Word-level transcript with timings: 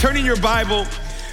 Turning 0.00 0.24
your 0.24 0.40
Bible 0.40 0.86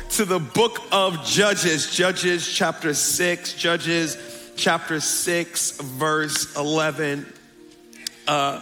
to 0.10 0.26
the 0.26 0.40
book 0.40 0.82
of 0.92 1.26
Judges, 1.26 1.90
Judges 1.90 2.54
chapter 2.54 2.94
6, 2.94 3.54
Judges 3.54 4.52
chapter 4.58 5.00
6, 5.00 5.80
verse 5.80 6.54
11. 6.58 7.26
Uh, 8.28 8.62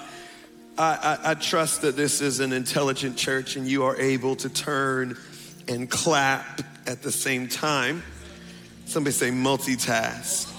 I, 0.77 0.83
I, 0.83 1.31
I 1.31 1.33
trust 1.33 1.81
that 1.81 1.95
this 1.95 2.21
is 2.21 2.39
an 2.39 2.53
intelligent 2.53 3.17
church 3.17 3.55
and 3.55 3.67
you 3.67 3.85
are 3.85 3.99
able 3.99 4.35
to 4.35 4.47
turn 4.47 5.17
and 5.67 5.89
clap 5.89 6.61
at 6.85 7.01
the 7.01 7.11
same 7.11 7.47
time. 7.47 8.03
Somebody 8.85 9.11
say 9.11 9.31
multitask. 9.31 10.54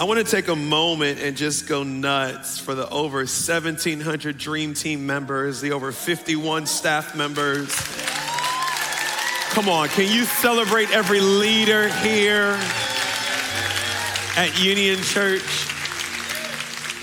I 0.00 0.04
want 0.04 0.18
to 0.18 0.24
take 0.24 0.48
a 0.48 0.56
moment 0.56 1.20
and 1.20 1.36
just 1.36 1.68
go 1.68 1.82
nuts 1.82 2.58
for 2.58 2.74
the 2.74 2.88
over 2.88 3.18
1,700 3.18 4.38
Dream 4.38 4.72
Team 4.72 5.04
members, 5.04 5.60
the 5.60 5.72
over 5.72 5.92
51 5.92 6.64
staff 6.64 7.14
members. 7.14 7.68
Come 9.50 9.68
on, 9.68 9.88
can 9.90 10.10
you 10.10 10.24
celebrate 10.24 10.90
every 10.90 11.20
leader 11.20 11.90
here 11.90 12.56
at 14.38 14.58
Union 14.58 14.96
Church? 15.02 15.68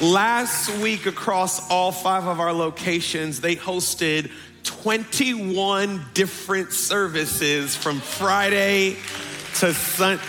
Last 0.02 0.76
week, 0.80 1.06
across 1.06 1.70
all 1.70 1.92
five 1.92 2.26
of 2.26 2.40
our 2.40 2.52
locations, 2.52 3.42
they 3.42 3.56
hosted 3.56 4.32
21 4.64 6.04
different 6.16 6.72
services 6.72 7.76
from 7.76 8.00
Friday 8.00 8.98
to 9.58 9.72
Sunday. 9.76 10.24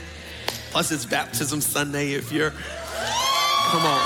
Plus, 0.72 0.92
it's 0.92 1.06
baptism 1.06 1.62
Sunday 1.62 2.14
if 2.14 2.32
you're, 2.32 2.52
come 2.52 3.86
on. 3.86 4.02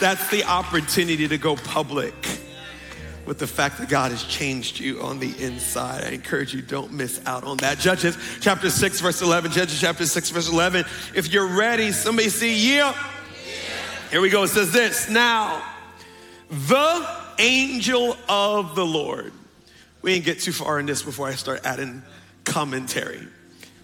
that's 0.00 0.28
the 0.30 0.44
opportunity 0.44 1.28
to 1.28 1.38
go 1.38 1.56
public 1.56 2.14
with 3.28 3.38
the 3.38 3.46
fact 3.46 3.76
that 3.76 3.90
God 3.90 4.10
has 4.10 4.24
changed 4.24 4.80
you 4.80 5.02
on 5.02 5.18
the 5.18 5.34
inside. 5.38 6.02
I 6.02 6.08
encourage 6.08 6.54
you, 6.54 6.62
don't 6.62 6.94
miss 6.94 7.20
out 7.26 7.44
on 7.44 7.58
that. 7.58 7.78
Judges 7.78 8.16
chapter 8.40 8.70
6, 8.70 9.00
verse 9.00 9.20
11. 9.20 9.52
Judges 9.52 9.78
chapter 9.78 10.06
6, 10.06 10.30
verse 10.30 10.50
11. 10.50 10.86
If 11.14 11.30
you're 11.30 11.46
ready, 11.46 11.92
somebody 11.92 12.30
say, 12.30 12.54
yeah. 12.54 12.94
yeah. 12.94 14.10
Here 14.10 14.22
we 14.22 14.30
go. 14.30 14.44
It 14.44 14.48
says 14.48 14.72
this 14.72 15.10
Now, 15.10 15.62
the 16.48 17.06
angel 17.38 18.16
of 18.30 18.74
the 18.74 18.86
Lord. 18.86 19.34
We 20.00 20.14
didn't 20.14 20.24
get 20.24 20.40
too 20.40 20.52
far 20.52 20.80
in 20.80 20.86
this 20.86 21.02
before 21.02 21.28
I 21.28 21.34
start 21.34 21.60
adding 21.64 22.02
commentary. 22.44 23.28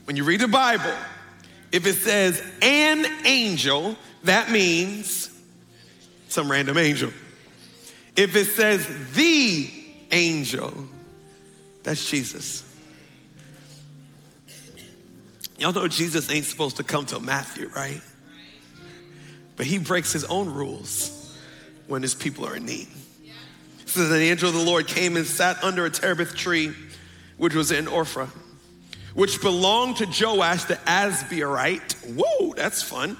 When 0.07 0.17
you 0.17 0.25
read 0.25 0.41
the 0.41 0.49
Bible, 0.49 0.95
if 1.71 1.87
it 1.87 1.97
says 1.97 2.43
an 2.63 3.05
angel, 3.27 3.97
that 4.23 4.51
means 4.51 5.29
some 6.29 6.51
random 6.51 6.79
angel. 6.79 7.11
If 8.17 8.37
it 8.37 8.47
says 8.47 8.87
the 9.15 9.71
angel, 10.13 10.73
that's 11.83 12.09
Jesus. 12.09 12.63
Y'all 15.59 15.73
know 15.73 15.89
Jesus 15.89 16.31
ain't 16.31 16.45
supposed 16.45 16.77
to 16.77 16.85
come 16.85 17.07
till 17.07 17.21
Matthew, 17.21 17.69
right? 17.75 18.01
But 19.57 19.67
he 19.67 19.79
breaks 19.79 20.13
his 20.13 20.25
own 20.25 20.53
rules 20.53 21.37
when 21.87 22.03
his 22.03 22.15
people 22.15 22.47
are 22.47 22.57
in 22.57 22.67
need. 22.67 22.89
Says, 23.87 24.09
the 24.09 24.17
angel 24.17 24.49
of 24.49 24.55
the 24.57 24.65
Lord 24.65 24.89
came 24.89 25.17
and 25.17 25.25
sat 25.25 25.63
under 25.63 25.85
a 25.85 25.91
terebinth 25.91 26.35
tree, 26.35 26.73
which 27.37 27.55
was 27.55 27.71
in 27.71 27.87
Ophrah, 27.87 28.29
which 29.15 29.41
belonged 29.41 29.99
to 29.99 30.07
Joash 30.07 30.65
the 30.65 30.75
Abiezrite. 30.75 32.17
Whoa, 32.17 32.55
that's 32.55 32.83
fun. 32.83 33.17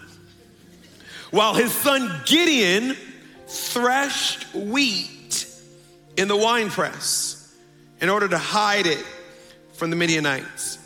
While 1.31 1.55
his 1.55 1.71
son 1.73 2.23
Gideon 2.27 2.97
threshed 3.55 4.55
wheat 4.55 5.47
in 6.17 6.29
the 6.29 6.37
winepress 6.37 7.55
in 8.01 8.09
order 8.09 8.29
to 8.29 8.39
hide 8.39 8.87
it 8.87 9.05
from 9.75 9.91
the 9.91 9.97
Midianites. 9.97 10.79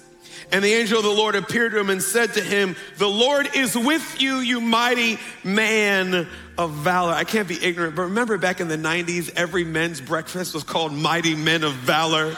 And 0.50 0.64
the 0.64 0.72
angel 0.72 0.98
of 0.98 1.04
the 1.04 1.10
Lord 1.10 1.34
appeared 1.34 1.72
to 1.72 1.80
him 1.80 1.90
and 1.90 2.02
said 2.02 2.34
to 2.34 2.42
him, 2.42 2.74
The 2.96 3.08
Lord 3.08 3.54
is 3.54 3.76
with 3.76 4.20
you, 4.20 4.36
you 4.36 4.60
mighty 4.60 5.18
man 5.44 6.26
of 6.56 6.70
valor. 6.72 7.12
I 7.12 7.24
can't 7.24 7.46
be 7.46 7.62
ignorant, 7.62 7.94
but 7.94 8.02
remember 8.02 8.38
back 8.38 8.60
in 8.60 8.68
the 8.68 8.78
90s, 8.78 9.30
every 9.36 9.64
men's 9.64 10.00
breakfast 10.00 10.54
was 10.54 10.64
called 10.64 10.92
Mighty 10.92 11.34
Men 11.34 11.64
of 11.64 11.74
Valor. 11.74 12.34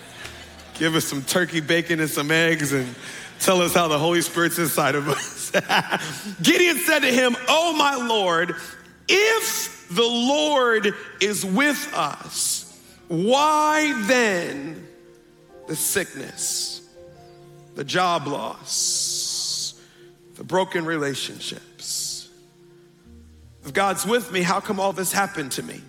Give 0.78 0.94
us 0.94 1.04
some 1.04 1.22
turkey 1.22 1.60
bacon 1.60 2.00
and 2.00 2.08
some 2.08 2.30
eggs 2.30 2.72
and 2.72 2.94
tell 3.40 3.60
us 3.60 3.74
how 3.74 3.88
the 3.88 3.98
Holy 3.98 4.22
Spirit's 4.22 4.58
inside 4.58 4.94
of 4.94 5.08
us. 5.08 5.50
Gideon 6.42 6.78
said 6.78 7.00
to 7.00 7.12
him, 7.12 7.36
Oh, 7.48 7.76
my 7.76 7.96
Lord, 7.96 8.54
if 9.08 9.88
the 9.90 10.02
Lord 10.02 10.94
is 11.20 11.44
with 11.44 11.92
us, 11.94 12.78
why 13.08 13.92
then 14.06 14.86
the 15.66 15.76
sickness, 15.76 16.82
the 17.74 17.84
job 17.84 18.26
loss, 18.26 19.80
the 20.34 20.44
broken 20.44 20.84
relationships? 20.84 22.28
If 23.64 23.72
God's 23.72 24.06
with 24.06 24.30
me, 24.30 24.42
how 24.42 24.60
come 24.60 24.78
all 24.78 24.92
this 24.92 25.12
happened 25.12 25.52
to 25.52 25.62
me? 25.62 25.80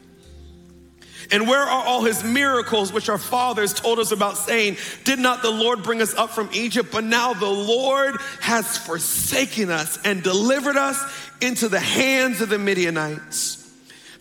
And 1.31 1.47
where 1.47 1.61
are 1.61 1.85
all 1.85 2.03
his 2.03 2.23
miracles, 2.23 2.93
which 2.93 3.09
our 3.09 3.17
fathers 3.17 3.73
told 3.73 3.99
us 3.99 4.11
about, 4.11 4.37
saying, 4.37 4.77
Did 5.03 5.19
not 5.19 5.41
the 5.41 5.51
Lord 5.51 5.83
bring 5.83 6.01
us 6.01 6.15
up 6.15 6.29
from 6.29 6.49
Egypt? 6.53 6.89
But 6.91 7.03
now 7.03 7.33
the 7.33 7.49
Lord 7.49 8.15
has 8.41 8.77
forsaken 8.77 9.69
us 9.69 9.99
and 10.05 10.23
delivered 10.23 10.77
us 10.77 10.97
into 11.41 11.69
the 11.69 11.79
hands 11.79 12.41
of 12.41 12.49
the 12.49 12.59
Midianites. 12.59 13.63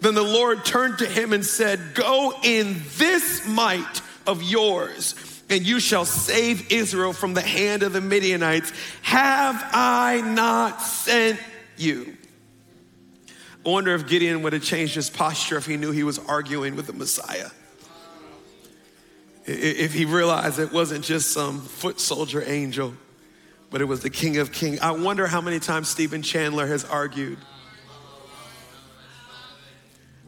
Then 0.00 0.14
the 0.14 0.22
Lord 0.22 0.64
turned 0.64 0.98
to 0.98 1.06
him 1.06 1.32
and 1.32 1.44
said, 1.44 1.94
Go 1.94 2.34
in 2.42 2.76
this 2.96 3.46
might 3.46 4.02
of 4.26 4.42
yours, 4.42 5.14
and 5.48 5.66
you 5.66 5.80
shall 5.80 6.04
save 6.04 6.70
Israel 6.70 7.12
from 7.12 7.34
the 7.34 7.40
hand 7.40 7.82
of 7.82 7.92
the 7.92 8.00
Midianites. 8.00 8.72
Have 9.02 9.62
I 9.72 10.22
not 10.24 10.82
sent 10.82 11.40
you? 11.76 12.16
I 13.64 13.68
wonder 13.68 13.94
if 13.94 14.06
Gideon 14.06 14.42
would 14.42 14.52
have 14.52 14.62
changed 14.62 14.94
his 14.94 15.10
posture 15.10 15.56
if 15.56 15.66
he 15.66 15.76
knew 15.76 15.90
he 15.90 16.04
was 16.04 16.18
arguing 16.18 16.76
with 16.76 16.86
the 16.86 16.92
Messiah. 16.92 17.50
If 19.44 19.94
he 19.94 20.04
realized 20.04 20.58
it 20.58 20.72
wasn't 20.72 21.04
just 21.04 21.32
some 21.32 21.60
foot 21.60 22.00
soldier 22.00 22.42
angel, 22.46 22.94
but 23.70 23.80
it 23.80 23.84
was 23.84 24.00
the 24.00 24.10
King 24.10 24.38
of 24.38 24.52
Kings. 24.52 24.80
I 24.80 24.92
wonder 24.92 25.26
how 25.26 25.40
many 25.40 25.58
times 25.58 25.88
Stephen 25.88 26.22
Chandler 26.22 26.66
has 26.66 26.84
argued, 26.84 27.38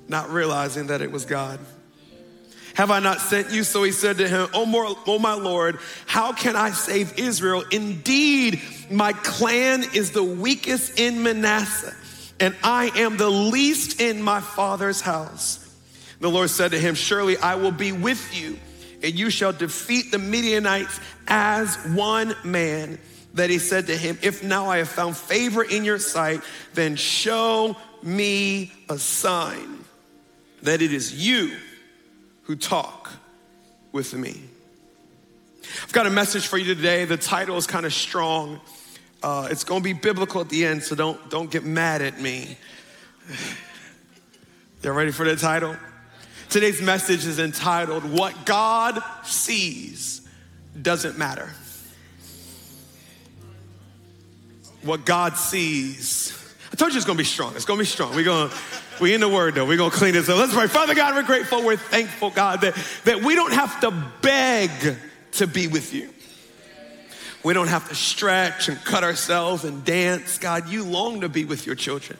not 0.09 0.31
realizing 0.31 0.89
that 0.89 1.03
it 1.03 1.11
was 1.11 1.25
God. 1.25 1.61
Have 2.75 2.91
I 2.93 3.01
not 3.01 3.21
sent 3.21 3.51
you? 3.51 3.65
So 3.65 3.83
he 3.83 3.91
said 3.91 4.19
to 4.19 4.29
him, 4.29 4.49
oh, 4.55 5.19
my 5.19 5.35
Lord, 5.35 5.79
how 6.07 6.33
can 6.33 6.55
I 6.55 6.71
save 6.71 7.19
Israel? 7.19 7.65
Indeed, 7.73 8.61
my 8.89 9.13
clan 9.13 9.85
is 9.95 10.13
the 10.13 10.23
weakest 10.23 10.99
in 10.99 11.25
Manasseh 11.25 11.95
and 12.41 12.55
I 12.63 12.91
am 12.97 13.17
the 13.17 13.29
least 13.29 14.01
in 14.01 14.23
my 14.23 14.41
father's 14.41 15.01
house. 15.01 15.65
The 16.21 16.31
Lord 16.31 16.51
said 16.51 16.73
to 16.73 16.79
him, 16.79 16.95
Surely 16.95 17.37
I 17.37 17.57
will 17.57 17.73
be 17.73 17.93
with 17.93 18.37
you, 18.37 18.59
and 19.03 19.19
you 19.19 19.31
shall 19.31 19.53
defeat 19.53 20.11
the 20.11 20.19
Midianites 20.19 21.01
as 21.27 21.77
one 21.95 22.35
man. 22.45 22.99
That 23.39 23.51
he 23.51 23.61
said 23.61 23.87
to 23.87 23.97
him, 23.97 24.19
If 24.21 24.43
now 24.43 24.69
I 24.69 24.79
have 24.79 24.89
found 24.89 25.17
favor 25.17 25.63
in 25.63 25.85
your 25.85 26.01
sight, 26.01 26.41
then 26.75 26.97
show 26.97 27.77
me 28.03 28.73
a 28.89 28.99
sign 28.99 29.85
that 30.63 30.83
it 30.83 30.93
is 30.93 31.15
you 31.15 31.57
who 32.43 32.57
talk 32.57 33.13
with 33.93 34.13
me. 34.13 34.43
I've 35.85 35.93
got 35.93 36.09
a 36.09 36.11
message 36.11 36.49
for 36.49 36.59
you 36.59 36.75
today. 36.75 37.05
The 37.05 37.17
title 37.17 37.57
is 37.57 37.69
kind 37.69 37.87
of 37.87 37.95
strong. 37.95 38.61
Uh, 39.23 39.47
it's 39.53 39.63
going 39.63 39.83
to 39.83 39.85
be 39.85 39.93
biblical 39.93 40.41
at 40.41 40.49
the 40.49 40.67
end, 40.67 40.83
so 40.83 40.97
don't, 40.97 41.31
don't 41.31 41.49
get 41.49 41.63
mad 41.63 42.03
at 42.03 42.21
me. 42.21 42.57
Y'all 44.83 44.95
ready 44.95 45.13
for 45.13 45.25
the 45.25 45.37
title? 45.37 45.77
Today's 46.51 46.83
message 46.83 47.25
is 47.25 47.39
entitled, 47.39 48.03
What 48.03 48.45
God 48.45 49.01
Sees 49.23 50.23
Doesn't 50.83 51.17
Matter. 51.17 51.53
What 54.89 55.05
God 55.05 55.37
sees. 55.37 56.33
I 56.73 56.77
told 56.77 56.93
you 56.93 56.97
it's 56.97 57.07
gonna 57.07 57.19
be 57.19 57.25
strong. 57.25 57.55
It's 57.57 57.67
gonna 57.67 57.79
be 57.79 57.85
strong. 57.85 58.17
We're 58.17 58.25
gonna, 58.25 58.51
we 59.03 59.13
in 59.13 59.21
the 59.21 59.29
word 59.29 59.55
though. 59.55 59.67
We're 59.67 59.77
gonna 59.77 59.91
clean 59.91 60.15
this 60.15 60.31
up. 60.31 60.39
Let's 60.39 60.55
pray. 60.55 60.67
Father 60.67 60.95
God, 60.95 61.15
we're 61.15 61.25
grateful. 61.25 61.63
We're 61.63 61.77
thankful, 61.77 62.31
God, 62.31 62.63
that, 62.63 62.75
that 63.05 63.23
we 63.23 63.35
don't 63.35 63.53
have 63.53 63.81
to 63.83 63.91
beg 64.23 64.71
to 65.33 65.47
be 65.47 65.67
with 65.67 65.93
you. 65.93 66.09
We 67.45 67.53
don't 67.53 67.69
have 67.69 67.87
to 67.91 67.95
stretch 67.95 68.71
and 68.71 68.83
cut 68.83 69.05
ourselves 69.05 69.65
and 69.65 69.85
dance. 69.85 70.39
God, 70.39 70.71
you 70.71 70.85
long 70.85 71.21
to 71.21 71.29
be 71.29 71.45
with 71.45 71.67
your 71.67 71.75
children. 71.75 72.19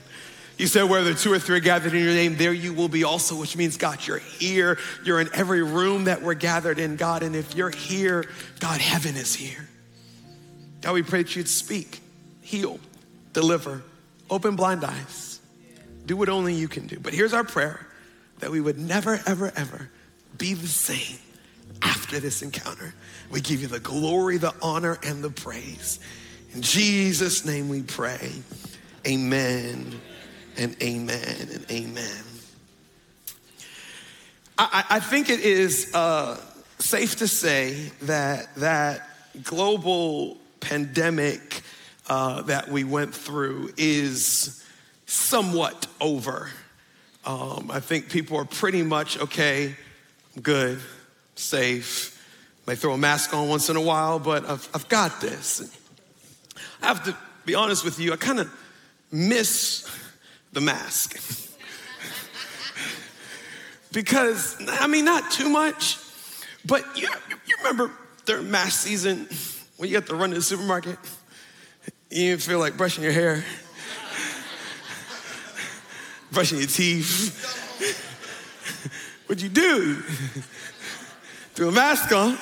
You 0.59 0.67
said, 0.67 0.91
where 0.91 1.03
the 1.03 1.15
two 1.15 1.33
or 1.33 1.39
three 1.39 1.61
gathered 1.61 1.95
in 1.95 2.05
your 2.05 2.13
name, 2.13 2.37
there 2.37 2.53
you 2.53 2.75
will 2.75 2.89
be 2.89 3.03
also, 3.03 3.35
which 3.37 3.57
means, 3.57 3.79
God, 3.79 4.07
you're 4.07 4.19
here. 4.19 4.77
You're 5.05 5.21
in 5.21 5.31
every 5.33 5.63
room 5.63 6.05
that 6.05 6.21
we're 6.21 6.35
gathered 6.35 6.79
in, 6.79 6.97
God. 6.97 7.23
And 7.23 7.35
if 7.35 7.55
you're 7.55 7.71
here, 7.71 8.27
God, 8.61 8.79
heaven 8.81 9.17
is 9.17 9.35
here. 9.35 9.67
God, 10.83 10.93
we 10.93 11.03
pray 11.03 11.23
that 11.23 11.35
you'd 11.35 11.49
speak, 11.49 12.01
heal, 12.49 12.81
deliver, 13.35 13.83
open 14.31 14.57
blind 14.57 14.83
eyes, 14.83 15.39
do 16.07 16.17
what 16.17 16.31
only 16.31 16.55
you 16.55 16.67
can 16.67 16.87
do. 16.87 16.99
But 16.99 17.13
here's 17.13 17.35
our 17.35 17.45
prayer 17.45 17.87
that 18.39 18.51
we 18.51 18.59
would 18.59 18.79
never, 18.79 19.21
ever, 19.27 19.53
ever 19.55 19.91
be 20.39 20.55
the 20.55 20.67
same 20.67 21.19
after 21.83 22.19
this 22.19 22.41
encounter. 22.41 22.95
We 23.31 23.43
give 23.43 23.61
you 23.61 23.67
the 23.67 23.81
glory, 23.81 24.39
the 24.39 24.55
honor, 24.63 24.99
and 25.05 25.23
the 25.23 25.29
praise. 25.29 26.01
In 26.55 26.63
Jesus' 26.63 27.45
name 27.45 27.69
we 27.69 27.83
pray. 27.83 28.33
Amen 29.07 30.01
and 30.57 30.83
amen 30.83 31.49
and 31.53 31.67
amen. 31.71 32.25
I, 34.57 34.85
I 34.89 35.01
think 35.01 35.29
it 35.29 35.41
is 35.41 35.93
uh, 35.95 36.41
safe 36.79 37.17
to 37.17 37.29
say 37.29 37.93
that 38.03 38.55
that 38.57 39.07
global 39.43 40.39
pandemic 40.61 41.63
uh, 42.09 42.43
that 42.43 42.69
we 42.69 42.85
went 42.85 43.15
through 43.15 43.73
is 43.77 44.65
somewhat 45.07 45.87
over. 46.01 46.51
Um, 47.25 47.71
I 47.71 47.81
think 47.81 48.11
people 48.11 48.39
are 48.39 48.45
pretty 48.45 48.83
much 48.83 49.19
okay, 49.19 49.75
good, 50.41 50.81
safe. 51.35 52.15
May 52.67 52.75
throw 52.75 52.93
a 52.93 52.99
mask 52.99 53.35
on 53.35 53.49
once 53.49 53.69
in 53.69 53.77
a 53.77 53.81
while, 53.81 54.19
but 54.19 54.49
I've, 54.49 54.69
I've 54.75 54.89
got 54.89 55.21
this. 55.21 55.75
I 56.83 56.87
have 56.87 57.05
to 57.05 57.17
be 57.45 57.55
honest 57.55 57.85
with 57.85 57.99
you, 57.99 58.13
I 58.13 58.17
kind 58.17 58.41
of 58.41 58.53
miss 59.11 59.89
the 60.53 60.61
mask. 60.61 61.17
because, 63.93 64.57
I 64.69 64.87
mean, 64.87 65.05
not 65.05 65.31
too 65.31 65.49
much, 65.49 65.99
but 66.65 66.85
you, 66.97 67.09
you 67.47 67.57
remember 67.59 67.91
during 68.27 68.51
mask 68.51 68.87
season 68.87 69.29
when 69.79 69.89
you 69.89 69.95
have 69.95 70.07
to 70.07 70.15
run 70.15 70.31
to 70.31 70.37
the 70.37 70.43
supermarket? 70.43 70.99
You 72.11 72.31
didn't 72.31 72.43
feel 72.43 72.59
like 72.59 72.79
brushing 72.79 73.05
your 73.05 73.13
hair, 73.13 73.45
brushing 76.33 76.57
your 76.59 76.67
teeth. 76.67 77.37
What'd 79.27 79.43
you 79.43 79.51
do? 79.51 79.97
Threw 81.55 81.69
a 81.69 81.73
mask 81.73 82.11
on, 82.13 82.39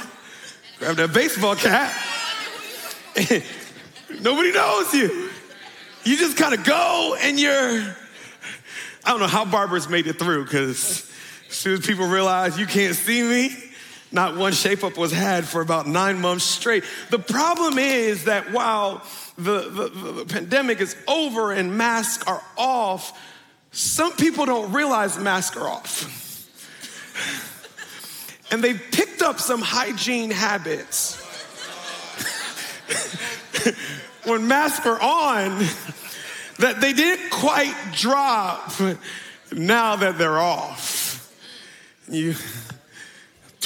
grabbed 0.79 0.99
that 0.99 1.13
baseball 1.13 1.57
cap. 1.57 1.93
Nobody 4.21 4.53
knows 4.53 4.95
you. 4.95 5.31
You 6.05 6.17
just 6.17 6.37
kind 6.37 6.55
of 6.55 6.62
go 6.62 7.17
and 7.21 7.41
you're, 7.41 7.53
I 7.53 9.11
don't 9.11 9.19
know 9.19 9.27
how 9.27 9.45
barbers 9.45 9.89
made 9.89 10.07
it 10.07 10.17
through 10.17 10.45
because 10.45 11.11
as 11.49 11.57
soon 11.57 11.73
as 11.75 11.87
people 11.87 12.07
realize 12.07 12.57
you 12.57 12.67
can't 12.67 12.95
see 12.95 13.21
me, 13.21 13.66
not 14.12 14.37
one 14.37 14.53
shape 14.53 14.85
up 14.85 14.97
was 14.97 15.12
had 15.12 15.44
for 15.44 15.61
about 15.61 15.87
nine 15.87 16.20
months 16.20 16.44
straight. 16.44 16.85
The 17.11 17.19
problem 17.19 17.79
is 17.79 18.25
that 18.25 18.53
while 18.53 19.03
the, 19.37 19.69
the, 19.69 19.88
the, 20.12 20.25
pandemic 20.25 20.81
is 20.81 20.97
over 21.06 21.53
and 21.53 21.76
masks 21.76 22.25
are 22.26 22.43
off, 22.56 23.19
some 23.73 24.12
people 24.12 24.47
don't 24.47 24.73
realize 24.73 25.19
masks 25.19 25.56
are 25.56 25.69
off 25.69 26.23
and 28.50 28.62
they 28.62 28.75
picked 28.75 29.23
up 29.23 29.40
some 29.40 29.61
hygiene 29.61 30.31
habits. 30.31 31.23
when 34.25 34.47
masks 34.49 34.87
are 34.87 35.00
on, 35.00 35.59
that 36.59 36.81
they 36.81 36.92
didn't 36.92 37.31
quite 37.31 37.75
drop 37.92 38.73
now 39.52 39.97
that 39.97 40.19
they're 40.19 40.38
off. 40.38 41.33
You 42.09 42.35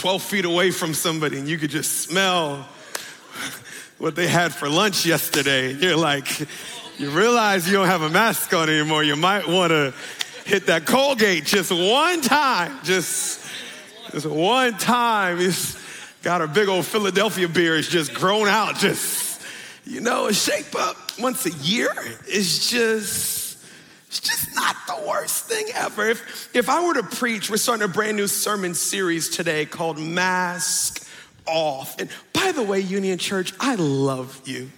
12 0.00 0.22
feet 0.22 0.44
away 0.46 0.70
from 0.70 0.94
somebody 0.94 1.38
and 1.38 1.46
you 1.46 1.58
could 1.58 1.68
just 1.68 1.98
smell 1.98 2.66
what 3.98 4.16
they 4.16 4.26
had 4.26 4.54
for 4.54 4.66
lunch 4.66 5.04
yesterday. 5.04 5.74
You're 5.74 5.94
like, 5.94 6.40
you 6.96 7.10
realize 7.10 7.66
you 7.66 7.74
don't 7.74 7.86
have 7.86 8.00
a 8.00 8.08
mask 8.08 8.54
on 8.54 8.70
anymore. 8.70 9.04
You 9.04 9.14
might 9.14 9.46
want 9.46 9.72
to 9.72 9.92
hit 10.46 10.68
that 10.68 10.86
Colgate 10.86 11.44
just 11.44 11.70
one 11.70 12.22
time. 12.22 12.78
Just 12.82 13.44
this 14.10 14.24
one 14.24 14.72
time, 14.78 15.36
he's 15.36 15.78
got 16.22 16.40
a 16.40 16.48
big 16.48 16.68
old 16.68 16.86
Philadelphia 16.86 17.46
beer. 17.46 17.76
It's 17.76 17.86
just 17.86 18.14
grown 18.14 18.48
out. 18.48 18.76
Just, 18.76 19.42
you 19.84 20.00
know, 20.00 20.28
a 20.28 20.32
shape 20.32 20.74
up 20.78 20.96
once 21.18 21.44
a 21.44 21.52
year 21.58 21.92
is 22.26 22.70
just, 22.70 23.62
it's 24.08 24.20
just 24.20 24.49
not 24.70 24.98
the 24.98 25.08
worst 25.08 25.46
thing 25.46 25.66
ever. 25.74 26.08
If, 26.08 26.54
if 26.54 26.68
I 26.68 26.86
were 26.86 26.94
to 26.94 27.02
preach, 27.02 27.50
we're 27.50 27.56
starting 27.56 27.84
a 27.84 27.88
brand 27.88 28.16
new 28.16 28.26
sermon 28.26 28.74
series 28.74 29.28
today 29.28 29.66
called 29.66 29.98
Mask 29.98 31.06
Off. 31.46 31.98
And 31.98 32.08
by 32.32 32.52
the 32.52 32.62
way, 32.62 32.80
Union 32.80 33.18
Church, 33.18 33.52
I 33.58 33.74
love 33.76 34.40
you. 34.44 34.70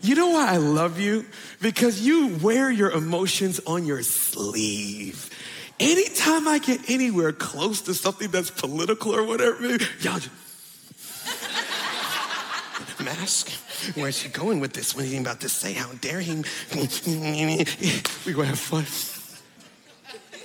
You 0.00 0.16
know 0.16 0.30
why 0.30 0.52
I 0.52 0.56
love 0.56 0.98
you? 0.98 1.26
Because 1.60 2.04
you 2.04 2.36
wear 2.42 2.70
your 2.70 2.90
emotions 2.90 3.60
on 3.66 3.86
your 3.86 4.02
sleeve. 4.02 5.30
Anytime 5.78 6.48
I 6.48 6.58
get 6.58 6.90
anywhere 6.90 7.32
close 7.32 7.82
to 7.82 7.94
something 7.94 8.30
that's 8.30 8.50
political 8.50 9.14
or 9.14 9.24
whatever, 9.24 9.68
y'all 10.00 10.18
just, 10.18 10.30
mask. 13.04 13.50
Where's 13.94 14.22
he 14.22 14.28
going 14.28 14.60
with 14.60 14.74
this? 14.74 14.94
What 14.94 15.04
are 15.04 15.08
he 15.08 15.16
about 15.16 15.40
to 15.40 15.48
say? 15.48 15.72
How 15.72 15.90
dare 16.00 16.20
he? 16.20 16.34
We're 18.26 18.34
gonna 18.34 18.46
have 18.46 18.58
fun. 18.58 18.84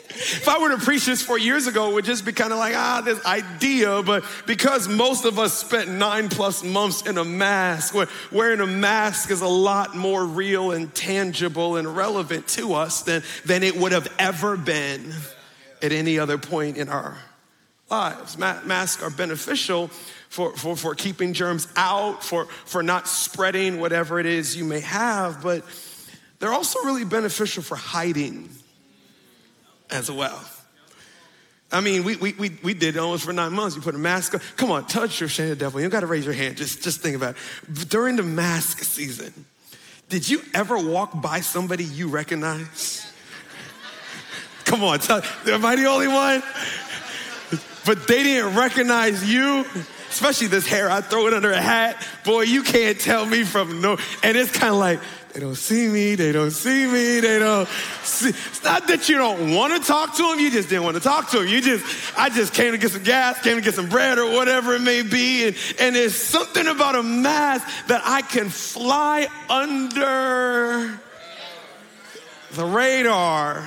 If 0.09 0.47
I 0.47 0.57
were 0.59 0.69
to 0.69 0.77
preach 0.77 1.05
this 1.05 1.21
four 1.21 1.37
years 1.37 1.67
ago, 1.67 1.91
it 1.91 1.93
would 1.93 2.05
just 2.05 2.25
be 2.25 2.31
kind 2.31 2.53
of 2.53 2.59
like, 2.59 2.75
ah, 2.75 3.01
this 3.03 3.23
idea. 3.25 4.01
But 4.01 4.23
because 4.45 4.87
most 4.87 5.25
of 5.25 5.37
us 5.37 5.53
spent 5.53 5.89
nine 5.89 6.29
plus 6.29 6.63
months 6.63 7.05
in 7.05 7.17
a 7.17 7.25
mask, 7.25 7.95
wearing 8.31 8.61
a 8.61 8.67
mask 8.67 9.31
is 9.31 9.41
a 9.41 9.47
lot 9.47 9.95
more 9.95 10.25
real 10.25 10.71
and 10.71 10.93
tangible 10.95 11.75
and 11.75 11.95
relevant 11.95 12.47
to 12.49 12.73
us 12.73 13.03
than, 13.03 13.21
than 13.45 13.63
it 13.63 13.75
would 13.75 13.91
have 13.91 14.07
ever 14.17 14.55
been 14.55 15.13
at 15.81 15.91
any 15.91 16.19
other 16.19 16.37
point 16.37 16.77
in 16.77 16.89
our 16.89 17.17
lives. 17.89 18.37
Ma- 18.37 18.61
masks 18.63 19.03
are 19.03 19.09
beneficial 19.09 19.89
for, 20.29 20.55
for, 20.55 20.75
for 20.75 20.95
keeping 20.95 21.33
germs 21.33 21.67
out, 21.75 22.23
for, 22.23 22.45
for 22.65 22.81
not 22.81 23.07
spreading 23.07 23.79
whatever 23.79 24.19
it 24.19 24.25
is 24.25 24.55
you 24.55 24.63
may 24.63 24.79
have, 24.79 25.41
but 25.43 25.63
they're 26.39 26.53
also 26.53 26.79
really 26.83 27.05
beneficial 27.05 27.61
for 27.61 27.75
hiding 27.75 28.49
as 29.89 30.11
well. 30.11 30.39
I 31.71 31.81
mean, 31.81 32.03
we, 32.05 32.15
we, 32.15 32.33
we, 32.33 32.57
we 32.63 32.73
did 32.73 32.95
it 32.95 32.99
almost 32.99 33.25
for 33.25 33.33
nine 33.33 33.51
months. 33.51 33.75
You 33.75 33.81
put 33.81 33.95
a 33.95 33.97
mask 33.97 34.33
on. 34.33 34.41
Come 34.55 34.71
on, 34.71 34.85
touch 34.85 35.19
your 35.19 35.27
shame 35.27 35.53
devil. 35.55 35.79
You 35.81 35.85
don't 35.85 35.91
got 35.91 35.99
to 35.99 36.07
raise 36.07 36.23
your 36.23 36.33
hand. 36.33 36.55
Just, 36.55 36.81
just 36.81 37.01
think 37.01 37.15
about 37.15 37.35
it. 37.35 37.89
During 37.89 38.15
the 38.15 38.23
mask 38.23 38.79
season, 38.79 39.33
did 40.07 40.29
you 40.29 40.41
ever 40.53 40.77
walk 40.77 41.21
by 41.21 41.41
somebody 41.41 41.83
you 41.83 42.07
recognize? 42.07 43.11
Come 44.63 44.83
on, 44.83 44.99
tell, 44.99 45.21
am 45.45 45.65
I 45.65 45.75
the 45.75 45.85
only 45.85 46.07
one? 46.07 46.41
But 47.85 48.07
they 48.07 48.23
didn't 48.23 48.55
recognize 48.55 49.29
you 49.29 49.65
especially 50.09 50.47
this 50.47 50.67
hair. 50.67 50.89
I 50.89 51.01
throw 51.01 51.27
it 51.27 51.33
under 51.33 51.51
a 51.51 51.61
hat. 51.61 52.05
Boy, 52.23 52.43
you 52.43 52.63
can't 52.63 52.99
tell 52.99 53.25
me 53.25 53.43
from 53.43 53.81
no. 53.81 53.97
And 54.23 54.37
it's 54.37 54.51
kind 54.51 54.73
of 54.73 54.79
like, 54.79 54.99
they 55.37 55.41
don't 55.41 55.53
see 55.53 55.87
me, 55.87 56.15
they 56.15 56.31
don't 56.31 56.49
see 56.49 56.87
me, 56.87 57.19
they 57.19 57.37
don't 57.37 57.69
see. 58.01 58.29
It's 58.29 58.63
not 58.63 58.87
that 58.87 59.07
you 59.07 59.19
don't 59.19 59.53
want 59.53 59.71
to 59.71 59.87
talk 59.87 60.15
to 60.15 60.23
them, 60.23 60.39
you 60.39 60.49
just 60.49 60.67
didn't 60.67 60.83
want 60.83 60.97
to 60.97 60.99
talk 60.99 61.29
to 61.29 61.37
them. 61.37 61.47
You 61.47 61.61
just, 61.61 61.85
I 62.17 62.29
just 62.29 62.55
came 62.55 62.71
to 62.71 62.79
get 62.79 62.89
some 62.89 63.03
gas, 63.03 63.39
came 63.43 63.55
to 63.55 63.61
get 63.61 63.75
some 63.75 63.87
bread 63.87 64.17
or 64.17 64.31
whatever 64.31 64.73
it 64.73 64.81
may 64.81 65.03
be. 65.03 65.45
And, 65.45 65.55
and 65.79 65.95
there's 65.95 66.15
something 66.15 66.65
about 66.65 66.95
a 66.95 67.03
mask 67.03 67.67
that 67.85 68.01
I 68.03 68.23
can 68.23 68.49
fly 68.49 69.27
under 69.47 70.99
the 72.53 72.65
radar 72.65 73.63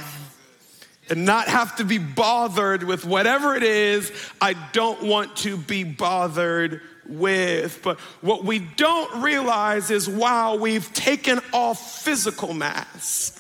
and 1.09 1.25
not 1.25 1.47
have 1.47 1.77
to 1.77 1.85
be 1.85 1.99
bothered 1.99 2.83
with 2.83 3.05
whatever 3.05 3.55
it 3.55 3.63
is 3.63 4.11
I 4.41 4.55
don't 4.73 5.05
want 5.05 5.37
to 5.37 5.57
be 5.57 5.85
bothered 5.85 6.81
with. 7.11 7.81
But 7.83 7.99
what 8.21 8.45
we 8.45 8.59
don't 8.59 9.23
realize 9.23 9.91
is 9.91 10.09
while 10.09 10.59
we've 10.59 10.93
taken 10.93 11.41
off 11.53 12.03
physical 12.03 12.55
masks, 12.55 13.37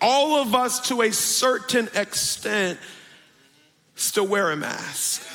all 0.00 0.40
of 0.40 0.54
us 0.54 0.88
to 0.88 1.02
a 1.02 1.12
certain 1.12 1.88
extent 1.94 2.78
still 3.94 4.26
wear 4.26 4.50
a 4.50 4.56
mask. 4.56 5.28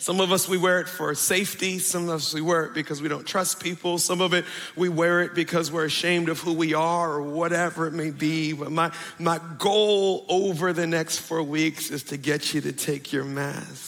Some 0.00 0.20
of 0.20 0.32
us, 0.32 0.48
we 0.48 0.56
wear 0.56 0.80
it 0.80 0.88
for 0.88 1.14
safety. 1.14 1.78
Some 1.78 2.04
of 2.04 2.10
us, 2.10 2.32
we 2.32 2.40
wear 2.40 2.64
it 2.64 2.72
because 2.72 3.02
we 3.02 3.08
don't 3.08 3.26
trust 3.26 3.62
people. 3.62 3.98
Some 3.98 4.20
of 4.20 4.32
it, 4.32 4.44
we 4.74 4.88
wear 4.88 5.20
it 5.20 5.34
because 5.34 5.70
we're 5.70 5.84
ashamed 5.84 6.28
of 6.28 6.38
who 6.38 6.54
we 6.54 6.72
are 6.72 7.12
or 7.12 7.22
whatever 7.22 7.86
it 7.86 7.92
may 7.92 8.10
be. 8.10 8.52
But 8.52 8.72
my, 8.72 8.90
my 9.18 9.40
goal 9.58 10.24
over 10.28 10.72
the 10.72 10.86
next 10.86 11.18
four 11.18 11.42
weeks 11.42 11.90
is 11.90 12.04
to 12.04 12.16
get 12.16 12.54
you 12.54 12.60
to 12.62 12.72
take 12.72 13.12
your 13.12 13.24
mask 13.24 13.87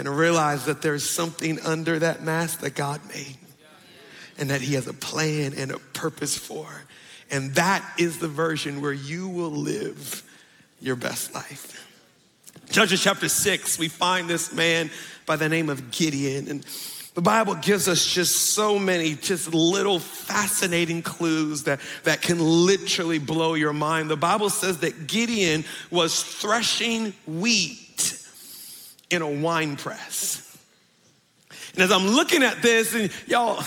and 0.00 0.08
realize 0.08 0.64
that 0.64 0.80
there's 0.80 1.08
something 1.08 1.60
under 1.60 1.98
that 1.98 2.22
mask 2.22 2.60
that 2.60 2.74
God 2.74 3.02
made 3.08 3.36
and 4.38 4.48
that 4.48 4.62
He 4.62 4.72
has 4.72 4.86
a 4.86 4.94
plan 4.94 5.52
and 5.54 5.70
a 5.70 5.78
purpose 5.78 6.38
for. 6.38 6.66
And 7.30 7.54
that 7.56 7.84
is 7.98 8.18
the 8.18 8.26
version 8.26 8.80
where 8.80 8.94
you 8.94 9.28
will 9.28 9.50
live 9.50 10.22
your 10.80 10.96
best 10.96 11.34
life. 11.34 11.86
Judges 12.70 13.02
chapter 13.02 13.28
6, 13.28 13.78
we 13.78 13.88
find 13.88 14.26
this 14.26 14.54
man 14.54 14.90
by 15.26 15.36
the 15.36 15.50
name 15.50 15.68
of 15.68 15.90
Gideon. 15.90 16.48
And 16.48 16.64
the 17.12 17.20
Bible 17.20 17.56
gives 17.56 17.86
us 17.86 18.06
just 18.06 18.54
so 18.54 18.78
many, 18.78 19.16
just 19.16 19.52
little 19.52 19.98
fascinating 19.98 21.02
clues 21.02 21.64
that, 21.64 21.78
that 22.04 22.22
can 22.22 22.38
literally 22.38 23.18
blow 23.18 23.52
your 23.52 23.74
mind. 23.74 24.08
The 24.08 24.16
Bible 24.16 24.48
says 24.48 24.78
that 24.78 25.08
Gideon 25.08 25.66
was 25.90 26.22
threshing 26.22 27.12
wheat 27.26 27.89
in 29.10 29.22
a 29.22 29.30
wine 29.30 29.76
press. 29.76 30.46
And 31.74 31.82
as 31.82 31.92
I'm 31.92 32.06
looking 32.06 32.42
at 32.42 32.62
this, 32.62 32.94
and 32.94 33.10
y'all, 33.26 33.62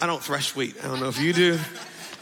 I 0.00 0.06
don't 0.06 0.22
thresh 0.22 0.54
wheat. 0.54 0.76
I 0.82 0.88
don't 0.88 1.00
know 1.00 1.08
if 1.08 1.20
you 1.20 1.32
do. 1.32 1.58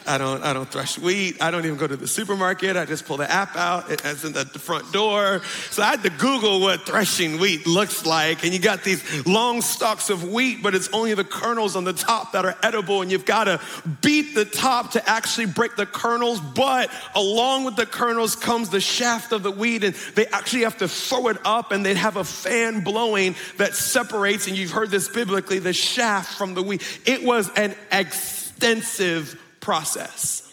I 0.08 0.16
don't, 0.16 0.42
I 0.42 0.54
don't 0.54 0.68
thresh 0.68 0.98
wheat. 0.98 1.40
I 1.42 1.50
don't 1.50 1.66
even 1.66 1.76
go 1.76 1.86
to 1.86 1.96
the 1.96 2.08
supermarket. 2.08 2.76
I 2.76 2.86
just 2.86 3.04
pull 3.04 3.18
the 3.18 3.30
app 3.30 3.54
out. 3.56 3.90
It 3.90 4.00
has 4.00 4.24
in 4.24 4.32
the 4.32 4.44
front 4.46 4.90
door. 4.90 5.42
So 5.70 5.82
I 5.82 5.90
had 5.90 6.02
to 6.02 6.10
Google 6.10 6.60
what 6.60 6.86
threshing 6.86 7.38
wheat 7.38 7.66
looks 7.66 8.06
like. 8.06 8.42
And 8.42 8.52
you 8.54 8.58
got 8.58 8.84
these 8.84 9.26
long 9.26 9.60
stalks 9.60 10.08
of 10.08 10.24
wheat, 10.24 10.62
but 10.62 10.74
it's 10.74 10.88
only 10.94 11.12
the 11.12 11.24
kernels 11.24 11.76
on 11.76 11.84
the 11.84 11.92
top 11.92 12.32
that 12.32 12.46
are 12.46 12.56
edible. 12.62 13.02
And 13.02 13.12
you've 13.12 13.26
got 13.26 13.44
to 13.44 13.60
beat 14.00 14.34
the 14.34 14.46
top 14.46 14.92
to 14.92 15.08
actually 15.08 15.46
break 15.46 15.76
the 15.76 15.86
kernels. 15.86 16.40
But 16.40 16.90
along 17.14 17.64
with 17.64 17.76
the 17.76 17.86
kernels 17.86 18.34
comes 18.34 18.70
the 18.70 18.80
shaft 18.80 19.32
of 19.32 19.42
the 19.42 19.50
wheat. 19.50 19.84
And 19.84 19.94
they 20.14 20.26
actually 20.28 20.62
have 20.62 20.78
to 20.78 20.88
throw 20.88 21.28
it 21.28 21.36
up 21.44 21.70
and 21.70 21.84
they'd 21.84 21.98
have 21.98 22.16
a 22.16 22.24
fan 22.24 22.82
blowing 22.82 23.36
that 23.58 23.74
separates. 23.74 24.48
And 24.48 24.56
you've 24.56 24.70
heard 24.70 24.90
this 24.90 25.08
biblically, 25.08 25.58
the 25.58 25.74
shaft 25.74 26.38
from 26.38 26.54
the 26.54 26.62
wheat. 26.62 26.82
It 27.04 27.22
was 27.22 27.50
an 27.56 27.74
extensive 27.92 29.38
process. 29.68 30.50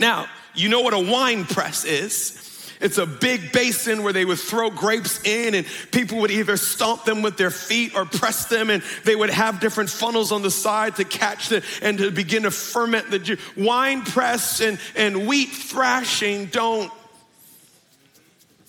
Now, 0.00 0.26
you 0.52 0.68
know 0.68 0.80
what 0.80 0.92
a 0.92 0.98
wine 0.98 1.44
press 1.44 1.84
is. 1.84 2.74
It's 2.80 2.98
a 2.98 3.06
big 3.06 3.52
basin 3.52 4.02
where 4.02 4.12
they 4.12 4.24
would 4.24 4.40
throw 4.40 4.70
grapes 4.70 5.24
in, 5.24 5.54
and 5.54 5.64
people 5.92 6.18
would 6.18 6.32
either 6.32 6.56
stomp 6.56 7.04
them 7.04 7.22
with 7.22 7.36
their 7.36 7.52
feet 7.52 7.94
or 7.94 8.04
press 8.04 8.46
them, 8.46 8.70
and 8.70 8.82
they 9.04 9.14
would 9.14 9.30
have 9.30 9.60
different 9.60 9.88
funnels 9.88 10.32
on 10.32 10.42
the 10.42 10.50
side 10.50 10.96
to 10.96 11.04
catch 11.04 11.48
the 11.48 11.64
and 11.80 11.98
to 11.98 12.10
begin 12.10 12.42
to 12.42 12.50
ferment 12.50 13.08
the 13.08 13.20
juice. 13.20 13.40
Wine 13.56 14.02
press 14.02 14.60
and, 14.60 14.80
and 14.96 15.28
wheat 15.28 15.50
thrashing 15.50 16.46
don't 16.46 16.90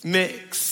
mix. 0.04 0.69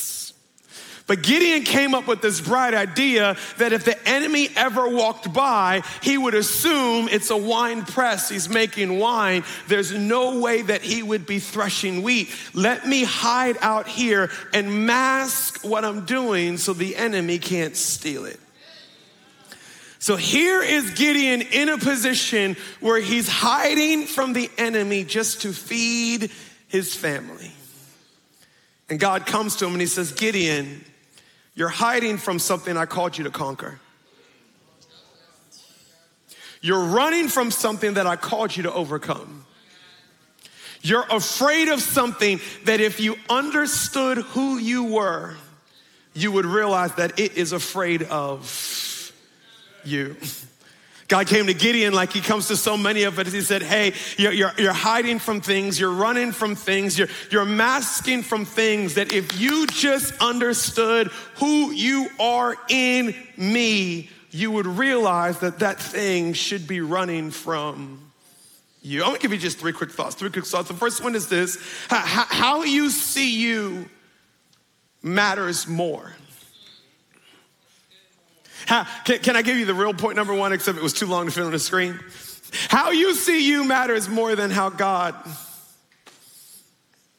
But 1.08 1.22
Gideon 1.22 1.62
came 1.62 1.94
up 1.94 2.06
with 2.06 2.20
this 2.20 2.38
bright 2.38 2.74
idea 2.74 3.34
that 3.56 3.72
if 3.72 3.84
the 3.84 4.08
enemy 4.08 4.50
ever 4.54 4.86
walked 4.86 5.32
by, 5.32 5.82
he 6.02 6.18
would 6.18 6.34
assume 6.34 7.08
it's 7.08 7.30
a 7.30 7.36
wine 7.36 7.86
press. 7.86 8.28
He's 8.28 8.50
making 8.50 8.98
wine. 8.98 9.42
There's 9.68 9.90
no 9.90 10.38
way 10.38 10.60
that 10.60 10.82
he 10.82 11.02
would 11.02 11.26
be 11.26 11.38
threshing 11.38 12.02
wheat. 12.02 12.28
Let 12.52 12.86
me 12.86 13.04
hide 13.04 13.56
out 13.62 13.88
here 13.88 14.30
and 14.52 14.86
mask 14.86 15.64
what 15.64 15.82
I'm 15.82 16.04
doing 16.04 16.58
so 16.58 16.74
the 16.74 16.94
enemy 16.94 17.38
can't 17.38 17.74
steal 17.74 18.26
it. 18.26 18.38
So 19.98 20.14
here 20.14 20.62
is 20.62 20.90
Gideon 20.90 21.40
in 21.40 21.70
a 21.70 21.78
position 21.78 22.54
where 22.80 23.00
he's 23.00 23.28
hiding 23.28 24.04
from 24.04 24.34
the 24.34 24.50
enemy 24.58 25.04
just 25.04 25.40
to 25.42 25.54
feed 25.54 26.30
his 26.68 26.94
family. 26.94 27.50
And 28.90 29.00
God 29.00 29.24
comes 29.24 29.56
to 29.56 29.66
him 29.66 29.72
and 29.72 29.80
he 29.80 29.86
says, 29.86 30.12
Gideon, 30.12 30.84
you're 31.58 31.68
hiding 31.68 32.18
from 32.18 32.38
something 32.38 32.76
I 32.76 32.86
called 32.86 33.18
you 33.18 33.24
to 33.24 33.30
conquer. 33.30 33.80
You're 36.60 36.84
running 36.84 37.26
from 37.26 37.50
something 37.50 37.94
that 37.94 38.06
I 38.06 38.14
called 38.14 38.56
you 38.56 38.62
to 38.62 38.72
overcome. 38.72 39.44
You're 40.82 41.04
afraid 41.10 41.66
of 41.66 41.80
something 41.80 42.38
that 42.66 42.80
if 42.80 43.00
you 43.00 43.16
understood 43.28 44.18
who 44.18 44.58
you 44.58 44.84
were, 44.84 45.34
you 46.14 46.30
would 46.30 46.46
realize 46.46 46.94
that 46.94 47.18
it 47.18 47.36
is 47.36 47.50
afraid 47.50 48.04
of 48.04 49.12
you. 49.84 50.14
God 51.08 51.26
came 51.26 51.46
to 51.46 51.54
Gideon 51.54 51.94
like 51.94 52.12
he 52.12 52.20
comes 52.20 52.48
to 52.48 52.56
so 52.56 52.76
many 52.76 53.04
of 53.04 53.18
us. 53.18 53.32
He 53.32 53.40
said, 53.40 53.62
Hey, 53.62 53.94
you're, 54.18 54.32
you're, 54.32 54.52
you're, 54.58 54.72
hiding 54.74 55.18
from 55.18 55.40
things, 55.40 55.80
you're 55.80 55.90
running 55.90 56.32
from 56.32 56.54
things, 56.54 56.98
you're, 56.98 57.08
you're 57.30 57.46
masking 57.46 58.22
from 58.22 58.44
things 58.44 58.94
that 58.94 59.12
if 59.12 59.40
you 59.40 59.66
just 59.66 60.12
understood 60.20 61.08
who 61.36 61.72
you 61.72 62.08
are 62.20 62.56
in 62.68 63.14
me, 63.38 64.10
you 64.30 64.50
would 64.50 64.66
realize 64.66 65.38
that 65.38 65.60
that 65.60 65.80
thing 65.80 66.34
should 66.34 66.68
be 66.68 66.82
running 66.82 67.30
from 67.30 68.12
you. 68.82 69.02
I'm 69.02 69.08
gonna 69.08 69.18
give 69.18 69.32
you 69.32 69.38
just 69.38 69.58
three 69.58 69.72
quick 69.72 69.90
thoughts. 69.90 70.14
Three 70.14 70.30
quick 70.30 70.44
thoughts. 70.44 70.68
The 70.68 70.74
first 70.74 71.02
one 71.02 71.14
is 71.14 71.28
this 71.28 71.56
how, 71.88 72.26
how 72.28 72.62
you 72.64 72.90
see 72.90 73.40
you 73.40 73.88
matters 75.02 75.66
more. 75.66 76.12
How, 78.66 78.86
can, 79.04 79.18
can 79.20 79.36
I 79.36 79.42
give 79.42 79.56
you 79.56 79.64
the 79.64 79.74
real 79.74 79.94
point 79.94 80.16
number 80.16 80.34
one, 80.34 80.52
except 80.52 80.78
it 80.78 80.82
was 80.82 80.92
too 80.92 81.06
long 81.06 81.26
to 81.26 81.32
fit 81.32 81.44
on 81.44 81.52
the 81.52 81.58
screen? 81.58 81.98
How 82.68 82.90
you 82.90 83.14
see 83.14 83.46
you 83.46 83.64
matters 83.64 84.08
more 84.08 84.34
than 84.34 84.50
how 84.50 84.70
God 84.70 85.14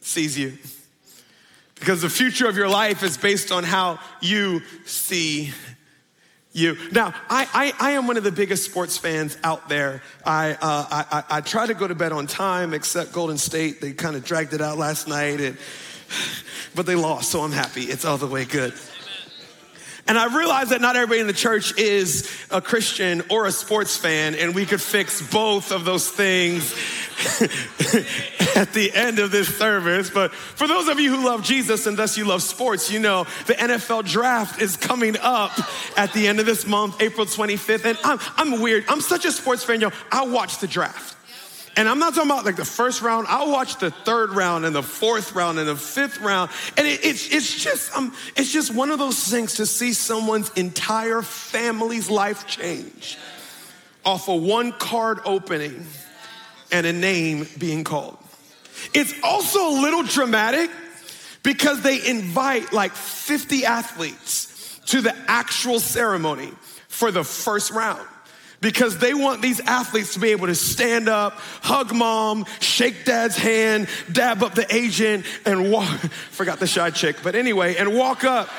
sees 0.01 0.37
you. 0.37 0.57
Because 1.75 2.01
the 2.01 2.09
future 2.09 2.47
of 2.47 2.57
your 2.57 2.67
life 2.67 3.03
is 3.03 3.17
based 3.17 3.51
on 3.51 3.63
how 3.63 3.99
you 4.21 4.61
see 4.85 5.53
you. 6.51 6.77
Now, 6.91 7.13
I, 7.29 7.73
I, 7.79 7.89
I, 7.89 7.91
am 7.91 8.07
one 8.07 8.17
of 8.17 8.23
the 8.23 8.31
biggest 8.31 8.65
sports 8.65 8.97
fans 8.97 9.37
out 9.43 9.69
there. 9.69 10.01
I, 10.25 10.51
uh, 10.53 10.57
I, 10.61 11.23
I, 11.29 11.41
try 11.41 11.67
to 11.67 11.73
go 11.73 11.87
to 11.87 11.95
bed 11.95 12.11
on 12.11 12.27
time, 12.27 12.73
except 12.73 13.13
Golden 13.13 13.37
State. 13.37 13.81
They 13.81 13.93
kind 13.93 14.15
of 14.15 14.25
dragged 14.25 14.53
it 14.53 14.61
out 14.61 14.77
last 14.77 15.07
night, 15.07 15.39
and, 15.39 15.57
but 16.75 16.85
they 16.85 16.95
lost, 16.95 17.31
so 17.31 17.41
I'm 17.41 17.51
happy. 17.51 17.83
It's 17.83 18.03
all 18.03 18.17
the 18.17 18.27
way 18.27 18.45
good. 18.45 18.73
And 20.09 20.17
I 20.17 20.35
realize 20.35 20.69
that 20.69 20.81
not 20.81 20.95
everybody 20.95 21.21
in 21.21 21.27
the 21.27 21.33
church 21.33 21.77
is 21.77 22.27
a 22.49 22.59
Christian 22.59 23.21
or 23.29 23.45
a 23.45 23.51
sports 23.51 23.95
fan, 23.95 24.33
and 24.33 24.55
we 24.55 24.65
could 24.65 24.81
fix 24.81 25.21
both 25.21 25.71
of 25.71 25.85
those 25.85 26.09
things 26.09 26.73
at 28.55 28.73
the 28.73 28.91
end 28.91 29.19
of 29.19 29.29
this 29.29 29.55
service. 29.55 30.09
But 30.09 30.33
for 30.33 30.67
those 30.67 30.87
of 30.87 30.99
you 30.99 31.15
who 31.15 31.23
love 31.23 31.43
Jesus 31.43 31.85
and 31.85 31.95
thus 31.95 32.17
you 32.17 32.25
love 32.25 32.41
sports, 32.41 32.89
you 32.89 32.99
know 32.99 33.25
the 33.45 33.53
NFL 33.53 34.09
draft 34.09 34.59
is 34.59 34.77
coming 34.77 35.15
up 35.21 35.51
at 35.95 36.11
the 36.13 36.27
end 36.27 36.39
of 36.39 36.47
this 36.47 36.65
month, 36.65 36.99
April 37.03 37.27
25th. 37.27 37.85
And 37.85 37.97
I'm, 38.03 38.19
I'm 38.35 38.61
weird. 38.61 38.85
I'm 38.87 39.01
such 39.01 39.25
a 39.25 39.31
sports 39.31 39.63
fan, 39.63 39.79
yo. 39.79 39.91
I 40.11 40.25
watch 40.25 40.57
the 40.57 40.67
draft. 40.67 41.18
And 41.79 41.87
I'm 41.87 41.97
not 41.97 42.13
talking 42.13 42.29
about 42.29 42.43
like 42.43 42.57
the 42.57 42.65
first 42.65 43.01
round. 43.01 43.27
I'll 43.29 43.53
watch 43.53 43.77
the 43.77 43.89
third 43.89 44.31
round 44.31 44.65
and 44.65 44.75
the 44.75 44.83
fourth 44.83 45.33
round 45.33 45.59
and 45.59 45.69
the 45.69 45.77
fifth 45.77 46.19
round. 46.19 46.51
And 46.75 46.85
it, 46.85 47.05
it's, 47.05 47.33
it's 47.33 47.63
just, 47.63 47.95
um, 47.95 48.13
it's 48.35 48.51
just 48.51 48.75
one 48.75 48.91
of 48.91 48.99
those 48.99 49.17
things 49.17 49.53
to 49.55 49.65
see 49.65 49.93
someone's 49.93 50.49
entire 50.57 51.21
family's 51.21 52.09
life 52.09 52.45
change 52.45 53.17
off 54.03 54.27
of 54.27 54.41
one 54.43 54.73
card 54.73 55.19
opening 55.23 55.85
and 56.69 56.85
a 56.85 56.91
name 56.91 57.47
being 57.57 57.85
called. 57.85 58.17
It's 58.93 59.13
also 59.23 59.69
a 59.69 59.75
little 59.79 60.03
dramatic 60.03 60.69
because 61.43 61.81
they 61.81 62.05
invite 62.05 62.73
like 62.73 62.91
50 62.91 63.63
athletes 63.63 64.81
to 64.87 64.99
the 64.99 65.15
actual 65.29 65.79
ceremony 65.79 66.51
for 66.89 67.09
the 67.09 67.23
first 67.23 67.71
round 67.71 68.05
because 68.61 68.97
they 68.97 69.13
want 69.13 69.41
these 69.41 69.59
athletes 69.61 70.13
to 70.13 70.19
be 70.19 70.29
able 70.29 70.47
to 70.47 70.55
stand 70.55 71.07
up, 71.07 71.33
hug 71.61 71.93
mom, 71.93 72.45
shake 72.59 73.05
dad's 73.05 73.37
hand, 73.37 73.87
dab 74.11 74.43
up 74.43 74.55
the 74.55 74.73
agent, 74.73 75.25
and 75.45 75.71
walk. 75.71 75.87
Forgot 76.31 76.59
the 76.59 76.67
shy 76.67 76.89
chick, 76.89 77.17
but 77.23 77.35
anyway, 77.35 77.75
and 77.75 77.95
walk 77.95 78.23
up. 78.23 78.49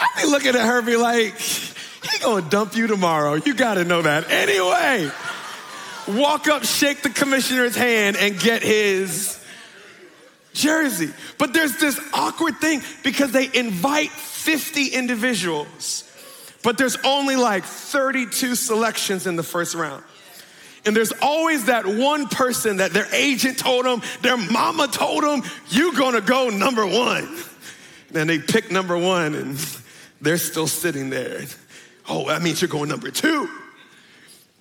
I 0.00 0.22
be 0.22 0.28
looking 0.28 0.54
at 0.54 0.66
her, 0.66 0.82
be 0.82 0.96
like, 0.96 1.36
he 1.38 2.18
gonna 2.20 2.48
dump 2.48 2.76
you 2.76 2.86
tomorrow. 2.86 3.34
You 3.34 3.54
gotta 3.54 3.84
know 3.84 4.02
that. 4.02 4.30
Anyway, 4.30 5.10
walk 6.08 6.48
up, 6.48 6.64
shake 6.64 7.02
the 7.02 7.10
commissioner's 7.10 7.76
hand, 7.76 8.16
and 8.16 8.38
get 8.38 8.62
his 8.62 9.41
jersey. 10.52 11.10
But 11.38 11.52
there's 11.52 11.78
this 11.78 12.00
awkward 12.12 12.58
thing 12.58 12.82
because 13.02 13.32
they 13.32 13.48
invite 13.52 14.10
50 14.10 14.88
individuals, 14.88 16.04
but 16.62 16.78
there's 16.78 16.96
only 17.04 17.36
like 17.36 17.64
32 17.64 18.54
selections 18.54 19.26
in 19.26 19.36
the 19.36 19.42
first 19.42 19.74
round. 19.74 20.02
And 20.84 20.96
there's 20.96 21.12
always 21.22 21.66
that 21.66 21.86
one 21.86 22.26
person 22.26 22.78
that 22.78 22.92
their 22.92 23.06
agent 23.14 23.58
told 23.58 23.84
them, 23.84 24.02
their 24.22 24.36
mama 24.36 24.88
told 24.88 25.22
them, 25.22 25.42
you're 25.68 25.92
gonna 25.92 26.20
go 26.20 26.48
number 26.48 26.84
one. 26.84 27.36
And 28.14 28.28
they 28.28 28.38
pick 28.38 28.70
number 28.70 28.98
one 28.98 29.34
and 29.34 29.56
they're 30.20 30.38
still 30.38 30.66
sitting 30.66 31.10
there. 31.10 31.42
Oh, 32.08 32.26
that 32.28 32.42
means 32.42 32.60
you're 32.60 32.68
going 32.68 32.88
number 32.88 33.10
two. 33.10 33.48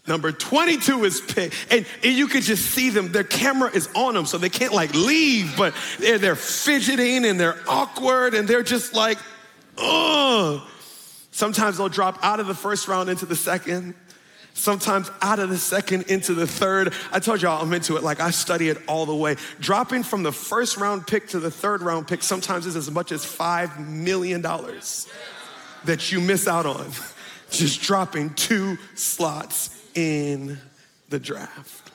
Number 0.07 0.31
22 0.31 1.03
is 1.05 1.21
picked. 1.21 1.55
And, 1.69 1.85
and, 2.03 2.13
you 2.13 2.27
could 2.27 2.41
just 2.41 2.65
see 2.65 2.89
them. 2.89 3.11
Their 3.11 3.23
camera 3.23 3.69
is 3.71 3.87
on 3.95 4.15
them, 4.15 4.25
so 4.25 4.37
they 4.37 4.49
can't 4.49 4.73
like 4.73 4.93
leave, 4.95 5.55
but 5.55 5.75
they're, 5.99 6.17
they're 6.17 6.35
fidgeting 6.35 7.23
and 7.25 7.39
they're 7.39 7.57
awkward 7.67 8.33
and 8.33 8.47
they're 8.47 8.63
just 8.63 8.93
like, 8.93 9.19
oh. 9.77 10.67
Sometimes 11.31 11.77
they'll 11.77 11.87
drop 11.87 12.19
out 12.23 12.39
of 12.39 12.47
the 12.47 12.55
first 12.55 12.87
round 12.87 13.09
into 13.09 13.25
the 13.25 13.35
second. 13.35 13.93
Sometimes 14.53 15.09
out 15.21 15.39
of 15.39 15.49
the 15.49 15.57
second 15.57 16.03
into 16.09 16.33
the 16.33 16.47
third. 16.47 16.93
I 17.11 17.19
told 17.19 17.41
y'all 17.41 17.61
I'm 17.61 17.71
into 17.71 17.95
it. 17.95 18.03
Like 18.03 18.19
I 18.19 18.31
study 18.31 18.69
it 18.69 18.77
all 18.87 19.05
the 19.05 19.15
way. 19.15 19.37
Dropping 19.59 20.03
from 20.03 20.23
the 20.23 20.31
first 20.31 20.77
round 20.77 21.07
pick 21.07 21.29
to 21.29 21.39
the 21.39 21.51
third 21.51 21.81
round 21.83 22.07
pick 22.07 22.21
sometimes 22.21 22.65
is 22.65 22.75
as 22.75 22.91
much 22.91 23.11
as 23.13 23.23
$5 23.23 23.87
million 23.87 24.41
that 24.41 26.11
you 26.11 26.19
miss 26.19 26.47
out 26.47 26.65
on. 26.65 26.91
Just 27.51 27.81
dropping 27.81 28.33
two 28.33 28.77
slots 28.95 29.80
in 29.95 30.57
the 31.09 31.19
draft. 31.19 31.91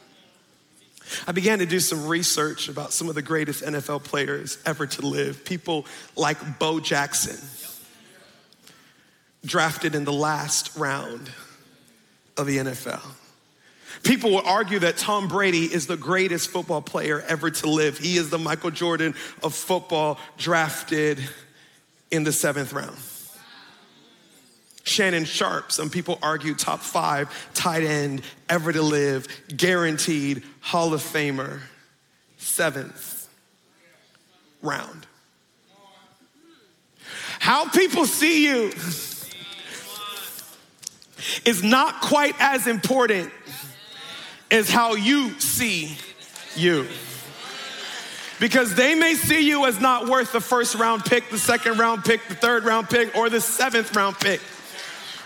I 1.27 1.33
began 1.33 1.61
to 1.61 1.67
do 1.67 1.81
some 1.81 2.07
research 2.07 2.69
about 2.69 2.93
some 2.93 3.09
of 3.09 3.15
the 3.15 3.23
greatest 3.23 3.63
NFL 3.63 4.05
players 4.05 4.59
ever 4.67 4.87
to 4.87 5.07
live. 5.07 5.45
People 5.45 5.87
like 6.17 6.59
Bo 6.59 6.81
Jackson, 6.81 7.37
drafted 9.45 9.95
in 9.95 10.05
the 10.05 10.13
last 10.13 10.77
round 10.77 11.31
of 12.37 12.47
the 12.47 12.59
NFL. 12.59 13.03
People 14.03 14.31
will 14.31 14.43
argue 14.45 14.81
that 14.81 14.97
Tom 14.97 15.29
Brady 15.29 15.65
is 15.65 15.87
the 15.87 15.97
greatest 15.97 16.51
football 16.51 16.83
player 16.83 17.23
ever 17.29 17.51
to 17.51 17.71
live. 17.71 17.99
He 17.99 18.17
is 18.17 18.31
the 18.31 18.39
Michael 18.39 18.71
Jordan 18.71 19.15
of 19.43 19.55
football, 19.55 20.19
drafted 20.37 21.21
in 22.11 22.25
the 22.25 22.33
seventh 22.33 22.73
round. 22.73 22.97
Shannon 24.87 25.25
Sharpe, 25.25 25.73
some 25.73 25.91
people 25.91 26.17
argue 26.23 26.55
top 26.55 26.79
five 26.79 27.29
tight 27.55 27.83
end 27.83 28.23
ever 28.49 28.73
to 28.73 28.83
live, 28.83 29.27
guaranteed 29.55 30.45
Hall 30.61 30.95
of 30.95 31.03
Famer, 31.03 31.59
seventh 32.39 33.29
round. 34.63 35.09
How 37.41 37.69
people 37.69 38.07
see 38.07 38.47
you 38.47 38.73
is 41.45 41.65
not 41.65 42.01
quite 42.01 42.37
as 42.39 42.69
important 42.69 43.33
as 44.53 44.71
how 44.71 44.95
you 44.95 45.39
see 45.41 45.99
you. 46.55 46.87
Because 48.39 48.77
they 48.77 48.95
may 48.95 49.15
see 49.15 49.49
you 49.49 49.67
as 49.67 49.81
not 49.81 50.09
worth 50.09 50.31
the 50.31 50.41
first 50.41 50.77
round 50.77 51.05
pick, 51.05 51.29
the 51.31 51.39
second 51.39 51.79
round 51.79 52.05
pick, 52.05 52.21
the 52.29 52.37
third 52.37 52.65
round 52.65 52.89
pick, 52.89 53.17
or 53.17 53.29
the 53.29 53.41
seventh 53.41 53.97
round 53.97 54.17
pick. 54.21 54.41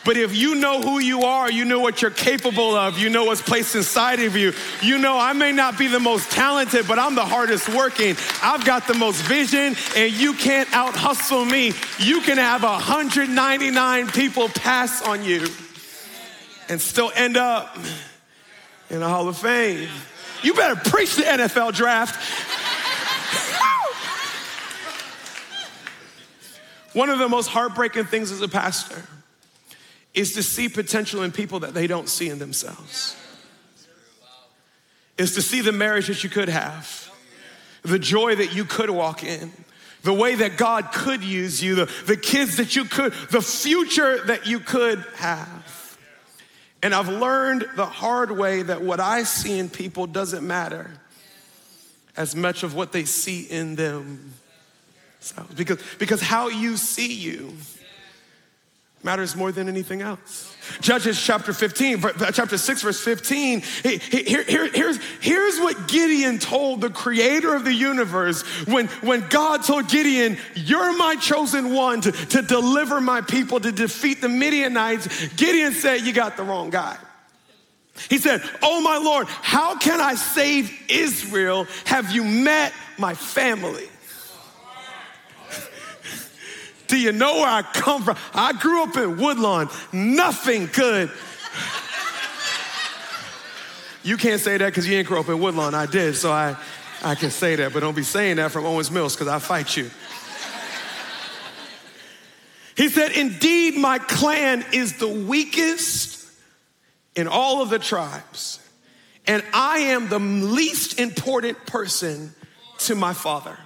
But 0.05 0.17
if 0.17 0.35
you 0.35 0.55
know 0.55 0.81
who 0.81 0.99
you 0.99 1.23
are, 1.25 1.51
you 1.51 1.67
know 1.67 1.81
what 1.81 2.01
you're 2.01 2.11
capable 2.11 2.75
of, 2.75 2.99
you 2.99 3.11
know 3.11 3.25
what's 3.25 3.43
placed 3.43 3.77
inside 3.77 4.21
of 4.21 4.35
you, 4.35 4.55
you 4.83 4.97
know 4.97 5.19
I 5.19 5.35
may 5.35 5.53
not 5.53 5.77
be 5.79 5.89
the 5.89 6.01
most 6.01 6.31
talented, 6.31 6.89
but 6.89 6.99
I'm 6.99 7.15
the 7.15 7.25
hardest 7.25 7.69
working. 7.69 8.17
I've 8.43 8.65
got 8.65 8.87
the 8.87 8.95
most 8.95 9.21
vision, 9.23 9.77
and 9.97 10.13
you 10.13 10.33
can't 10.33 10.73
out 10.75 10.97
hustle 10.97 11.45
me. 11.45 11.75
You 11.99 12.23
can 12.23 12.39
have 12.39 12.63
199 12.63 14.09
people 14.09 14.49
pass 14.49 15.03
on 15.07 15.23
you 15.23 15.47
and 16.71 16.81
still 16.81 17.13
end 17.15 17.37
up 17.37 17.77
in 18.89 19.01
the 19.01 19.09
Hall 19.09 19.29
of 19.29 19.37
Fame. 19.37 19.89
You 20.43 20.55
better 20.55 20.77
preach 20.77 21.17
the 21.17 21.23
NFL 21.25 21.75
draft. 21.75 22.17
One 26.95 27.11
of 27.11 27.19
the 27.19 27.29
most 27.29 27.49
heartbreaking 27.49 28.07
things 28.07 28.33
as 28.33 28.41
a 28.41 28.49
pastor 28.49 29.05
is 30.15 30.35
to 30.35 30.43
see 30.43 30.69
potential 30.69 31.23
in 31.23 31.33
people 31.33 31.61
that 31.61 31.75
they 31.75 31.87
don't 31.87 32.09
see 32.09 32.29
in 32.29 32.39
themselves. 32.39 33.17
Is 35.19 35.35
to 35.35 35.43
see 35.43 35.61
the 35.61 35.73
marriage 35.73 36.07
that 36.09 36.25
you 36.25 36.31
could 36.31 36.49
have, 36.49 37.11
the 37.83 37.99
joy 37.99 38.35
that 38.37 38.55
you 38.55 38.65
could 38.65 38.91
walk 38.91 39.23
in, 39.23 39.53
the 40.03 40.15
way 40.15 40.35
that 40.35 40.57
God 40.57 40.93
could 40.93 41.23
use 41.23 41.63
you, 41.63 41.75
the, 41.75 41.93
the 42.07 42.17
kids 42.17 42.57
that 42.57 42.75
you 42.75 42.85
could, 42.85 43.13
the 43.31 43.43
future 43.43 44.25
that 44.25 44.47
you 44.47 44.61
could 44.61 45.05
have. 45.17 45.99
And 46.83 46.95
I've 46.95 47.09
learned 47.09 47.67
the 47.77 47.87
hard 47.87 48.31
way 48.31 48.63
that 48.63 48.81
what 48.81 49.01
I 49.01 49.25
see 49.25 49.59
in 49.59 49.69
people 49.69 50.07
doesn't 50.07 50.47
matter 50.47 50.91
as 52.17 52.35
much 52.35 52.63
of 52.63 52.75
what 52.75 52.93
they 52.93 53.05
see 53.05 53.43
in 53.43 53.77
them. 53.77 54.33
Because, 55.55 55.83
because 55.99 56.23
how 56.23 56.49
you 56.49 56.79
see 56.79 57.13
you 57.13 57.53
matters 59.03 59.35
more 59.35 59.51
than 59.51 59.69
anything 59.69 60.03
else. 60.03 60.55
Judges 60.81 61.21
chapter 61.21 61.53
15, 61.53 62.05
uh, 62.05 62.31
chapter 62.31 62.59
6, 62.59 62.83
verse 62.83 63.03
15. 63.03 63.61
Here, 63.61 64.43
here, 64.43 64.69
here's, 64.69 64.99
here's 65.21 65.59
what 65.59 65.89
Gideon 65.89 66.39
told 66.39 66.81
the 66.81 66.91
creator 66.91 67.55
of 67.55 67.65
the 67.65 67.73
universe 67.73 68.43
when, 68.67 68.87
when 69.03 69.27
God 69.29 69.65
told 69.65 69.89
Gideon, 69.89 70.37
You're 70.55 70.97
my 70.97 71.17
chosen 71.17 71.75
one 71.75 72.03
to, 72.03 72.13
to 72.13 72.43
deliver 72.43 73.01
my 73.01 73.21
people, 73.21 73.59
to 73.61 73.73
defeat 73.73 74.21
the 74.21 74.29
Midianites. 74.29 75.29
Gideon 75.35 75.73
said, 75.73 76.03
You 76.03 76.13
got 76.13 76.37
the 76.37 76.45
wrong 76.45 76.71
guy. 76.71 76.97
He 78.09 78.19
said, 78.19 78.43
Oh 78.63 78.81
my 78.81 78.99
Lord, 78.99 79.27
how 79.29 79.77
can 79.77 80.01
I 80.01 80.15
save 80.15 80.73
Israel? 80.89 81.67
Have 81.85 82.13
you 82.13 82.25
met 82.25 82.73
my 82.97 83.15
family? 83.15 83.89
Do 86.91 86.99
you 86.99 87.13
know 87.13 87.37
where 87.37 87.49
I 87.49 87.63
come 87.63 88.03
from? 88.03 88.17
I 88.35 88.53
grew 88.53 88.83
up 88.83 88.97
in 88.97 89.17
Woodlawn. 89.17 89.69
Nothing 89.93 90.67
could. 90.67 91.11
You 94.03 94.17
can't 94.17 94.41
say 94.41 94.57
that 94.57 94.67
because 94.67 94.89
you 94.89 94.97
didn't 94.97 95.07
grow 95.09 95.21
up 95.21 95.29
in 95.29 95.39
Woodlawn. 95.39 95.73
I 95.73 95.87
did, 95.87 96.17
so 96.17 96.33
I, 96.33 96.57
I 97.03 97.15
can 97.15 97.31
say 97.31 97.55
that. 97.55 97.73
But 97.73 97.81
don't 97.81 97.95
be 97.95 98.03
saying 98.03 98.37
that 98.37 98.51
from 98.51 98.67
Owings 98.67 98.91
Mills 98.91 99.15
because 99.15 99.29
I 99.29 99.39
fight 99.39 99.77
you. 99.77 99.89
He 102.77 102.89
said, 102.89 103.13
Indeed, 103.13 103.77
my 103.77 103.99
clan 103.99 104.65
is 104.73 104.97
the 104.97 105.09
weakest 105.09 106.27
in 107.15 107.29
all 107.29 107.63
of 107.63 107.71
the 107.71 107.79
tribes, 107.79 108.59
and 109.29 109.45
I 109.55 109.79
am 109.79 110.09
the 110.09 110.19
least 110.19 110.99
important 110.99 111.67
person 111.67 112.35
to 112.79 112.97
my 112.97 113.13
father. 113.13 113.57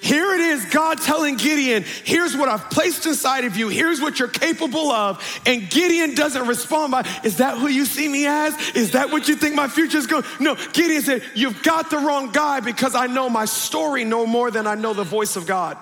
Here 0.00 0.34
it 0.34 0.40
is, 0.40 0.64
God 0.66 0.98
telling 1.00 1.36
Gideon, 1.36 1.84
here's 2.04 2.36
what 2.36 2.48
I've 2.48 2.70
placed 2.70 3.06
inside 3.06 3.44
of 3.44 3.56
you. 3.56 3.68
Here's 3.68 4.00
what 4.00 4.18
you're 4.18 4.28
capable 4.28 4.90
of. 4.90 5.22
And 5.46 5.68
Gideon 5.68 6.14
doesn't 6.14 6.46
respond 6.46 6.92
by, 6.92 7.06
is 7.24 7.38
that 7.38 7.58
who 7.58 7.68
you 7.68 7.84
see 7.84 8.08
me 8.08 8.26
as? 8.26 8.54
Is 8.76 8.92
that 8.92 9.10
what 9.10 9.28
you 9.28 9.36
think 9.36 9.54
my 9.54 9.68
future 9.68 9.98
is 9.98 10.06
going? 10.06 10.24
No, 10.40 10.56
Gideon 10.72 11.02
said, 11.02 11.22
you've 11.34 11.62
got 11.62 11.90
the 11.90 11.98
wrong 11.98 12.30
guy 12.30 12.60
because 12.60 12.94
I 12.94 13.06
know 13.06 13.28
my 13.28 13.44
story 13.44 14.04
no 14.04 14.26
more 14.26 14.50
than 14.50 14.66
I 14.66 14.74
know 14.74 14.94
the 14.94 15.04
voice 15.04 15.36
of 15.36 15.46
God. 15.46 15.76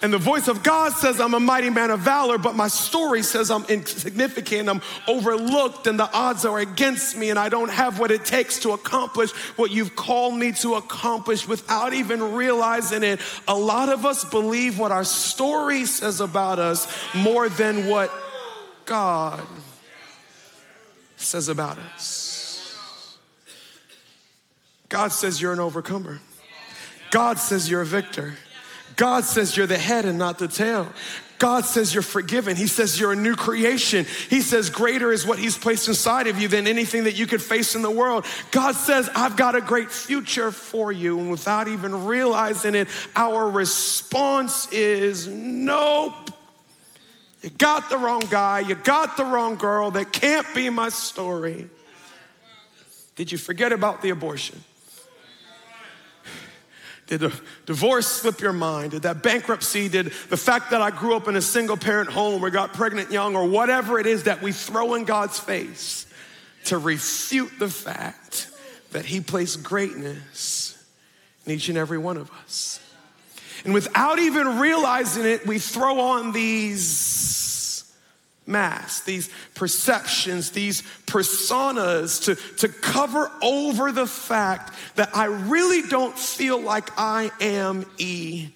And 0.00 0.12
the 0.12 0.18
voice 0.18 0.46
of 0.46 0.62
God 0.62 0.92
says 0.92 1.20
I'm 1.20 1.34
a 1.34 1.40
mighty 1.40 1.70
man 1.70 1.90
of 1.90 2.00
valor, 2.00 2.38
but 2.38 2.54
my 2.54 2.68
story 2.68 3.22
says 3.22 3.50
I'm 3.50 3.64
insignificant, 3.64 4.68
I'm 4.68 4.80
overlooked, 5.08 5.88
and 5.88 5.98
the 5.98 6.10
odds 6.12 6.44
are 6.44 6.58
against 6.58 7.16
me, 7.16 7.30
and 7.30 7.38
I 7.38 7.48
don't 7.48 7.70
have 7.70 7.98
what 7.98 8.12
it 8.12 8.24
takes 8.24 8.60
to 8.60 8.70
accomplish 8.72 9.32
what 9.56 9.72
you've 9.72 9.96
called 9.96 10.34
me 10.34 10.52
to 10.52 10.74
accomplish 10.74 11.48
without 11.48 11.94
even 11.94 12.34
realizing 12.34 13.02
it. 13.02 13.20
A 13.48 13.56
lot 13.56 13.88
of 13.88 14.06
us 14.06 14.24
believe 14.24 14.78
what 14.78 14.92
our 14.92 15.04
story 15.04 15.84
says 15.84 16.20
about 16.20 16.60
us 16.60 16.86
more 17.14 17.48
than 17.48 17.88
what 17.88 18.12
God 18.84 19.44
says 21.16 21.48
about 21.48 21.76
us. 21.78 23.18
God 24.88 25.12
says 25.12 25.42
you're 25.42 25.52
an 25.52 25.60
overcomer. 25.60 26.20
God 27.10 27.38
says 27.38 27.68
you're 27.68 27.82
a 27.82 27.86
victor. 27.86 28.36
God 28.98 29.24
says 29.24 29.56
you're 29.56 29.68
the 29.68 29.78
head 29.78 30.04
and 30.04 30.18
not 30.18 30.38
the 30.38 30.48
tail. 30.48 30.92
God 31.38 31.64
says 31.64 31.94
you're 31.94 32.02
forgiven. 32.02 32.56
He 32.56 32.66
says 32.66 32.98
you're 32.98 33.12
a 33.12 33.16
new 33.16 33.36
creation. 33.36 34.06
He 34.28 34.40
says 34.40 34.70
greater 34.70 35.12
is 35.12 35.24
what 35.24 35.38
He's 35.38 35.56
placed 35.56 35.86
inside 35.86 36.26
of 36.26 36.40
you 36.40 36.48
than 36.48 36.66
anything 36.66 37.04
that 37.04 37.16
you 37.16 37.28
could 37.28 37.40
face 37.40 37.76
in 37.76 37.82
the 37.82 37.90
world. 37.92 38.26
God 38.50 38.74
says, 38.74 39.08
I've 39.14 39.36
got 39.36 39.54
a 39.54 39.60
great 39.60 39.92
future 39.92 40.50
for 40.50 40.90
you. 40.90 41.20
And 41.20 41.30
without 41.30 41.68
even 41.68 42.06
realizing 42.06 42.74
it, 42.74 42.88
our 43.14 43.48
response 43.48 44.70
is 44.72 45.28
nope. 45.28 46.30
You 47.42 47.50
got 47.50 47.88
the 47.88 47.98
wrong 47.98 48.24
guy. 48.28 48.60
You 48.60 48.74
got 48.74 49.16
the 49.16 49.24
wrong 49.24 49.54
girl. 49.54 49.92
That 49.92 50.12
can't 50.12 50.46
be 50.56 50.70
my 50.70 50.88
story. 50.88 51.70
Did 53.14 53.30
you 53.30 53.38
forget 53.38 53.70
about 53.70 54.02
the 54.02 54.10
abortion? 54.10 54.64
Did 57.08 57.20
the 57.20 57.40
divorce 57.64 58.06
slip 58.06 58.40
your 58.40 58.52
mind? 58.52 58.92
Did 58.92 59.02
that 59.02 59.22
bankruptcy, 59.22 59.88
did 59.88 60.12
the 60.28 60.36
fact 60.36 60.70
that 60.70 60.82
I 60.82 60.90
grew 60.90 61.16
up 61.16 61.26
in 61.26 61.36
a 61.36 61.42
single 61.42 61.78
parent 61.78 62.10
home 62.10 62.44
or 62.44 62.50
got 62.50 62.74
pregnant 62.74 63.10
young 63.10 63.34
or 63.34 63.48
whatever 63.48 63.98
it 63.98 64.06
is 64.06 64.24
that 64.24 64.42
we 64.42 64.52
throw 64.52 64.94
in 64.94 65.04
God's 65.04 65.38
face 65.38 66.06
to 66.66 66.76
refute 66.76 67.58
the 67.58 67.68
fact 67.68 68.50
that 68.92 69.06
He 69.06 69.20
placed 69.20 69.62
greatness 69.62 70.76
in 71.46 71.52
each 71.52 71.70
and 71.70 71.78
every 71.78 71.98
one 71.98 72.18
of 72.18 72.30
us? 72.44 72.78
And 73.64 73.72
without 73.72 74.18
even 74.18 74.58
realizing 74.58 75.24
it, 75.24 75.46
we 75.46 75.58
throw 75.58 76.00
on 76.00 76.32
these 76.32 77.47
masks, 78.48 79.00
these 79.00 79.30
perceptions, 79.54 80.50
these 80.50 80.82
personas 81.06 82.24
to, 82.24 82.34
to 82.56 82.68
cover 82.68 83.30
over 83.42 83.92
the 83.92 84.06
fact 84.06 84.74
that 84.96 85.14
I 85.14 85.26
really 85.26 85.82
don't 85.82 86.18
feel 86.18 86.60
like 86.60 86.90
I 86.96 87.30
am 87.40 87.84
E. 87.98 88.48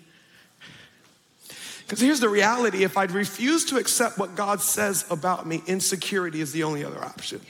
Because 1.81 2.01
here's 2.01 2.21
the 2.21 2.29
reality 2.29 2.85
if 2.85 2.97
I'd 2.97 3.11
refuse 3.11 3.67
to 3.67 3.77
accept 3.77 4.17
what 4.17 4.35
God 4.35 4.63
says 4.63 5.05
about 5.11 5.47
me, 5.47 5.63
insecurity 5.67 6.41
is 6.41 6.53
the 6.53 6.63
only 6.63 6.85
other 6.85 7.05
option. 7.05 7.41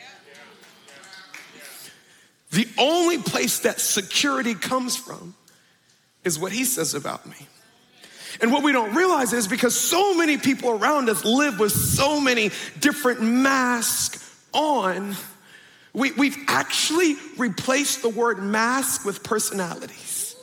The 2.51 2.69
only 2.77 3.19
place 3.19 3.61
that 3.61 3.81
security 3.81 4.55
comes 4.55 4.97
from 4.97 5.35
is 6.25 6.39
what 6.39 6.53
He 6.53 6.65
says 6.65 6.95
about 6.95 7.25
me. 7.25 7.47
And 8.41 8.53
what 8.53 8.63
we 8.63 8.73
don't 8.73 8.95
realize 8.95 9.33
is 9.33 9.47
because 9.47 9.79
so 9.79 10.17
many 10.17 10.39
people 10.39 10.71
around 10.71 11.09
us 11.09 11.25
live 11.25 11.59
with 11.59 11.73
so 11.73 12.21
many 12.21 12.51
different 12.81 13.23
masks 13.23 14.19
on, 14.53 15.15
we, 15.93 16.13
we've 16.13 16.39
actually 16.49 17.17
replaced 17.37 18.03
the 18.03 18.09
word 18.09 18.43
mask 18.43 19.05
with 19.05 19.23
personalities. 19.23 20.37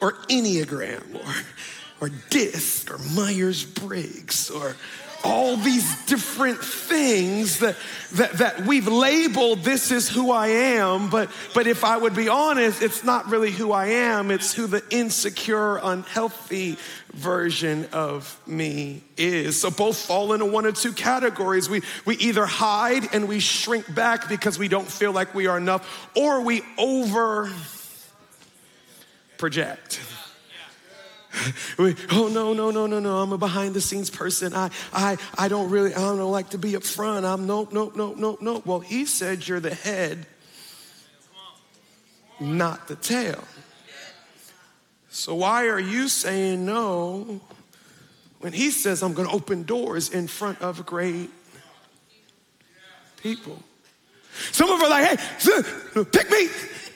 Or 0.00 0.12
Enneagram 0.28 1.14
or, 1.14 2.06
or 2.06 2.10
DISC 2.30 2.90
or 2.90 2.98
Myers 3.14 3.64
Briggs 3.64 4.50
or 4.50 4.76
all 5.24 5.56
these 5.56 6.04
different 6.04 6.62
things 6.62 7.60
that, 7.60 7.76
that, 8.12 8.32
that 8.34 8.66
we've 8.66 8.86
labeled 8.86 9.60
this 9.60 9.90
is 9.90 10.08
who 10.08 10.30
I 10.30 10.48
am, 10.48 11.08
but, 11.08 11.30
but 11.54 11.66
if 11.66 11.82
I 11.82 11.96
would 11.96 12.14
be 12.14 12.28
honest, 12.28 12.82
it's 12.82 13.02
not 13.02 13.28
really 13.30 13.50
who 13.50 13.72
I 13.72 13.86
am, 13.86 14.30
it's 14.30 14.52
who 14.52 14.66
the 14.66 14.84
insecure, 14.90 15.78
unhealthy 15.82 16.76
version 17.14 17.88
of 17.92 18.38
me 18.46 19.02
is. 19.16 19.60
So 19.60 19.70
both 19.70 19.96
fall 19.96 20.34
into 20.34 20.44
one 20.44 20.66
or 20.66 20.72
two 20.72 20.92
categories. 20.92 21.70
We, 21.70 21.80
we 22.04 22.16
either 22.16 22.44
hide 22.44 23.14
and 23.14 23.26
we 23.26 23.40
shrink 23.40 23.92
back 23.94 24.28
because 24.28 24.58
we 24.58 24.68
don't 24.68 24.90
feel 24.90 25.12
like 25.12 25.34
we 25.34 25.46
are 25.46 25.56
enough, 25.56 26.10
or 26.14 26.42
we 26.42 26.62
over 26.76 27.50
project. 29.38 30.00
We, 31.78 31.96
oh 32.10 32.28
no, 32.28 32.52
no, 32.52 32.70
no, 32.70 32.86
no, 32.86 32.98
no. 32.98 33.16
I'm 33.18 33.32
a 33.32 33.38
behind 33.38 33.74
the 33.74 33.80
scenes 33.80 34.10
person. 34.10 34.54
I 34.54 34.70
I 34.92 35.16
I 35.36 35.48
don't 35.48 35.70
really 35.70 35.94
I 35.94 35.98
don't 35.98 36.30
like 36.30 36.50
to 36.50 36.58
be 36.58 36.76
up 36.76 36.84
front. 36.84 37.26
I'm 37.26 37.46
nope, 37.46 37.72
nope, 37.72 37.96
nope, 37.96 38.16
nope, 38.18 38.38
nope. 38.40 38.66
Well, 38.66 38.80
he 38.80 39.04
said 39.04 39.46
you're 39.46 39.60
the 39.60 39.74
head, 39.74 40.26
not 42.40 42.88
the 42.88 42.96
tail. 42.96 43.44
So 45.08 45.34
why 45.34 45.68
are 45.68 45.80
you 45.80 46.08
saying 46.08 46.64
no 46.66 47.40
when 48.40 48.52
he 48.52 48.70
says 48.70 49.02
I'm 49.02 49.14
gonna 49.14 49.32
open 49.32 49.62
doors 49.64 50.10
in 50.10 50.26
front 50.26 50.60
of 50.60 50.84
great 50.86 51.30
people? 53.18 53.62
Some 54.50 54.70
of 54.70 54.80
us 54.80 54.86
are 54.86 54.90
like, 54.90 55.18
hey, 55.18 56.04
pick 56.12 56.30
me, 56.30 56.48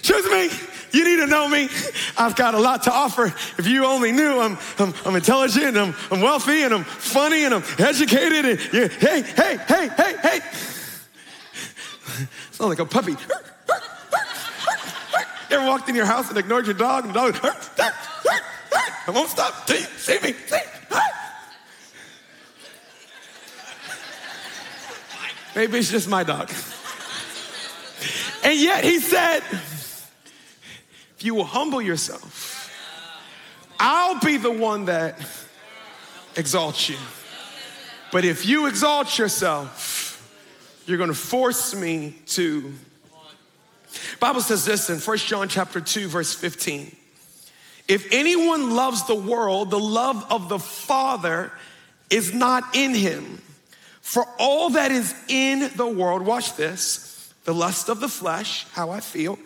choose 0.08 0.30
me. 0.30 0.48
You 0.90 1.04
need 1.04 1.16
to 1.16 1.26
know 1.26 1.46
me. 1.48 1.68
I've 2.16 2.34
got 2.34 2.54
a 2.54 2.58
lot 2.58 2.84
to 2.84 2.92
offer. 2.92 3.26
If 3.26 3.66
you 3.66 3.84
only 3.84 4.10
knew, 4.10 4.40
I'm, 4.40 4.56
I'm, 4.78 4.94
I'm 5.04 5.14
intelligent, 5.14 5.76
I'm, 5.76 5.94
I'm 6.10 6.22
wealthy, 6.22 6.62
and 6.62 6.72
I'm 6.72 6.84
funny, 6.84 7.44
and 7.44 7.54
I'm 7.54 7.64
educated. 7.78 8.46
And 8.46 8.58
yeah, 8.72 8.88
hey, 8.88 9.20
hey, 9.22 9.58
hey, 9.68 9.88
hey, 9.88 10.16
hey. 10.22 10.40
Sound 12.52 12.70
like 12.70 12.78
a 12.78 12.86
puppy. 12.86 13.12
You 15.50 15.56
ever 15.56 15.66
walked 15.66 15.88
in 15.90 15.94
your 15.94 16.06
house 16.06 16.28
and 16.30 16.38
ignored 16.38 16.64
your 16.64 16.74
dog, 16.74 17.04
and 17.04 17.14
the 17.14 17.18
dog, 17.18 17.36
I 19.06 19.10
won't 19.10 19.28
stop 19.28 19.66
till 19.66 19.78
you 19.78 19.86
see 19.98 20.18
me. 20.20 20.32
See? 20.46 20.56
Maybe 25.54 25.78
it's 25.78 25.90
just 25.90 26.08
my 26.08 26.24
dog. 26.24 26.50
And 28.44 28.58
yet 28.58 28.84
he 28.84 29.00
said, 29.00 29.42
if 31.18 31.24
you 31.24 31.34
will 31.34 31.44
humble 31.44 31.82
yourself, 31.82 32.72
I'll 33.80 34.20
be 34.20 34.36
the 34.36 34.52
one 34.52 34.84
that 34.84 35.18
exalts 36.36 36.88
you. 36.88 36.96
But 38.12 38.24
if 38.24 38.46
you 38.46 38.66
exalt 38.66 39.18
yourself, 39.18 40.14
you're 40.86 40.96
going 40.96 41.10
to 41.10 41.16
force 41.16 41.74
me 41.74 42.14
to. 42.26 42.72
Bible 44.20 44.42
says 44.42 44.64
this 44.64 44.90
in 44.90 45.00
1 45.00 45.18
John 45.18 45.48
chapter 45.48 45.80
2 45.80 46.06
verse 46.06 46.32
15. 46.34 46.94
If 47.88 48.12
anyone 48.12 48.76
loves 48.76 49.04
the 49.08 49.16
world, 49.16 49.72
the 49.72 49.80
love 49.80 50.24
of 50.30 50.48
the 50.48 50.60
Father 50.60 51.50
is 52.10 52.32
not 52.32 52.76
in 52.76 52.94
him. 52.94 53.42
For 54.02 54.24
all 54.38 54.70
that 54.70 54.92
is 54.92 55.16
in 55.26 55.68
the 55.74 55.88
world, 55.88 56.22
watch 56.22 56.54
this, 56.54 57.34
the 57.42 57.52
lust 57.52 57.88
of 57.88 57.98
the 57.98 58.08
flesh, 58.08 58.66
how 58.72 58.90
I 58.90 59.00
feel, 59.00 59.36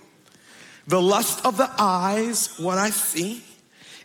the 0.86 1.00
lust 1.00 1.44
of 1.44 1.56
the 1.56 1.70
eyes, 1.78 2.58
what 2.58 2.78
I 2.78 2.90
see, 2.90 3.42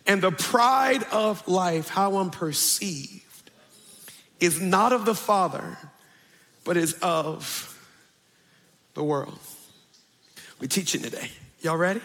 and 0.06 0.22
the 0.22 0.30
pride 0.30 1.04
of 1.12 1.46
life, 1.46 1.88
how 1.88 2.16
I'm 2.16 2.30
perceived, 2.30 3.50
is 4.40 4.60
not 4.60 4.92
of 4.92 5.04
the 5.04 5.14
Father, 5.14 5.76
but 6.64 6.76
is 6.76 6.94
of 6.94 7.74
the 8.94 9.02
world. 9.04 9.38
We're 10.60 10.68
teaching 10.68 11.02
today. 11.02 11.30
Y'all 11.60 11.76
ready? 11.76 12.00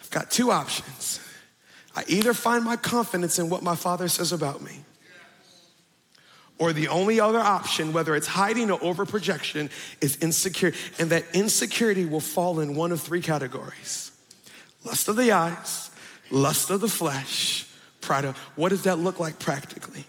I've 0.00 0.10
got 0.10 0.30
two 0.30 0.50
options. 0.50 1.20
I 1.94 2.04
either 2.08 2.34
find 2.34 2.64
my 2.64 2.76
confidence 2.76 3.38
in 3.38 3.48
what 3.50 3.62
my 3.62 3.74
Father 3.74 4.08
says 4.08 4.32
about 4.32 4.62
me, 4.62 4.84
or 6.62 6.72
the 6.72 6.86
only 6.86 7.18
other 7.18 7.40
option, 7.40 7.92
whether 7.92 8.14
it's 8.14 8.28
hiding 8.28 8.70
or 8.70 8.78
overprojection, 8.78 9.68
is 10.00 10.14
insecurity. 10.18 10.78
And 11.00 11.10
that 11.10 11.24
insecurity 11.34 12.04
will 12.04 12.20
fall 12.20 12.60
in 12.60 12.76
one 12.76 12.92
of 12.92 13.00
three 13.00 13.20
categories 13.20 14.12
lust 14.84 15.08
of 15.08 15.16
the 15.16 15.32
eyes, 15.32 15.90
lust 16.30 16.70
of 16.70 16.80
the 16.80 16.88
flesh, 16.88 17.66
pride 18.00 18.24
of. 18.24 18.38
What 18.54 18.68
does 18.68 18.84
that 18.84 19.00
look 19.00 19.18
like 19.18 19.40
practically? 19.40 20.04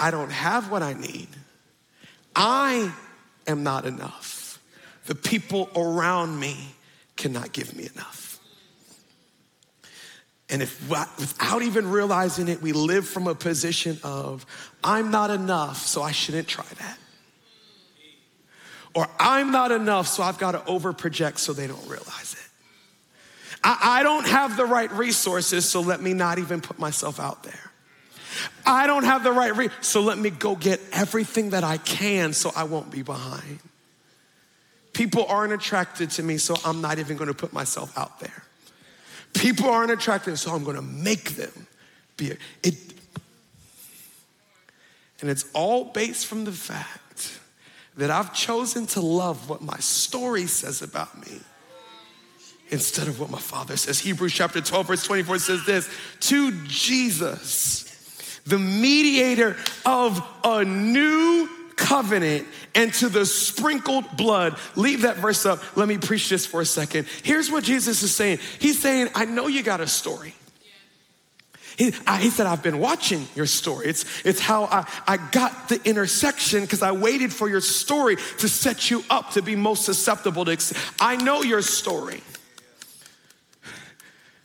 I 0.00 0.10
don't 0.10 0.32
have 0.32 0.68
what 0.68 0.82
I 0.82 0.94
need. 0.94 1.28
I 2.34 2.92
am 3.46 3.62
not 3.62 3.86
enough. 3.86 4.58
The 5.06 5.14
people 5.14 5.70
around 5.76 6.40
me 6.40 6.74
cannot 7.14 7.52
give 7.52 7.76
me 7.76 7.88
enough. 7.94 8.31
And 10.52 10.60
if 10.60 10.86
without 10.88 11.62
even 11.62 11.90
realizing 11.90 12.48
it, 12.48 12.60
we 12.60 12.72
live 12.72 13.08
from 13.08 13.26
a 13.26 13.34
position 13.34 13.98
of, 14.04 14.44
I'm 14.84 15.10
not 15.10 15.30
enough, 15.30 15.78
so 15.78 16.02
I 16.02 16.12
shouldn't 16.12 16.46
try 16.46 16.66
that. 16.78 16.98
Or 18.94 19.08
I'm 19.18 19.50
not 19.50 19.72
enough, 19.72 20.06
so 20.06 20.22
I've 20.22 20.36
got 20.36 20.52
to 20.52 20.62
over 20.66 20.92
project 20.92 21.40
so 21.40 21.54
they 21.54 21.66
don't 21.66 21.88
realize 21.88 22.34
it. 22.34 23.58
I, 23.64 24.00
I 24.00 24.02
don't 24.02 24.26
have 24.26 24.58
the 24.58 24.66
right 24.66 24.92
resources, 24.92 25.66
so 25.66 25.80
let 25.80 26.02
me 26.02 26.12
not 26.12 26.38
even 26.38 26.60
put 26.60 26.78
myself 26.78 27.18
out 27.18 27.44
there. 27.44 27.70
I 28.66 28.86
don't 28.86 29.04
have 29.04 29.24
the 29.24 29.32
right, 29.32 29.56
re- 29.56 29.70
so 29.80 30.02
let 30.02 30.18
me 30.18 30.28
go 30.28 30.54
get 30.54 30.80
everything 30.92 31.50
that 31.50 31.64
I 31.64 31.78
can 31.78 32.34
so 32.34 32.52
I 32.54 32.64
won't 32.64 32.90
be 32.90 33.00
behind. 33.00 33.60
People 34.92 35.24
aren't 35.24 35.54
attracted 35.54 36.10
to 36.10 36.22
me, 36.22 36.36
so 36.36 36.56
I'm 36.62 36.82
not 36.82 36.98
even 36.98 37.16
gonna 37.16 37.32
put 37.32 37.54
myself 37.54 37.96
out 37.96 38.20
there. 38.20 38.44
People 39.34 39.70
aren't 39.70 39.90
attracted, 39.90 40.36
so 40.36 40.52
I'm 40.52 40.64
gonna 40.64 40.82
make 40.82 41.30
them 41.30 41.66
be. 42.16 42.36
It, 42.62 42.74
and 45.20 45.30
it's 45.30 45.46
all 45.52 45.84
based 45.84 46.26
from 46.26 46.44
the 46.44 46.52
fact 46.52 47.38
that 47.96 48.10
I've 48.10 48.34
chosen 48.34 48.86
to 48.88 49.00
love 49.00 49.48
what 49.48 49.62
my 49.62 49.76
story 49.78 50.46
says 50.46 50.82
about 50.82 51.26
me 51.26 51.38
instead 52.70 53.06
of 53.06 53.20
what 53.20 53.30
my 53.30 53.38
father 53.38 53.76
says. 53.76 54.00
Hebrews 54.00 54.32
chapter 54.32 54.60
12, 54.60 54.86
verse 54.86 55.04
24 55.04 55.38
says 55.38 55.66
this 55.66 55.88
to 56.20 56.64
Jesus 56.64 57.88
the 58.44 58.58
mediator 58.58 59.56
of 59.86 60.20
a 60.44 60.64
new 60.64 61.48
covenant 61.76 62.46
and 62.74 62.92
to 62.94 63.08
the 63.08 63.26
sprinkled 63.26 64.16
blood. 64.16 64.58
Leave 64.76 65.02
that 65.02 65.16
verse 65.16 65.46
up. 65.46 65.76
Let 65.76 65.88
me 65.88 65.98
preach 65.98 66.28
this 66.28 66.46
for 66.46 66.60
a 66.60 66.66
second. 66.66 67.06
Here's 67.22 67.50
what 67.50 67.64
Jesus 67.64 68.02
is 68.02 68.14
saying 68.14 68.38
He's 68.58 68.80
saying, 68.80 69.08
I 69.14 69.24
know 69.24 69.46
you 69.46 69.62
got 69.62 69.80
a 69.80 69.86
story. 69.86 70.34
He, 71.76 71.94
I, 72.06 72.18
he, 72.20 72.30
said, 72.30 72.46
I've 72.46 72.62
been 72.62 72.78
watching 72.78 73.26
your 73.34 73.46
story. 73.46 73.86
It's, 73.86 74.04
it's 74.26 74.40
how 74.40 74.64
I, 74.64 74.86
I 75.06 75.16
got 75.16 75.70
the 75.70 75.80
intersection 75.84 76.60
because 76.60 76.82
I 76.82 76.92
waited 76.92 77.32
for 77.32 77.48
your 77.48 77.62
story 77.62 78.16
to 78.38 78.48
set 78.48 78.90
you 78.90 79.02
up 79.08 79.30
to 79.32 79.42
be 79.42 79.56
most 79.56 79.84
susceptible 79.84 80.44
to. 80.44 80.76
I 81.00 81.16
know 81.16 81.42
your 81.42 81.62
story. 81.62 82.22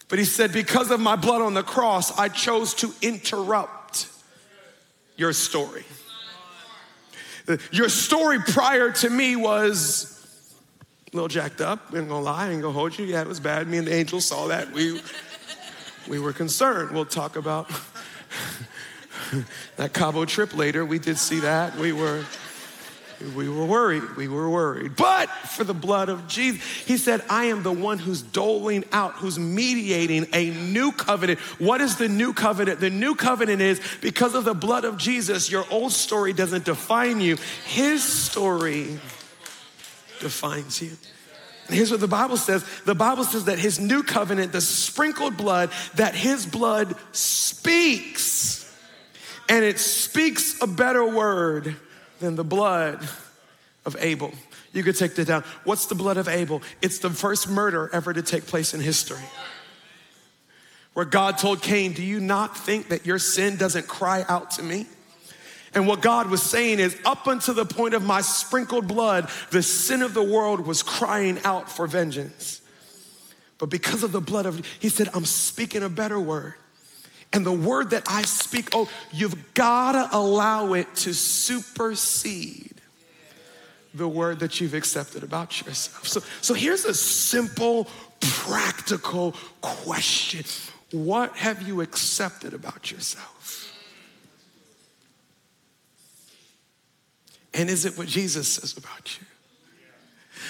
But 0.09 0.19
he 0.19 0.25
said, 0.25 0.53
because 0.53 0.89
of 0.89 0.99
my 0.99 1.17
blood 1.17 1.41
on 1.41 1.53
the 1.53 1.63
cross, 1.63 2.17
I 2.17 2.29
chose 2.29 2.73
to 2.75 2.93
interrupt 3.01 4.07
your 5.17 5.33
story. 5.33 5.83
Your 7.71 7.89
story 7.89 8.39
prior 8.39 8.91
to 8.91 9.09
me 9.09 9.35
was 9.35 10.13
a 11.11 11.15
little 11.15 11.29
jacked 11.29 11.61
up. 11.61 11.79
I 11.93 11.99
ain't 11.99 12.09
gonna 12.09 12.21
lie, 12.21 12.47
I 12.47 12.51
ain't 12.51 12.61
gonna 12.61 12.73
hold 12.73 12.97
you. 12.97 13.05
Yeah, 13.05 13.21
it 13.21 13.27
was 13.27 13.39
bad. 13.39 13.67
Me 13.67 13.77
and 13.77 13.87
the 13.87 13.93
angel 13.93 14.19
saw 14.19 14.47
that. 14.47 14.71
We, 14.71 15.01
we 16.07 16.19
were 16.19 16.33
concerned. 16.33 16.91
We'll 16.91 17.05
talk 17.05 17.37
about 17.37 17.71
that 19.77 19.93
Cabo 19.93 20.25
trip 20.25 20.55
later. 20.55 20.85
We 20.85 20.99
did 20.99 21.17
see 21.17 21.39
that. 21.39 21.75
We 21.77 21.93
were 21.93 22.25
we 23.35 23.49
were 23.49 23.65
worried. 23.65 24.15
We 24.15 24.27
were 24.27 24.49
worried. 24.49 24.95
But 24.95 25.29
for 25.29 25.63
the 25.63 25.73
blood 25.73 26.09
of 26.09 26.27
Jesus, 26.27 26.61
he 26.85 26.97
said, 26.97 27.21
I 27.29 27.45
am 27.45 27.63
the 27.63 27.71
one 27.71 27.97
who's 27.97 28.21
doling 28.21 28.83
out, 28.91 29.13
who's 29.13 29.39
mediating 29.39 30.27
a 30.33 30.51
new 30.51 30.91
covenant. 30.91 31.39
What 31.59 31.81
is 31.81 31.97
the 31.97 32.07
new 32.07 32.33
covenant? 32.33 32.79
The 32.79 32.91
new 32.91 33.15
covenant 33.15 33.61
is 33.61 33.81
because 34.01 34.35
of 34.35 34.45
the 34.45 34.53
blood 34.53 34.85
of 34.85 34.97
Jesus, 34.97 35.49
your 35.49 35.65
old 35.71 35.93
story 35.93 36.31
doesn't 36.31 36.65
define 36.65 37.19
you, 37.19 37.37
his 37.65 38.03
story 38.03 38.99
defines 40.19 40.81
you. 40.81 40.91
Here's 41.69 41.91
what 41.91 41.99
the 41.99 42.07
Bible 42.07 42.37
says 42.37 42.63
the 42.85 42.95
Bible 42.95 43.23
says 43.23 43.45
that 43.45 43.59
his 43.59 43.79
new 43.79 44.03
covenant, 44.03 44.51
the 44.51 44.61
sprinkled 44.61 45.37
blood, 45.37 45.71
that 45.95 46.15
his 46.15 46.45
blood 46.45 46.95
speaks. 47.11 48.63
And 49.49 49.63
it 49.63 49.79
speaks 49.79 50.61
a 50.61 50.67
better 50.67 51.05
word 51.05 51.77
than 52.19 52.35
the 52.35 52.43
blood 52.43 53.07
of 53.85 53.95
Abel. 53.99 54.31
You 54.73 54.83
could 54.83 54.97
take 54.97 55.15
that 55.15 55.25
down. 55.25 55.43
What's 55.63 55.87
the 55.87 55.95
blood 55.95 56.17
of 56.17 56.27
Abel? 56.27 56.61
It's 56.81 56.99
the 56.99 57.09
first 57.09 57.49
murder 57.49 57.89
ever 57.93 58.13
to 58.13 58.21
take 58.21 58.45
place 58.45 58.73
in 58.73 58.81
history. 58.81 59.23
Where 60.93 61.05
God 61.05 61.37
told 61.37 61.61
Cain, 61.61 61.93
Do 61.93 62.03
you 62.03 62.19
not 62.19 62.57
think 62.57 62.89
that 62.89 63.05
your 63.05 63.19
sin 63.19 63.55
doesn't 63.55 63.87
cry 63.87 64.25
out 64.27 64.51
to 64.51 64.63
me? 64.63 64.87
And 65.73 65.87
what 65.87 66.01
God 66.01 66.29
was 66.29 66.41
saying 66.41 66.79
is, 66.79 66.97
up 67.05 67.27
until 67.27 67.53
the 67.53 67.65
point 67.65 67.93
of 67.93 68.03
my 68.03 68.21
sprinkled 68.21 68.87
blood, 68.87 69.29
the 69.51 69.61
sin 69.61 70.01
of 70.01 70.13
the 70.13 70.23
world 70.23 70.65
was 70.65 70.81
crying 70.81 71.39
out 71.43 71.69
for 71.69 71.85
vengeance. 71.87 72.61
But 73.57 73.67
because 73.67 74.03
of 74.03 74.11
the 74.11 74.21
blood 74.21 74.45
of, 74.45 74.65
he 74.79 74.89
said, 74.89 75.09
I'm 75.13 75.25
speaking 75.25 75.83
a 75.83 75.89
better 75.89 76.19
word. 76.19 76.55
And 77.33 77.45
the 77.45 77.51
word 77.51 77.91
that 77.91 78.03
I 78.09 78.21
speak, 78.23 78.69
oh, 78.73 78.89
you've 79.11 79.53
got 79.53 79.91
to 79.91 80.17
allow 80.17 80.73
it 80.73 80.93
to 80.97 81.13
supersede 81.13 82.75
the 83.93 84.07
word 84.07 84.39
that 84.39 84.61
you've 84.61 84.73
accepted 84.73 85.23
about 85.23 85.65
yourself. 85.65 86.07
So, 86.07 86.21
so 86.41 86.53
here's 86.53 86.85
a 86.85 86.93
simple, 86.93 87.87
practical 88.19 89.35
question 89.61 90.45
What 90.91 91.35
have 91.35 91.67
you 91.67 91.81
accepted 91.81 92.53
about 92.53 92.91
yourself? 92.91 93.73
And 97.53 97.69
is 97.69 97.85
it 97.85 97.97
what 97.97 98.07
Jesus 98.07 98.47
says 98.47 98.77
about 98.77 99.17
you? 99.19 99.25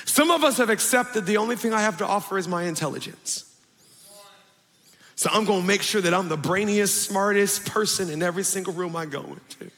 Some 0.05 0.29
of 0.29 0.43
us 0.43 0.57
have 0.57 0.69
accepted 0.69 1.25
the 1.25 1.37
only 1.37 1.55
thing 1.55 1.73
I 1.73 1.81
have 1.81 1.97
to 1.99 2.05
offer 2.05 2.37
is 2.37 2.47
my 2.47 2.63
intelligence. 2.63 3.46
So 5.17 5.31
I'm 5.33 5.45
gonna 5.45 5.65
make 5.65 5.81
sure 5.81 5.99
that 5.99 6.13
I'm 6.13 6.29
the 6.29 6.37
brainiest, 6.37 7.07
smartest 7.07 7.65
person 7.65 8.11
in 8.11 8.21
every 8.21 8.43
single 8.43 8.71
room 8.71 8.95
I 8.95 9.07
go 9.07 9.23
into. 9.23 9.71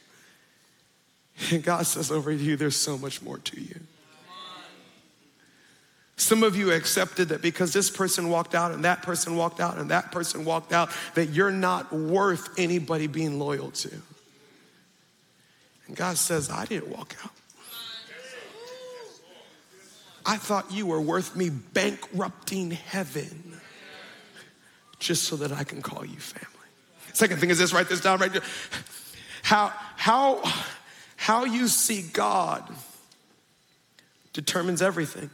And 1.50 1.64
God 1.64 1.86
says 1.86 2.10
over 2.10 2.30
you, 2.30 2.56
there's 2.56 2.76
so 2.76 2.98
much 2.98 3.22
more 3.22 3.38
to 3.38 3.60
you. 3.60 3.80
Some 6.16 6.42
of 6.42 6.54
you 6.54 6.70
accepted 6.72 7.30
that 7.30 7.40
because 7.40 7.72
this 7.72 7.88
person 7.88 8.28
walked 8.28 8.54
out 8.54 8.72
and 8.72 8.84
that 8.84 9.00
person 9.00 9.34
walked 9.34 9.60
out 9.60 9.78
and 9.78 9.90
that 9.90 10.12
person 10.12 10.44
walked 10.44 10.74
out, 10.74 10.90
that 11.14 11.30
you're 11.30 11.50
not 11.50 11.90
worth 11.90 12.50
anybody 12.58 13.06
being 13.06 13.38
loyal 13.38 13.70
to. 13.70 13.90
And 15.86 15.96
God 15.96 16.18
says, 16.18 16.50
I 16.50 16.66
didn't 16.66 16.94
walk 16.94 17.16
out. 17.24 17.32
I 20.26 20.36
thought 20.36 20.70
you 20.70 20.84
were 20.84 21.00
worth 21.00 21.34
me 21.34 21.48
bankrupting 21.48 22.72
heaven 22.72 23.49
just 25.00 25.24
so 25.24 25.36
that 25.36 25.50
I 25.50 25.64
can 25.64 25.82
call 25.82 26.04
you 26.04 26.18
family. 26.18 26.46
Second 27.12 27.40
thing 27.40 27.50
is 27.50 27.58
this, 27.58 27.72
write 27.72 27.88
this 27.88 28.00
down 28.00 28.20
right 28.20 28.30
here. 28.30 28.42
How, 29.42 29.72
how, 29.96 30.40
how 31.16 31.44
you 31.44 31.66
see 31.66 32.02
God 32.02 32.62
determines 34.32 34.80
everything. 34.80 35.30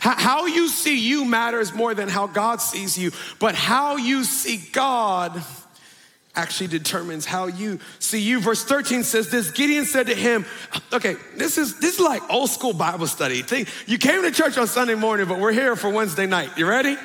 How 0.00 0.46
you 0.46 0.68
see 0.68 0.98
you 0.98 1.24
matters 1.24 1.72
more 1.72 1.94
than 1.94 2.08
how 2.08 2.26
God 2.26 2.60
sees 2.60 2.98
you, 2.98 3.12
but 3.38 3.54
how 3.54 3.96
you 3.96 4.24
see 4.24 4.60
God 4.72 5.40
actually 6.34 6.66
determines 6.66 7.24
how 7.24 7.46
you 7.46 7.78
see 8.00 8.20
you. 8.20 8.40
Verse 8.40 8.64
13 8.64 9.04
says 9.04 9.30
this 9.30 9.52
Gideon 9.52 9.84
said 9.84 10.08
to 10.08 10.14
him, 10.14 10.46
Okay, 10.92 11.14
this 11.36 11.58
is 11.58 11.78
this 11.78 11.94
is 11.94 12.00
like 12.00 12.22
old 12.28 12.50
school 12.50 12.72
Bible 12.72 13.06
study. 13.06 13.42
Think, 13.42 13.68
you 13.86 13.98
came 13.98 14.22
to 14.22 14.32
church 14.32 14.58
on 14.58 14.66
Sunday 14.66 14.96
morning, 14.96 15.28
but 15.28 15.38
we're 15.38 15.52
here 15.52 15.76
for 15.76 15.90
Wednesday 15.90 16.26
night. 16.26 16.50
You 16.56 16.66
ready? 16.66 16.96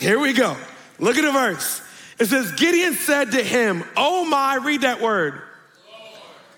Here 0.00 0.18
we 0.18 0.32
go. 0.32 0.56
Look 1.00 1.16
at 1.16 1.24
the 1.24 1.32
verse. 1.32 1.82
It 2.18 2.26
says, 2.26 2.52
Gideon 2.52 2.94
said 2.94 3.32
to 3.32 3.42
him, 3.42 3.82
Oh 3.96 4.24
my, 4.26 4.56
read 4.56 4.82
that 4.82 5.00
word. 5.00 5.32
Lord. 5.32 5.42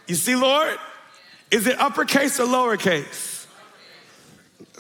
You 0.08 0.14
see, 0.16 0.34
Lord? 0.34 0.76
Is 1.50 1.66
it 1.66 1.78
uppercase 1.78 2.40
or 2.40 2.46
lowercase? 2.46 3.46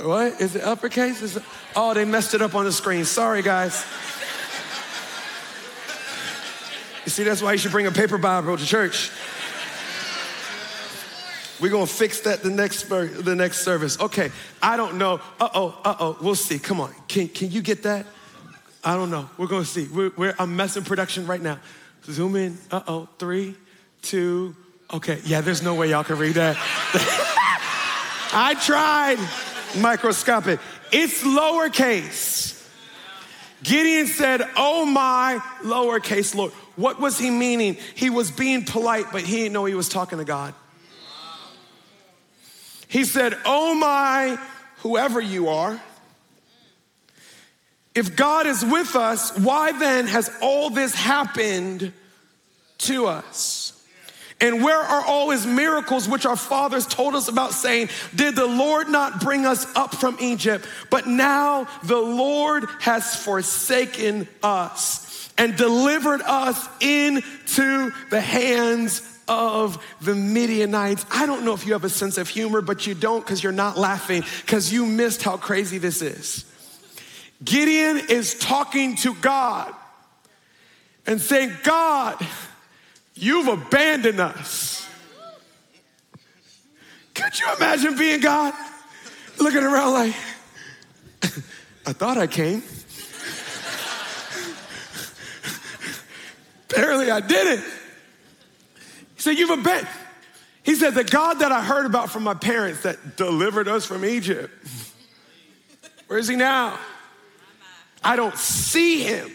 What? 0.00 0.40
Is 0.40 0.56
it 0.56 0.64
uppercase? 0.64 1.22
Is 1.22 1.36
it, 1.36 1.42
oh, 1.76 1.94
they 1.94 2.04
messed 2.04 2.34
it 2.34 2.42
up 2.42 2.54
on 2.54 2.64
the 2.64 2.72
screen. 2.72 3.04
Sorry, 3.04 3.42
guys. 3.42 3.84
You 7.04 7.10
see, 7.10 7.24
that's 7.24 7.42
why 7.42 7.52
you 7.52 7.58
should 7.58 7.72
bring 7.72 7.86
a 7.86 7.92
paper 7.92 8.16
Bible 8.16 8.56
to 8.56 8.64
church. 8.64 9.10
We're 11.60 11.70
gonna 11.70 11.86
fix 11.86 12.20
that 12.22 12.42
the 12.42 12.50
next 12.50 12.88
the 12.88 13.34
next 13.36 13.60
service. 13.60 14.00
Okay, 14.00 14.30
I 14.60 14.76
don't 14.76 14.98
know. 14.98 15.20
Uh 15.38 15.48
oh, 15.54 15.80
uh 15.84 15.96
oh. 16.00 16.18
We'll 16.20 16.34
see. 16.34 16.58
Come 16.58 16.80
on. 16.80 16.92
Can 17.06 17.28
can 17.28 17.50
you 17.52 17.62
get 17.62 17.84
that? 17.84 18.06
I 18.84 18.94
don't 18.94 19.10
know. 19.10 19.28
We're 19.38 19.46
gonna 19.46 19.64
see. 19.64 19.86
We're, 19.86 20.12
we're, 20.16 20.34
I'm 20.38 20.56
messing 20.56 20.84
production 20.84 21.26
right 21.26 21.40
now. 21.40 21.58
Zoom 22.04 22.36
in. 22.36 22.58
Uh 22.70 22.82
oh. 22.86 23.08
Three, 23.18 23.54
two. 24.02 24.56
Okay. 24.92 25.20
Yeah, 25.24 25.40
there's 25.40 25.62
no 25.62 25.74
way 25.74 25.90
y'all 25.90 26.04
can 26.04 26.18
read 26.18 26.34
that. 26.34 26.56
I 28.34 28.54
tried. 28.54 29.18
Microscopic. 29.80 30.60
It's 30.90 31.22
lowercase. 31.22 32.52
Gideon 33.62 34.06
said, 34.06 34.42
Oh 34.56 34.84
my, 34.84 35.40
lowercase 35.62 36.34
Lord. 36.34 36.52
What 36.76 37.00
was 37.00 37.18
he 37.18 37.30
meaning? 37.30 37.76
He 37.94 38.10
was 38.10 38.30
being 38.30 38.64
polite, 38.64 39.06
but 39.12 39.22
he 39.22 39.36
didn't 39.38 39.52
know 39.52 39.64
he 39.64 39.74
was 39.74 39.88
talking 39.88 40.18
to 40.18 40.24
God. 40.24 40.54
He 42.88 43.04
said, 43.04 43.38
Oh 43.44 43.74
my, 43.74 44.38
whoever 44.78 45.20
you 45.20 45.48
are. 45.48 45.80
If 47.94 48.16
God 48.16 48.46
is 48.46 48.64
with 48.64 48.96
us, 48.96 49.36
why 49.38 49.72
then 49.72 50.06
has 50.06 50.30
all 50.40 50.70
this 50.70 50.94
happened 50.94 51.92
to 52.78 53.06
us? 53.06 53.68
And 54.40 54.64
where 54.64 54.80
are 54.80 55.06
all 55.06 55.30
his 55.30 55.46
miracles 55.46 56.08
which 56.08 56.26
our 56.26 56.36
fathers 56.36 56.84
told 56.84 57.14
us 57.14 57.28
about, 57.28 57.52
saying, 57.52 57.90
Did 58.12 58.34
the 58.34 58.46
Lord 58.46 58.88
not 58.88 59.20
bring 59.20 59.46
us 59.46 59.66
up 59.76 59.94
from 59.94 60.16
Egypt? 60.20 60.66
But 60.90 61.06
now 61.06 61.68
the 61.84 62.00
Lord 62.00 62.64
has 62.80 63.14
forsaken 63.14 64.26
us 64.42 65.30
and 65.38 65.56
delivered 65.56 66.22
us 66.22 66.68
into 66.80 67.92
the 68.10 68.20
hands 68.20 69.08
of 69.28 69.82
the 70.00 70.14
Midianites. 70.16 71.06
I 71.10 71.26
don't 71.26 71.44
know 71.44 71.54
if 71.54 71.64
you 71.64 71.74
have 71.74 71.84
a 71.84 71.88
sense 71.88 72.18
of 72.18 72.28
humor, 72.28 72.62
but 72.62 72.84
you 72.84 72.94
don't 72.94 73.24
because 73.24 73.44
you're 73.44 73.52
not 73.52 73.78
laughing 73.78 74.24
because 74.40 74.72
you 74.72 74.86
missed 74.86 75.22
how 75.22 75.36
crazy 75.36 75.78
this 75.78 76.02
is. 76.02 76.51
Gideon 77.44 77.98
is 78.08 78.34
talking 78.34 78.96
to 78.96 79.14
God 79.14 79.72
and 81.06 81.20
saying, 81.20 81.52
God, 81.64 82.24
you've 83.14 83.48
abandoned 83.48 84.20
us. 84.20 84.88
Could 87.14 87.38
you 87.38 87.46
imagine 87.56 87.96
being 87.96 88.20
God? 88.20 88.54
Looking 89.38 89.62
around 89.62 89.92
like, 89.92 90.14
I 91.86 91.92
thought 91.92 92.18
I 92.18 92.26
came. 92.26 92.62
Apparently 96.70 97.10
I 97.10 97.20
didn't. 97.20 97.64
He 99.16 99.22
said, 99.22 99.38
You've 99.38 99.50
abandoned. 99.50 99.88
He 100.62 100.74
said, 100.74 100.94
The 100.94 101.04
God 101.04 101.40
that 101.40 101.52
I 101.52 101.62
heard 101.62 101.86
about 101.86 102.10
from 102.10 102.22
my 102.22 102.34
parents 102.34 102.82
that 102.82 103.16
delivered 103.16 103.68
us 103.68 103.84
from 103.84 104.04
Egypt, 104.04 104.52
where 106.06 106.18
is 106.18 106.28
he 106.28 106.36
now? 106.36 106.78
I 108.04 108.16
don't 108.16 108.36
see 108.36 109.02
him. 109.02 109.30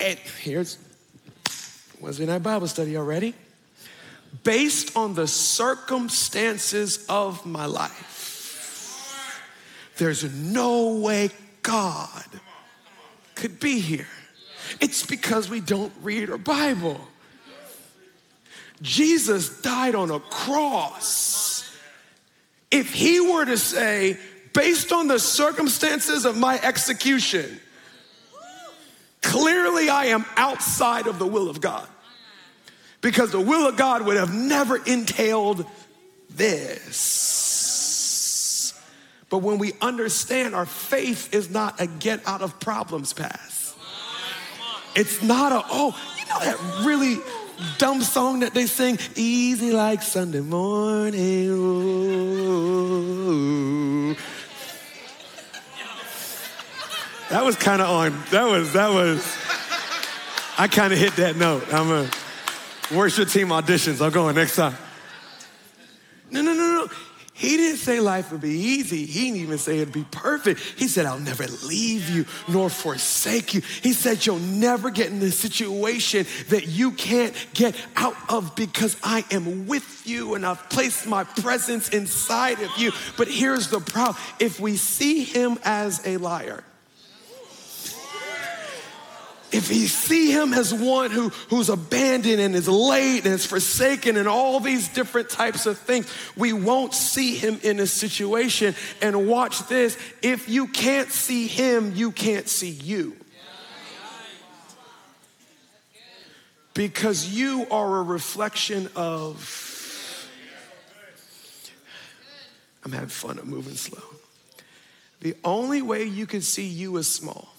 And 0.00 0.18
here's, 0.40 0.78
in 2.18 2.30
our 2.30 2.40
Bible 2.40 2.66
study 2.66 2.96
already? 2.96 3.34
Based 4.42 4.96
on 4.96 5.14
the 5.14 5.26
circumstances 5.26 7.04
of 7.08 7.46
my 7.46 7.66
life, 7.66 9.42
there's 9.96 10.24
no 10.24 10.96
way 10.96 11.30
God 11.62 12.24
could 13.34 13.58
be 13.58 13.80
here. 13.80 14.08
It's 14.80 15.06
because 15.06 15.48
we 15.48 15.60
don't 15.60 15.92
read 16.02 16.30
our 16.30 16.38
Bible. 16.38 17.00
Jesus 18.82 19.62
died 19.62 19.94
on 19.94 20.10
a 20.10 20.20
cross. 20.20 21.76
If 22.70 22.92
he 22.92 23.20
were 23.20 23.44
to 23.44 23.56
say, 23.56 24.18
based 24.52 24.92
on 24.92 25.08
the 25.08 25.18
circumstances 25.18 26.24
of 26.24 26.36
my 26.36 26.60
execution, 26.62 27.60
clearly 29.36 29.88
I 29.90 30.06
am 30.06 30.24
outside 30.36 31.06
of 31.06 31.18
the 31.18 31.26
will 31.26 31.50
of 31.50 31.60
God. 31.60 31.86
Because 33.02 33.30
the 33.32 33.40
will 33.40 33.68
of 33.68 33.76
God 33.76 34.06
would 34.06 34.16
have 34.16 34.34
never 34.34 34.76
entailed 34.76 35.66
this. 36.30 37.52
But 39.28 39.38
when 39.38 39.58
we 39.58 39.74
understand 39.80 40.54
our 40.54 40.64
faith 40.66 41.34
is 41.34 41.50
not 41.50 41.80
a 41.80 41.86
get 41.86 42.26
out 42.26 42.40
of 42.42 42.58
problems 42.60 43.12
pass, 43.12 43.74
it's 44.94 45.22
not 45.22 45.52
a, 45.52 45.62
oh, 45.68 45.94
you 46.18 46.24
know 46.26 46.40
that 46.40 46.58
really 46.86 47.18
dumb 47.78 48.00
song 48.00 48.40
that 48.40 48.54
they 48.54 48.66
sing, 48.66 48.98
easy 49.14 49.70
like 49.72 50.02
Sunday 50.02 50.40
morning. 50.40 51.48
Ooh. 51.50 52.76
That 57.36 57.44
was 57.44 57.56
kind 57.56 57.82
of 57.82 57.90
on. 57.90 58.18
That 58.30 58.44
was, 58.50 58.72
that 58.72 58.88
was, 58.88 59.36
I 60.56 60.68
kind 60.68 60.94
of 60.94 60.98
hit 60.98 61.16
that 61.16 61.36
note. 61.36 61.70
I'm 61.70 61.90
a 61.90 62.08
worship 62.96 63.28
team 63.28 63.48
auditions. 63.48 64.02
I'm 64.02 64.10
going 64.10 64.36
next 64.36 64.56
time. 64.56 64.74
No, 66.30 66.40
no, 66.40 66.54
no, 66.54 66.62
no. 66.62 66.88
He 67.34 67.58
didn't 67.58 67.76
say 67.76 68.00
life 68.00 68.32
would 68.32 68.40
be 68.40 68.48
easy. 68.48 69.04
He 69.04 69.26
didn't 69.26 69.40
even 69.40 69.58
say 69.58 69.80
it'd 69.80 69.92
be 69.92 70.06
perfect. 70.10 70.60
He 70.78 70.88
said, 70.88 71.04
I'll 71.04 71.18
never 71.18 71.46
leave 71.66 72.08
you 72.08 72.24
nor 72.48 72.70
forsake 72.70 73.52
you. 73.52 73.60
He 73.82 73.92
said, 73.92 74.24
You'll 74.24 74.38
never 74.38 74.88
get 74.88 75.08
in 75.08 75.20
the 75.20 75.30
situation 75.30 76.24
that 76.48 76.66
you 76.68 76.92
can't 76.92 77.34
get 77.52 77.76
out 77.96 78.16
of 78.30 78.56
because 78.56 78.96
I 79.02 79.26
am 79.30 79.66
with 79.66 80.06
you 80.06 80.36
and 80.36 80.46
I've 80.46 80.70
placed 80.70 81.06
my 81.06 81.24
presence 81.24 81.90
inside 81.90 82.62
of 82.62 82.70
you. 82.78 82.92
But 83.18 83.28
here's 83.28 83.68
the 83.68 83.80
problem 83.80 84.16
if 84.40 84.58
we 84.58 84.78
see 84.78 85.22
him 85.22 85.58
as 85.64 86.00
a 86.06 86.16
liar, 86.16 86.64
if 89.52 89.70
we 89.70 89.86
see 89.86 90.32
him 90.32 90.52
as 90.52 90.74
one 90.74 91.10
who, 91.10 91.28
who's 91.50 91.68
abandoned 91.68 92.40
and 92.40 92.54
is 92.54 92.68
late 92.68 93.24
and 93.24 93.34
is 93.34 93.46
forsaken 93.46 94.16
and 94.16 94.26
all 94.26 94.60
these 94.60 94.88
different 94.88 95.30
types 95.30 95.66
of 95.66 95.78
things, 95.78 96.12
we 96.36 96.52
won't 96.52 96.94
see 96.94 97.36
him 97.36 97.60
in 97.62 97.78
a 97.78 97.86
situation. 97.86 98.74
And 99.00 99.28
watch 99.28 99.66
this 99.68 99.96
if 100.22 100.48
you 100.48 100.66
can't 100.66 101.10
see 101.10 101.46
him, 101.46 101.94
you 101.94 102.10
can't 102.10 102.48
see 102.48 102.70
you. 102.70 103.16
Because 106.74 107.28
you 107.28 107.66
are 107.70 107.98
a 107.98 108.02
reflection 108.02 108.90
of. 108.96 109.62
I'm 112.84 112.92
having 112.92 113.08
fun, 113.08 113.38
I'm 113.38 113.48
moving 113.48 113.74
slow. 113.74 114.02
The 115.20 115.34
only 115.42 115.82
way 115.82 116.04
you 116.04 116.26
can 116.26 116.42
see 116.42 116.66
you 116.66 116.96
is 116.98 117.08
small 117.08 117.55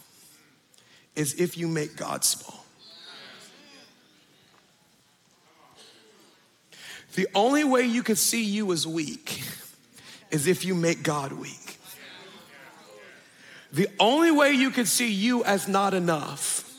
is 1.18 1.34
if 1.34 1.58
you 1.58 1.68
make 1.68 1.98
God 1.98 2.24
small. 2.24 2.64
The 7.16 7.28
only 7.34 7.64
way 7.64 7.82
you 7.82 8.04
can 8.04 8.16
see 8.16 8.44
you 8.44 8.72
as 8.72 8.86
weak 8.86 9.42
is 10.30 10.46
if 10.46 10.64
you 10.64 10.76
make 10.76 11.02
God 11.02 11.32
weak. 11.34 11.80
The 13.74 13.88
only 14.00 14.30
way 14.30 14.52
you 14.52 14.70
can 14.70 14.86
see 14.86 15.12
you 15.12 15.44
as 15.44 15.68
not 15.68 15.96
enough 15.96 16.72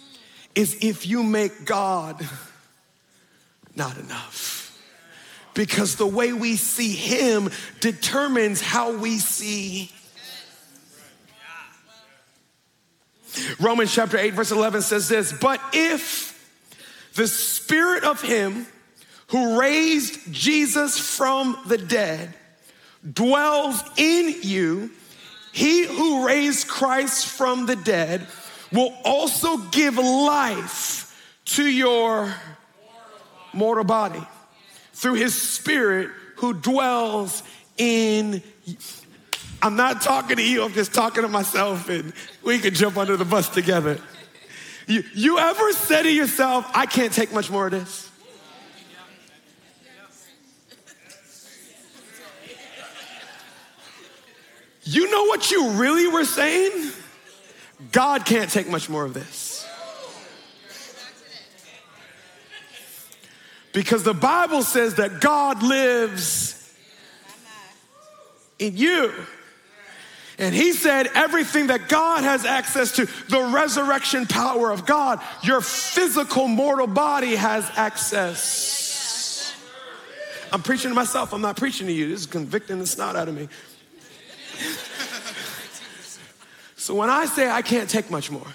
is 0.55 0.79
if 0.81 1.07
you 1.07 1.25
make 1.25 1.65
God 1.65 2.25
not 3.75 3.99
enough. 3.99 4.81
Because 5.55 5.97
the 5.97 6.07
way 6.07 6.33
we 6.33 6.55
see 6.55 6.93
Him 6.93 7.51
determines 7.81 8.61
how 8.61 8.97
we 8.97 9.19
see 9.19 9.91
Romans 13.61 13.93
chapter 13.93 14.19
8, 14.19 14.35
verse 14.35 14.51
11 14.51 14.83
says 14.83 15.09
this 15.09 15.33
But 15.33 15.61
if 15.73 16.35
the 17.15 17.27
spirit 17.27 18.05
of 18.05 18.21
him 18.21 18.67
who 19.29 19.61
raised 19.61 20.33
Jesus 20.33 20.99
from 20.99 21.59
the 21.67 21.79
dead 21.79 22.35
dwells 23.13 23.83
in 23.97 24.35
you, 24.43 24.91
he 25.53 25.87
who 25.87 26.27
raised 26.27 26.69
Christ 26.69 27.27
from 27.27 27.67
the 27.67 27.77
dead 27.77 28.27
will 28.73 28.97
also 29.05 29.57
give 29.57 29.97
life 29.97 31.05
to 31.45 31.65
your 31.65 32.35
mortal 33.53 33.85
body 33.85 34.23
through 34.93 35.15
his 35.15 35.41
spirit 35.41 36.11
who 36.37 36.55
dwells 36.55 37.43
in. 37.77 38.43
I'm 39.61 39.77
not 39.77 40.03
talking 40.03 40.37
to 40.37 40.43
you, 40.43 40.65
I'm 40.65 40.73
just 40.73 40.95
talking 40.95 41.23
to 41.23 41.29
myself, 41.29 41.89
and 41.89 42.13
we 42.43 42.59
can 42.59 42.75
jump 42.75 42.97
under 42.97 43.17
the 43.17 43.25
bus 43.25 43.49
together. 43.49 44.01
You, 44.87 45.03
you 45.15 45.39
ever 45.39 45.73
say 45.73 46.03
to 46.03 46.11
yourself, 46.11 46.71
I 46.75 46.87
can't 46.87 47.13
take 47.13 47.33
much 47.33 47.51
more 47.51 47.67
of 47.67 47.73
this? 47.73 48.11
You 54.85 55.11
know 55.11 55.25
what 55.25 55.51
you 55.51 55.73
really 55.73 56.09
were 56.09 56.25
saying? 56.25 56.93
God 57.93 58.25
can't 58.25 58.51
take 58.51 58.69
much 58.69 58.89
more 58.89 59.05
of 59.05 59.13
this. 59.13 59.67
Because 63.73 64.03
the 64.03 64.15
Bible 64.15 64.63
says 64.63 64.95
that 64.95 65.21
God 65.21 65.63
lives 65.63 66.75
in 68.59 68.77
you. 68.77 69.13
And 70.39 70.55
he 70.55 70.73
said, 70.73 71.09
everything 71.15 71.67
that 71.67 71.89
God 71.89 72.23
has 72.23 72.45
access 72.45 72.93
to, 72.93 73.07
the 73.29 73.51
resurrection 73.53 74.25
power 74.25 74.71
of 74.71 74.87
God, 74.87 75.21
your 75.43 75.61
physical 75.61 76.47
mortal 76.47 76.87
body 76.87 77.35
has 77.35 77.69
access. 77.75 79.53
I'm 80.53 80.63
preaching 80.63 80.91
to 80.91 80.95
myself, 80.95 81.35
I'm 81.35 81.43
not 81.43 81.57
preaching 81.57 81.89
to 81.89 81.93
you. 81.93 82.09
This 82.09 82.21
is 82.21 82.27
convicting 82.27 82.79
the 82.79 82.87
snot 82.87 83.17
out 83.17 83.29
of 83.29 83.35
me. 83.35 83.49
so 86.77 86.95
when 86.95 87.11
I 87.11 87.27
say 87.27 87.51
I 87.51 87.63
can't 87.63 87.91
take 87.91 88.09
much 88.09 88.31
more, 88.31 88.47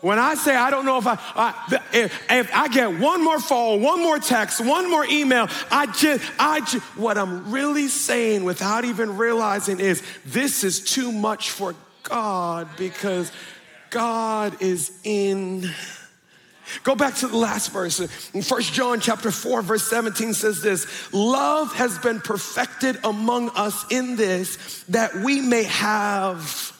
when 0.00 0.18
I 0.18 0.34
say 0.34 0.54
I 0.54 0.70
don't 0.70 0.86
know 0.86 0.98
if 0.98 1.06
I, 1.06 1.18
I 1.34 1.78
if, 1.92 2.30
if, 2.30 2.54
I 2.54 2.68
get 2.68 2.98
one 2.98 3.22
more 3.22 3.40
phone, 3.40 3.82
one 3.82 4.00
more 4.02 4.18
text, 4.18 4.64
one 4.64 4.90
more 4.90 5.04
email, 5.04 5.48
I 5.70 5.86
just, 5.86 6.24
I 6.38 6.60
just, 6.60 6.82
what 6.96 7.18
I'm 7.18 7.50
really 7.50 7.88
saying 7.88 8.44
without 8.44 8.84
even 8.84 9.16
realizing 9.16 9.78
is 9.80 10.02
this 10.24 10.64
is 10.64 10.80
too 10.80 11.12
much 11.12 11.50
for 11.50 11.74
God 12.02 12.68
because 12.76 13.30
God 13.90 14.62
is 14.62 14.90
in. 15.04 15.68
Go 16.84 16.94
back 16.94 17.16
to 17.16 17.26
the 17.26 17.36
last 17.36 17.72
verse. 17.72 17.98
In 18.32 18.42
1 18.42 18.62
John 18.62 19.00
chapter 19.00 19.32
4 19.32 19.60
verse 19.60 19.82
17 19.90 20.34
says 20.34 20.62
this, 20.62 21.12
love 21.12 21.74
has 21.74 21.98
been 21.98 22.20
perfected 22.20 22.96
among 23.02 23.50
us 23.50 23.84
in 23.90 24.14
this 24.14 24.84
that 24.84 25.16
we 25.16 25.40
may 25.40 25.64
have 25.64 26.79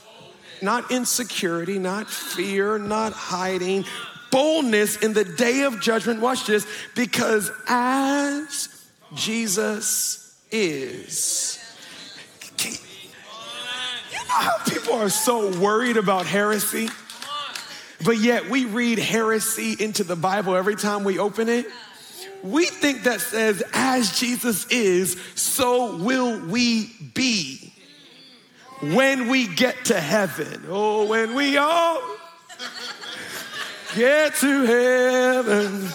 not 0.63 0.91
insecurity, 0.91 1.79
not 1.79 2.09
fear, 2.09 2.79
not 2.79 3.13
hiding, 3.13 3.85
boldness 4.31 4.97
in 4.97 5.13
the 5.13 5.25
day 5.25 5.63
of 5.63 5.81
judgment. 5.81 6.21
Watch 6.21 6.47
this, 6.47 6.67
because 6.95 7.51
as 7.67 8.69
Jesus 9.15 10.39
is. 10.51 11.57
You 12.59 12.71
know 14.19 14.35
how 14.35 14.59
people 14.65 14.95
are 14.95 15.09
so 15.09 15.59
worried 15.59 15.97
about 15.97 16.27
heresy? 16.27 16.89
But 18.05 18.19
yet 18.19 18.49
we 18.49 18.65
read 18.65 18.99
heresy 18.99 19.77
into 19.79 20.05
the 20.05 20.17
Bible 20.17 20.55
every 20.57 20.77
time 20.77 21.05
we 21.05 21.19
open 21.19 21.49
it. 21.49 21.67
We 22.43 22.65
think 22.65 23.03
that 23.03 23.21
says, 23.21 23.63
as 23.75 24.19
Jesus 24.19 24.67
is, 24.69 25.21
so 25.35 25.97
will 25.97 26.41
we 26.47 26.91
be 27.13 27.70
when 28.81 29.28
we 29.28 29.47
get 29.47 29.87
to 29.87 30.01
heaven. 30.01 30.66
Oh, 30.68 31.07
when 31.07 31.35
we 31.35 31.57
all 31.57 32.03
get 33.95 34.35
to 34.37 34.64
heaven. 34.64 35.89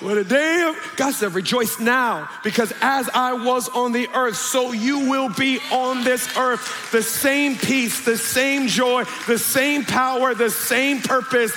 What 0.00 0.16
a 0.16 0.24
day 0.24 0.62
of, 0.66 0.96
God 0.96 1.12
said, 1.12 1.34
rejoice 1.34 1.78
now 1.78 2.30
because 2.42 2.72
as 2.80 3.10
I 3.12 3.34
was 3.34 3.68
on 3.68 3.92
the 3.92 4.08
earth, 4.14 4.36
so 4.36 4.72
you 4.72 5.10
will 5.10 5.28
be 5.28 5.60
on 5.70 6.04
this 6.04 6.38
earth. 6.38 6.90
The 6.90 7.02
same 7.02 7.56
peace, 7.56 8.02
the 8.06 8.16
same 8.16 8.66
joy, 8.66 9.04
the 9.26 9.38
same 9.38 9.84
power, 9.84 10.34
the 10.34 10.48
same 10.48 11.02
purpose. 11.02 11.52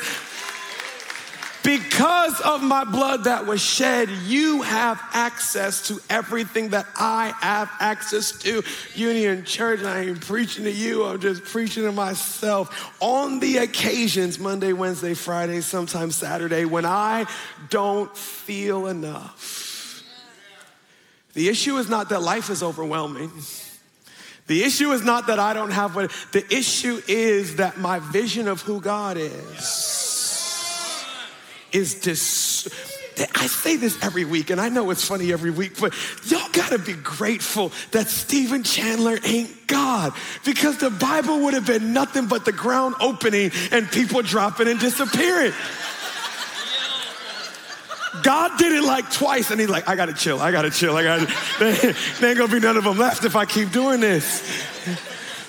Because 1.63 2.41
of 2.41 2.61
my 2.61 2.83
blood 2.83 3.23
that 3.23 3.45
was 3.45 3.61
shed, 3.61 4.09
you 4.09 4.63
have 4.63 5.01
access 5.13 5.87
to 5.87 5.99
everything 6.09 6.69
that 6.69 6.85
I 6.97 7.33
have 7.39 7.71
access 7.79 8.33
to. 8.39 8.63
Union 8.95 9.45
Church, 9.45 9.81
I 9.81 10.01
ain't 10.01 10.19
preaching 10.19 10.65
to 10.65 10.71
you, 10.71 11.05
I'm 11.05 11.21
just 11.21 11.45
preaching 11.45 11.83
to 11.83 11.93
myself. 11.93 12.93
On 12.99 13.39
the 13.39 13.59
occasions, 13.59 14.39
Monday, 14.39 14.73
Wednesday, 14.73 15.13
Friday, 15.13 15.61
sometimes 15.61 16.17
Saturday, 16.17 16.65
when 16.65 16.85
I 16.85 17.27
don't 17.69 18.15
feel 18.15 18.87
enough. 18.87 20.03
The 21.33 21.47
issue 21.47 21.77
is 21.77 21.89
not 21.89 22.09
that 22.09 22.21
life 22.21 22.49
is 22.49 22.61
overwhelming. 22.61 23.31
The 24.47 24.63
issue 24.63 24.91
is 24.91 25.03
not 25.03 25.27
that 25.27 25.39
I 25.39 25.53
don't 25.53 25.71
have 25.71 25.95
what, 25.95 26.11
the 26.33 26.45
issue 26.53 27.01
is 27.07 27.55
that 27.55 27.77
my 27.77 27.99
vision 27.99 28.49
of 28.49 28.61
who 28.61 28.81
God 28.81 29.15
is 29.17 30.02
is 31.73 31.95
dis. 31.95 32.67
I 33.35 33.45
say 33.45 33.75
this 33.75 34.01
every 34.01 34.25
week, 34.25 34.49
and 34.49 34.59
I 34.59 34.69
know 34.69 34.89
it's 34.89 35.07
funny 35.07 35.31
every 35.31 35.51
week, 35.51 35.79
but 35.79 35.93
y'all 36.25 36.49
gotta 36.51 36.79
be 36.79 36.93
grateful 36.93 37.71
that 37.91 38.07
Stephen 38.07 38.63
Chandler 38.63 39.19
ain't 39.23 39.67
God 39.67 40.13
because 40.43 40.77
the 40.77 40.89
Bible 40.89 41.41
would 41.41 41.53
have 41.53 41.67
been 41.67 41.93
nothing 41.93 42.25
but 42.25 42.43
the 42.43 42.51
ground 42.51 42.95
opening 42.99 43.51
and 43.71 43.89
people 43.91 44.23
dropping 44.23 44.67
and 44.67 44.79
disappearing. 44.79 45.53
God 48.23 48.57
did 48.57 48.71
it 48.71 48.83
like 48.83 49.11
twice, 49.11 49.51
and 49.51 49.59
he's 49.59 49.69
like, 49.69 49.87
I 49.87 49.95
gotta 49.95 50.13
chill, 50.13 50.39
I 50.39 50.51
gotta 50.51 50.71
chill, 50.71 50.95
I 50.95 51.03
gotta, 51.03 51.25
there 52.19 52.29
ain't 52.29 52.37
gonna 52.37 52.51
be 52.51 52.59
none 52.59 52.77
of 52.77 52.83
them 52.83 52.97
left 52.97 53.25
if 53.25 53.35
I 53.35 53.45
keep 53.45 53.71
doing 53.71 53.99
this. 53.99 54.41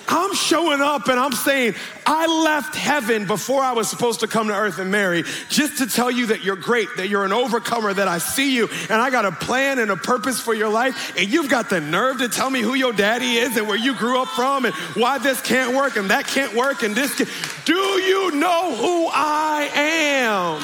I'm 0.08 0.34
showing 0.34 0.80
up 0.80 1.08
and 1.08 1.18
I'm 1.18 1.32
saying, 1.32 1.74
I 2.06 2.26
left 2.44 2.74
heaven 2.74 3.26
before 3.26 3.62
I 3.62 3.72
was 3.72 3.88
supposed 3.88 4.20
to 4.20 4.26
come 4.26 4.48
to 4.48 4.54
earth 4.54 4.78
and 4.78 4.90
marry 4.90 5.24
just 5.48 5.78
to 5.78 5.86
tell 5.86 6.10
you 6.10 6.26
that 6.26 6.44
you're 6.44 6.56
great, 6.56 6.88
that 6.96 7.08
you're 7.08 7.24
an 7.24 7.32
overcomer, 7.32 7.94
that 7.94 8.08
I 8.08 8.18
see 8.18 8.54
you, 8.54 8.68
and 8.90 9.00
I 9.00 9.10
got 9.10 9.24
a 9.24 9.32
plan 9.32 9.78
and 9.78 9.90
a 9.90 9.96
purpose 9.96 10.40
for 10.40 10.54
your 10.54 10.68
life. 10.68 11.16
And 11.16 11.28
you've 11.28 11.48
got 11.48 11.70
the 11.70 11.80
nerve 11.80 12.18
to 12.18 12.28
tell 12.28 12.50
me 12.50 12.60
who 12.60 12.74
your 12.74 12.92
daddy 12.92 13.36
is 13.36 13.56
and 13.56 13.66
where 13.66 13.78
you 13.78 13.94
grew 13.94 14.20
up 14.20 14.28
from 14.28 14.66
and 14.66 14.74
why 14.94 15.18
this 15.18 15.40
can't 15.40 15.74
work 15.74 15.96
and 15.96 16.10
that 16.10 16.26
can't 16.26 16.54
work 16.54 16.82
and 16.82 16.94
this 16.94 17.14
can. 17.14 17.26
Do 17.64 17.74
you 17.74 18.32
know 18.32 18.74
who 18.74 19.08
I 19.12 19.70
am? 19.74 20.62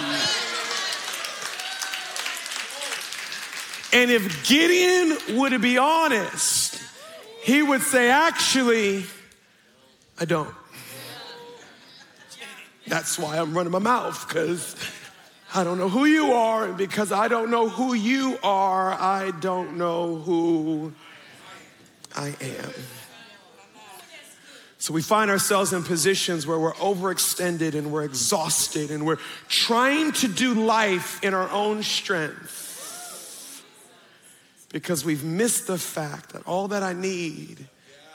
And 3.92 4.10
if 4.10 4.46
Gideon 4.46 5.38
would 5.38 5.60
be 5.60 5.78
honest, 5.78 6.80
he 7.42 7.62
would 7.62 7.82
say, 7.82 8.10
actually, 8.10 9.04
I 10.20 10.26
don't. 10.26 10.54
That's 12.86 13.18
why 13.18 13.38
I'm 13.38 13.56
running 13.56 13.72
my 13.72 13.78
mouth, 13.78 14.28
because 14.28 14.76
I 15.54 15.64
don't 15.64 15.78
know 15.78 15.88
who 15.88 16.04
you 16.04 16.32
are. 16.32 16.66
And 16.66 16.76
because 16.76 17.10
I 17.10 17.28
don't 17.28 17.50
know 17.50 17.68
who 17.68 17.94
you 17.94 18.38
are, 18.42 18.92
I 18.92 19.32
don't 19.40 19.78
know 19.78 20.16
who 20.16 20.92
I 22.14 22.34
am. 22.40 22.72
So 24.78 24.94
we 24.94 25.02
find 25.02 25.30
ourselves 25.30 25.72
in 25.74 25.82
positions 25.82 26.46
where 26.46 26.58
we're 26.58 26.72
overextended 26.74 27.74
and 27.74 27.92
we're 27.92 28.04
exhausted 28.04 28.90
and 28.90 29.04
we're 29.04 29.18
trying 29.48 30.12
to 30.12 30.28
do 30.28 30.54
life 30.54 31.22
in 31.22 31.34
our 31.34 31.50
own 31.50 31.82
strength 31.82 33.62
because 34.72 35.04
we've 35.04 35.22
missed 35.22 35.66
the 35.66 35.76
fact 35.76 36.32
that 36.32 36.46
all 36.46 36.68
that 36.68 36.82
I 36.82 36.94
need 36.94 37.68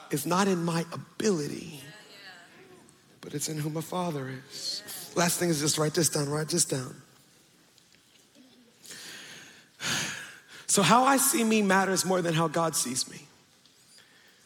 is 0.10 0.26
not 0.26 0.48
in 0.48 0.66
my 0.66 0.86
ability, 0.92 1.82
but 3.26 3.34
it's 3.34 3.50
in 3.50 3.58
who 3.58 3.72
my 3.72 3.82
Father 3.82 4.30
is. 4.30 4.84
Last 5.16 5.40
thing 5.40 5.50
is 5.50 5.60
just 5.60 5.80
write 5.80 5.96
this 5.96 6.10
down, 6.10 6.30
write 6.30 6.48
this 6.48 6.64
down. 6.64 6.96
So, 10.68 10.84
how 10.84 11.06
I 11.06 11.18
see 11.18 11.44
me 11.44 11.62
matters 11.64 12.06
more 12.06 12.22
than 12.22 12.36
how 12.36 12.48
God 12.48 12.76
sees 12.76 13.10
me. 13.10 13.22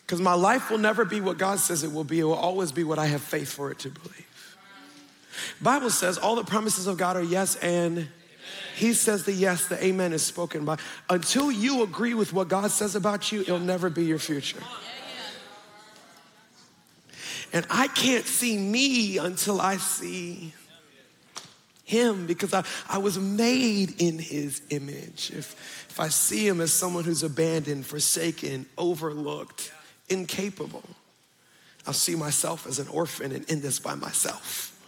Because 0.05 0.21
my 0.21 0.33
life 0.33 0.71
will 0.71 0.77
never 0.77 1.03
be 1.03 1.21
what 1.21 1.37
God 1.37 1.59
says 1.59 1.83
it 1.83 1.91
will 1.91 2.03
be, 2.03 2.19
it 2.19 2.23
will 2.23 2.33
always 2.33 2.71
be 2.71 2.83
what 2.83 2.97
I 2.97 3.07
have 3.07 3.21
faith 3.21 3.51
for 3.51 3.69
it 3.69 3.79
to 3.79 3.89
believe. 3.89 4.57
Bible 5.61 5.89
says 5.89 6.17
all 6.17 6.35
the 6.35 6.43
promises 6.43 6.87
of 6.87 6.97
God 6.97 7.17
are 7.17 7.23
yes 7.23 7.55
and 7.57 8.07
he 8.75 8.93
says 8.93 9.25
the 9.25 9.33
yes, 9.33 9.67
the 9.67 9.83
amen 9.83 10.13
is 10.13 10.25
spoken 10.25 10.63
by. 10.63 10.77
Until 11.09 11.51
you 11.51 11.83
agree 11.83 12.13
with 12.13 12.31
what 12.31 12.47
God 12.47 12.71
says 12.71 12.95
about 12.95 13.31
you, 13.31 13.41
it'll 13.41 13.59
never 13.59 13.89
be 13.89 14.05
your 14.05 14.19
future. 14.19 14.63
And 17.53 17.65
I 17.69 17.87
can't 17.87 18.25
see 18.25 18.57
me 18.57 19.17
until 19.17 19.59
I 19.59 19.77
see 19.77 20.53
him 21.83 22.27
because 22.27 22.53
I, 22.53 22.63
I 22.87 22.99
was 22.99 23.17
made 23.17 23.99
in 23.99 24.19
his 24.19 24.61
image. 24.69 25.31
If, 25.35 25.87
if 25.89 25.99
I 25.99 26.09
see 26.09 26.47
him 26.47 26.61
as 26.61 26.71
someone 26.71 27.03
who's 27.03 27.23
abandoned, 27.23 27.85
forsaken, 27.85 28.67
overlooked, 28.77 29.71
incapable, 30.07 30.83
I'll 31.87 31.93
see 31.93 32.15
myself 32.15 32.67
as 32.67 32.77
an 32.77 32.87
orphan 32.89 33.31
and 33.31 33.49
in 33.49 33.61
this 33.61 33.79
by 33.79 33.95
myself. 33.95 34.78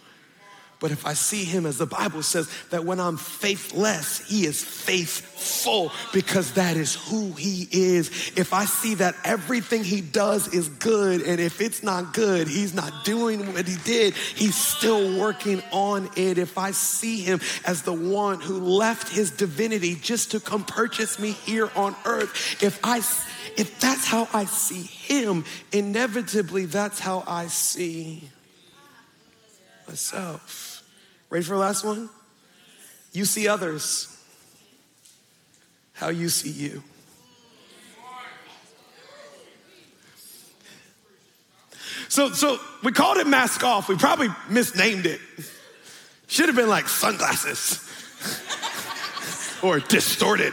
But 0.82 0.90
if 0.90 1.06
I 1.06 1.14
see 1.14 1.44
him 1.44 1.64
as 1.64 1.78
the 1.78 1.86
Bible 1.86 2.24
says 2.24 2.50
that 2.70 2.84
when 2.84 2.98
I'm 2.98 3.16
faithless, 3.16 4.18
he 4.28 4.46
is 4.46 4.64
faithful 4.64 5.92
because 6.12 6.54
that 6.54 6.76
is 6.76 6.96
who 7.08 7.30
he 7.34 7.68
is. 7.70 8.08
If 8.36 8.52
I 8.52 8.64
see 8.64 8.96
that 8.96 9.14
everything 9.24 9.84
he 9.84 10.00
does 10.00 10.52
is 10.52 10.68
good 10.68 11.22
and 11.22 11.40
if 11.40 11.60
it's 11.60 11.84
not 11.84 12.12
good, 12.12 12.48
he's 12.48 12.74
not 12.74 13.04
doing 13.04 13.52
what 13.52 13.68
he 13.68 13.76
did, 13.84 14.14
he's 14.14 14.56
still 14.56 15.20
working 15.20 15.62
on 15.70 16.10
it. 16.16 16.36
If 16.36 16.58
I 16.58 16.72
see 16.72 17.20
him 17.20 17.40
as 17.64 17.82
the 17.82 17.92
one 17.92 18.40
who 18.40 18.58
left 18.58 19.08
his 19.08 19.30
divinity 19.30 19.94
just 19.94 20.32
to 20.32 20.40
come 20.40 20.64
purchase 20.64 21.16
me 21.16 21.30
here 21.30 21.70
on 21.76 21.94
earth, 22.04 22.60
if 22.60 22.80
I 22.82 22.98
if 23.56 23.78
that's 23.78 24.04
how 24.04 24.26
I 24.34 24.46
see 24.46 24.82
him, 24.82 25.44
inevitably 25.70 26.64
that's 26.64 26.98
how 26.98 27.22
I 27.24 27.46
see 27.46 28.28
myself. 29.86 30.71
Ready 31.32 31.46
for 31.46 31.54
the 31.54 31.60
last 31.60 31.82
one? 31.82 32.10
You 33.14 33.24
see 33.24 33.48
others 33.48 34.14
how 35.94 36.10
you 36.10 36.28
see 36.28 36.50
you. 36.50 36.82
So, 42.10 42.32
so 42.32 42.58
we 42.84 42.92
called 42.92 43.16
it 43.16 43.26
mask 43.26 43.64
off. 43.64 43.88
We 43.88 43.96
probably 43.96 44.28
misnamed 44.50 45.06
it. 45.06 45.22
Should 46.26 46.48
have 46.48 46.56
been 46.56 46.68
like 46.68 46.86
sunglasses 46.86 47.80
or 49.62 49.80
distorted. 49.80 50.52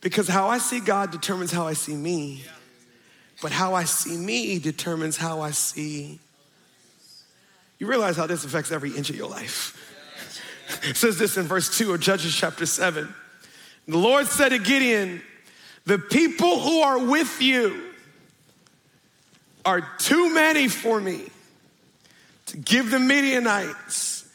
Because 0.00 0.28
how 0.28 0.46
I 0.46 0.58
see 0.58 0.78
God 0.78 1.10
determines 1.10 1.50
how 1.50 1.66
I 1.66 1.72
see 1.72 1.96
me, 1.96 2.44
but 3.42 3.50
how 3.50 3.74
I 3.74 3.82
see 3.82 4.16
me 4.16 4.60
determines 4.60 5.16
how 5.16 5.40
I 5.40 5.50
see 5.50 6.20
you 7.82 7.88
realize 7.88 8.16
how 8.16 8.28
this 8.28 8.44
affects 8.44 8.70
every 8.70 8.96
inch 8.96 9.10
of 9.10 9.16
your 9.16 9.28
life. 9.28 9.76
It 10.84 10.96
says 10.96 11.18
this 11.18 11.36
in 11.36 11.46
verse 11.46 11.76
2 11.76 11.92
of 11.94 12.00
Judges 12.00 12.32
chapter 12.32 12.64
7. 12.64 13.12
The 13.88 13.98
Lord 13.98 14.28
said 14.28 14.50
to 14.50 14.60
Gideon, 14.60 15.20
The 15.84 15.98
people 15.98 16.60
who 16.60 16.78
are 16.82 17.04
with 17.04 17.42
you 17.42 17.90
are 19.64 19.80
too 19.98 20.32
many 20.32 20.68
for 20.68 21.00
me. 21.00 21.22
to 22.46 22.56
give 22.56 22.92
the 22.92 23.00
Midianites 23.00 24.30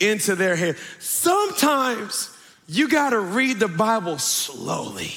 into 0.00 0.34
their 0.34 0.56
hand. 0.56 0.76
Sometimes 0.98 2.36
you 2.66 2.88
got 2.88 3.10
to 3.10 3.20
read 3.20 3.60
the 3.60 3.68
Bible 3.68 4.18
slowly 4.18 5.14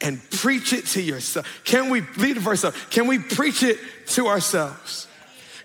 and 0.00 0.22
preach 0.30 0.72
it 0.72 0.86
to 0.86 1.02
yourself. 1.02 1.44
Can 1.64 1.90
we 1.90 2.02
lead 2.18 2.36
the 2.36 2.40
verse 2.40 2.62
up? 2.62 2.74
Can 2.90 3.08
we 3.08 3.18
preach 3.18 3.64
it 3.64 3.80
to 4.10 4.28
ourselves? 4.28 5.07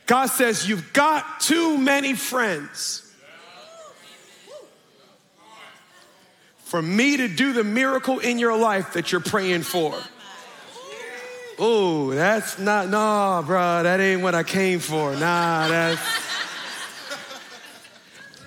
God 0.06 0.28
says, 0.28 0.68
You've 0.68 0.94
got 0.94 1.40
too 1.40 1.78
many 1.78 2.14
friends 2.14 3.00
for 6.58 6.82
me 6.82 7.18
to 7.18 7.28
do 7.28 7.54
the 7.54 7.64
miracle 7.64 8.20
in 8.20 8.40
your 8.40 8.58
life 8.58 8.94
that 8.94 9.12
you're 9.12 9.22
praying 9.22 9.62
for. 9.62 9.94
Oh, 11.60 12.10
that's 12.10 12.58
not, 12.58 12.90
nah, 12.90 13.44
bro, 13.44 13.84
that 13.84 14.00
ain't 14.00 14.24
what 14.24 14.34
I 14.34 14.44
came 14.44 14.80
for. 14.80 15.14
Nah, 15.14 15.68
that's. 15.68 16.02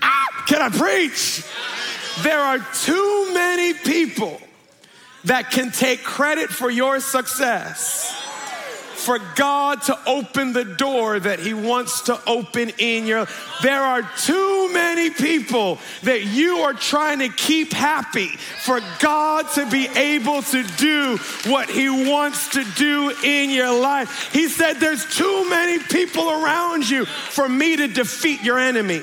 ah, 0.02 0.44
can 0.48 0.60
I 0.60 0.68
preach? 0.70 1.44
There 2.22 2.40
are 2.40 2.58
too 2.58 3.30
many 3.32 3.74
people 3.74 4.40
that 5.24 5.52
can 5.52 5.70
take 5.70 6.02
credit 6.02 6.50
for 6.50 6.68
your 6.68 6.98
success 6.98 8.25
for 9.06 9.20
God 9.36 9.82
to 9.82 9.96
open 10.04 10.52
the 10.52 10.64
door 10.64 11.20
that 11.20 11.38
He 11.38 11.54
wants 11.54 12.02
to 12.02 12.20
open 12.26 12.70
in 12.78 13.06
your. 13.06 13.28
There 13.62 13.80
are 13.80 14.02
too 14.24 14.72
many 14.72 15.10
people 15.10 15.78
that 16.02 16.24
you 16.24 16.58
are 16.58 16.74
trying 16.74 17.20
to 17.20 17.28
keep 17.28 17.72
happy 17.72 18.26
for 18.26 18.80
God 18.98 19.48
to 19.52 19.70
be 19.70 19.86
able 19.86 20.42
to 20.42 20.64
do 20.76 21.18
what 21.46 21.70
He 21.70 21.88
wants 21.88 22.48
to 22.54 22.64
do 22.76 23.14
in 23.22 23.50
your 23.50 23.80
life. 23.80 24.32
He 24.32 24.48
said, 24.48 24.80
There's 24.80 25.06
too 25.14 25.48
many 25.48 25.80
people 25.84 26.28
around 26.28 26.90
you 26.90 27.04
for 27.04 27.48
me 27.48 27.76
to 27.76 27.86
defeat 27.86 28.42
your 28.42 28.58
enemy. 28.58 29.02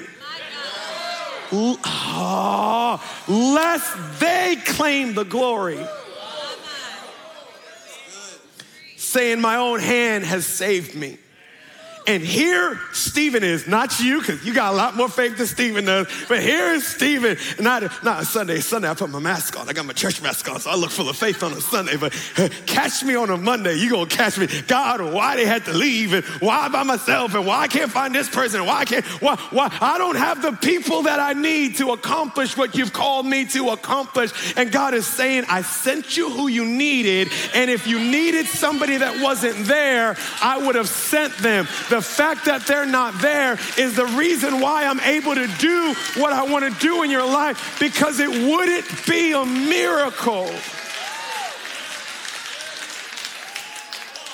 Oh, 1.54 3.02
lest 3.30 4.20
they 4.20 4.58
claim 4.66 5.14
the 5.14 5.24
glory 5.24 5.80
saying, 9.14 9.40
My 9.40 9.58
own 9.58 9.80
hand 9.80 10.26
has 10.26 10.46
saved 10.46 10.96
me. 10.96 11.18
And 12.06 12.22
here 12.22 12.80
Stephen 12.92 13.44
is, 13.44 13.68
not 13.68 14.00
you, 14.00 14.20
because 14.20 14.46
you 14.46 14.54
got 14.54 14.74
a 14.74 14.76
lot 14.76 14.96
more 14.96 15.08
faith 15.08 15.38
than 15.38 15.48
Stephen 15.48 15.86
does, 15.86 16.08
but 16.28 16.42
here 16.42 16.74
is 16.74 16.86
Stephen. 16.86 17.38
Not, 17.60 18.04
not 18.04 18.26
Sunday. 18.26 18.60
Sunday, 18.60 18.90
I 18.90 18.94
put 18.94 19.10
my 19.10 19.20
mask 19.20 19.58
on. 19.60 19.70
I 19.70 19.74
got 19.74 19.86
my 19.86 19.94
church 19.94 20.22
mask 20.22 20.50
on, 20.50 20.60
so 20.60 20.70
I 20.70 20.76
look 20.76 20.92
full 20.92 21.08
of 21.08 21.16
faith 21.16 21.44
on 21.44 21.54
a 21.54 21.62
Sunday. 21.62 21.96
But 21.96 22.14
catch 22.66 23.04
me 23.04 23.16
on 23.16 23.30
a 23.30 23.38
Monday, 23.38 23.76
you 23.76 23.90
gonna 23.90 24.08
catch 24.08 24.38
me. 24.38 24.48
God, 24.68 25.02
why 25.14 25.36
they 25.36 25.46
had 25.46 25.66
to 25.66 25.74
leave, 25.74 26.14
and 26.14 26.26
why 26.42 26.68
by 26.70 26.84
myself, 26.84 27.36
and 27.36 27.46
why 27.46 27.62
I 27.62 27.68
can't 27.68 27.92
find 27.92 28.14
this 28.14 28.30
person, 28.30 28.60
and 28.60 28.68
why 28.68 28.80
I 28.80 28.86
can't, 28.86 29.06
why, 29.22 29.36
why 29.52 29.76
I 29.80 29.98
don't 29.98 30.18
have 30.18 30.42
the 30.42 30.52
people 30.52 31.04
that 31.04 31.20
I 31.20 31.34
need 31.34 31.78
to 31.78 31.92
accomplish 31.92 32.58
what 32.58 32.76
you've 32.76 32.94
called 32.94 33.26
me 33.26 33.46
to 33.46 33.70
accomplish. 33.70 34.32
And 34.58 34.72
God 34.72 34.94
is 34.94 35.08
saying, 35.08 35.46
I 35.48 35.62
sent 35.62 36.18
you 36.18 36.30
who 36.30 36.48
you 36.48 36.66
needed, 36.66 37.32
and 37.54 37.70
if 37.72 37.88
you 37.88 38.00
needed 38.00 38.48
somebody 38.48 38.98
that 38.98 39.22
wasn't 39.22 39.66
there, 39.68 40.18
I 40.42 40.58
would 40.66 40.76
have 40.76 40.90
sent 40.90 41.38
them. 41.38 41.68
The 41.94 42.02
fact 42.02 42.46
that 42.46 42.66
they're 42.66 42.88
not 42.88 43.22
there 43.22 43.60
is 43.78 43.96
the 43.96 44.08
reason 44.08 44.60
why 44.60 44.86
I'm 44.86 45.00
able 45.02 45.36
to 45.36 45.46
do 45.60 45.94
what 46.20 46.34
I 46.34 46.44
want 46.44 46.66
to 46.66 46.80
do 46.80 47.04
in 47.04 47.12
your 47.12 47.24
life 47.24 47.78
because 47.80 48.20
it 48.20 48.32
wouldn't 48.32 49.06
be 49.08 49.34
a 49.34 49.46
miracle. 49.46 50.50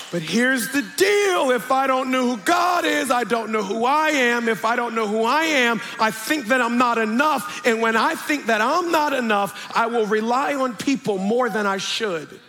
But 0.09 0.21
here's 0.21 0.71
the 0.71 0.83
deal 0.95 1.51
if 1.51 1.69
I 1.69 1.85
don't 1.85 2.11
know 2.11 2.33
who 2.33 2.37
God 2.43 2.85
is, 2.85 3.11
I 3.11 3.25
don't 3.25 3.51
know 3.51 3.61
who 3.61 3.83
I 3.83 4.11
am. 4.11 4.47
If 4.47 4.63
I 4.63 4.77
don't 4.77 4.95
know 4.95 5.05
who 5.05 5.25
I 5.25 5.43
am, 5.43 5.81
I 5.99 6.11
think 6.11 6.47
that 6.47 6.61
I'm 6.61 6.77
not 6.77 6.97
enough. 6.97 7.65
And 7.65 7.81
when 7.81 7.97
I 7.97 8.15
think 8.15 8.45
that 8.45 8.61
I'm 8.61 8.89
not 8.89 9.11
enough, 9.11 9.69
I 9.75 9.87
will 9.87 10.05
rely 10.05 10.55
on 10.55 10.77
people 10.77 11.17
more 11.17 11.49
than 11.49 11.67
I 11.67 11.75
should. 11.75 12.39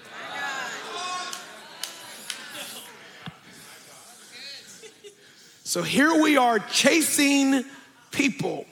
So 5.70 5.84
here 5.84 6.20
we 6.20 6.36
are 6.36 6.58
chasing 6.58 7.64
people 8.10 8.66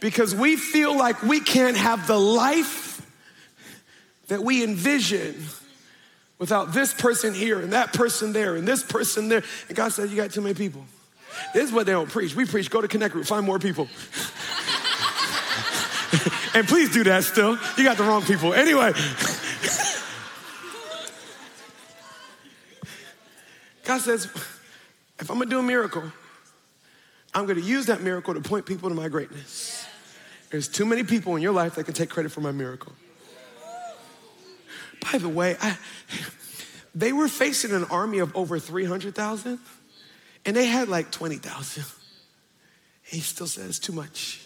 because 0.00 0.34
we 0.34 0.56
feel 0.56 0.98
like 0.98 1.22
we 1.22 1.38
can't 1.38 1.76
have 1.76 2.08
the 2.08 2.18
life 2.18 3.00
that 4.26 4.42
we 4.42 4.64
envision 4.64 5.36
without 6.40 6.72
this 6.72 6.92
person 6.92 7.32
here 7.32 7.60
and 7.60 7.74
that 7.74 7.92
person 7.92 8.32
there 8.32 8.56
and 8.56 8.66
this 8.66 8.82
person 8.82 9.28
there. 9.28 9.44
And 9.68 9.76
God 9.76 9.92
said, 9.92 10.10
You 10.10 10.16
got 10.16 10.32
too 10.32 10.40
many 10.40 10.54
people. 10.54 10.84
This 11.54 11.68
is 11.68 11.72
what 11.72 11.86
they 11.86 11.92
don't 11.92 12.10
preach. 12.10 12.34
We 12.34 12.44
preach, 12.44 12.68
go 12.68 12.80
to 12.80 12.88
Connect 12.88 13.12
Group, 13.12 13.26
find 13.26 13.46
more 13.46 13.60
people. 13.60 13.84
and 16.54 16.66
please 16.66 16.92
do 16.92 17.04
that 17.04 17.22
still. 17.22 17.56
You 17.78 17.84
got 17.84 17.98
the 17.98 18.02
wrong 18.02 18.22
people. 18.22 18.52
Anyway. 18.52 18.94
God 23.84 24.00
says, 24.00 24.28
if 25.22 25.30
I'm 25.30 25.38
gonna 25.38 25.48
do 25.48 25.60
a 25.60 25.62
miracle, 25.62 26.02
I'm 27.32 27.46
gonna 27.46 27.60
use 27.60 27.86
that 27.86 28.02
miracle 28.02 28.34
to 28.34 28.40
point 28.40 28.66
people 28.66 28.88
to 28.88 28.94
my 28.94 29.08
greatness. 29.08 29.86
There's 30.50 30.66
too 30.66 30.84
many 30.84 31.04
people 31.04 31.36
in 31.36 31.42
your 31.42 31.52
life 31.52 31.76
that 31.76 31.84
can 31.84 31.94
take 31.94 32.10
credit 32.10 32.32
for 32.32 32.40
my 32.40 32.50
miracle. 32.50 32.92
By 35.12 35.18
the 35.18 35.28
way, 35.28 35.56
I, 35.60 35.78
they 36.94 37.12
were 37.12 37.28
facing 37.28 37.70
an 37.70 37.84
army 37.84 38.18
of 38.18 38.36
over 38.36 38.58
300,000 38.58 39.60
and 40.44 40.56
they 40.56 40.66
had 40.66 40.88
like 40.88 41.12
20,000. 41.12 41.84
He 43.02 43.20
still 43.20 43.46
says 43.46 43.78
too 43.78 43.92
much. 43.92 44.44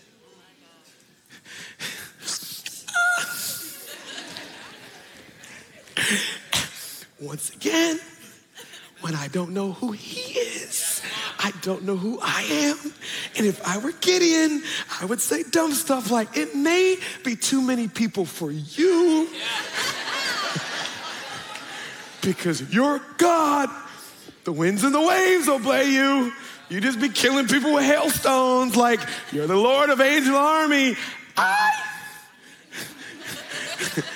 Once 7.20 7.48
again, 7.50 7.98
when 9.00 9.14
I 9.14 9.28
don't 9.28 9.50
know 9.50 9.72
who 9.72 9.92
he 9.92 10.38
is. 10.38 11.02
I 11.38 11.52
don't 11.62 11.84
know 11.84 11.96
who 11.96 12.18
I 12.22 12.42
am. 12.42 12.78
And 13.36 13.46
if 13.46 13.66
I 13.66 13.78
were 13.78 13.92
Gideon, 13.92 14.62
I 15.00 15.04
would 15.04 15.20
say 15.20 15.42
dumb 15.42 15.72
stuff 15.72 16.10
like, 16.10 16.36
it 16.36 16.54
may 16.54 16.96
be 17.24 17.36
too 17.36 17.60
many 17.60 17.88
people 17.88 18.24
for 18.24 18.50
you. 18.50 19.28
because 22.22 22.72
you're 22.72 23.00
God. 23.18 23.70
The 24.44 24.52
winds 24.52 24.84
and 24.84 24.94
the 24.94 25.00
waves 25.00 25.48
obey 25.48 25.90
you. 25.90 26.32
You 26.68 26.80
just 26.80 27.00
be 27.00 27.08
killing 27.08 27.46
people 27.46 27.74
with 27.74 27.84
hailstones 27.84 28.76
like 28.76 29.00
you're 29.32 29.46
the 29.46 29.56
Lord 29.56 29.90
of 29.90 30.00
angel 30.00 30.34
army. 30.34 30.96
I 31.36 31.70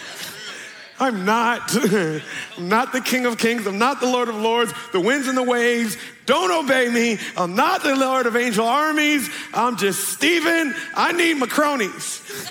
I'm 1.00 1.24
not. 1.24 1.74
I'm 1.74 2.22
not 2.58 2.92
the 2.92 3.00
King 3.00 3.24
of 3.24 3.38
Kings. 3.38 3.66
I'm 3.66 3.78
not 3.78 4.00
the 4.00 4.06
Lord 4.06 4.28
of 4.28 4.36
Lords. 4.36 4.72
The 4.92 5.00
winds 5.00 5.26
and 5.26 5.36
the 5.36 5.42
waves 5.42 5.96
don't 6.26 6.50
obey 6.64 6.90
me. 6.90 7.18
I'm 7.36 7.56
not 7.56 7.82
the 7.82 7.96
Lord 7.96 8.26
of 8.26 8.36
angel 8.36 8.66
armies. 8.66 9.28
I'm 9.54 9.76
just 9.76 10.08
Stephen. 10.10 10.74
I 10.94 11.12
need 11.12 11.34
my 11.38 11.46
cronies. 11.46 12.50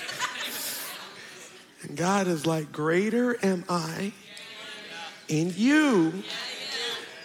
and 1.82 1.96
God 1.96 2.26
is 2.26 2.44
like, 2.44 2.72
Greater 2.72 3.38
am 3.44 3.64
I 3.68 4.12
in 5.28 5.54
you 5.56 6.24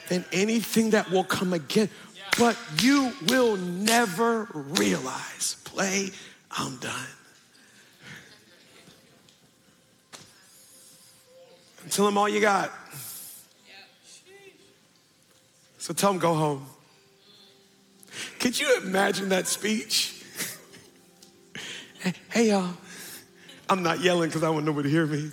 than 0.09 0.23
anything 0.32 0.91
that 0.91 1.09
will 1.09 1.23
come 1.23 1.53
again. 1.53 1.89
But 2.38 2.57
you 2.80 3.13
will 3.28 3.57
never 3.57 4.47
realize. 4.53 5.57
Play, 5.63 6.11
I'm 6.51 6.78
done. 6.78 7.14
Tell 11.95 12.03
them 12.03 12.17
all 12.17 12.27
you 12.27 12.41
got. 12.41 12.73
So 15.77 15.93
tell 15.93 16.11
them 16.11 16.19
go 16.19 16.33
home. 16.33 16.65
Could 18.37 18.59
you 18.59 18.79
imagine 18.83 19.29
that 19.29 19.47
speech? 19.47 20.21
hey, 22.31 22.49
y'all. 22.49 22.75
I'm 23.69 23.81
not 23.81 24.01
yelling 24.01 24.27
because 24.27 24.43
I 24.43 24.49
want 24.49 24.65
nobody 24.65 24.89
to 24.89 24.93
hear 24.93 25.05
me. 25.05 25.31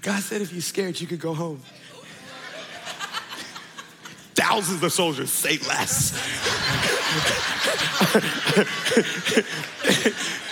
God 0.00 0.22
said 0.22 0.40
if 0.40 0.50
you're 0.50 0.62
scared, 0.62 0.98
you 0.98 1.06
could 1.06 1.20
go 1.20 1.34
home. 1.34 1.60
Thousands 4.34 4.82
of 4.82 4.90
soldiers 4.94 5.30
say 5.30 5.58
less. 5.58 6.14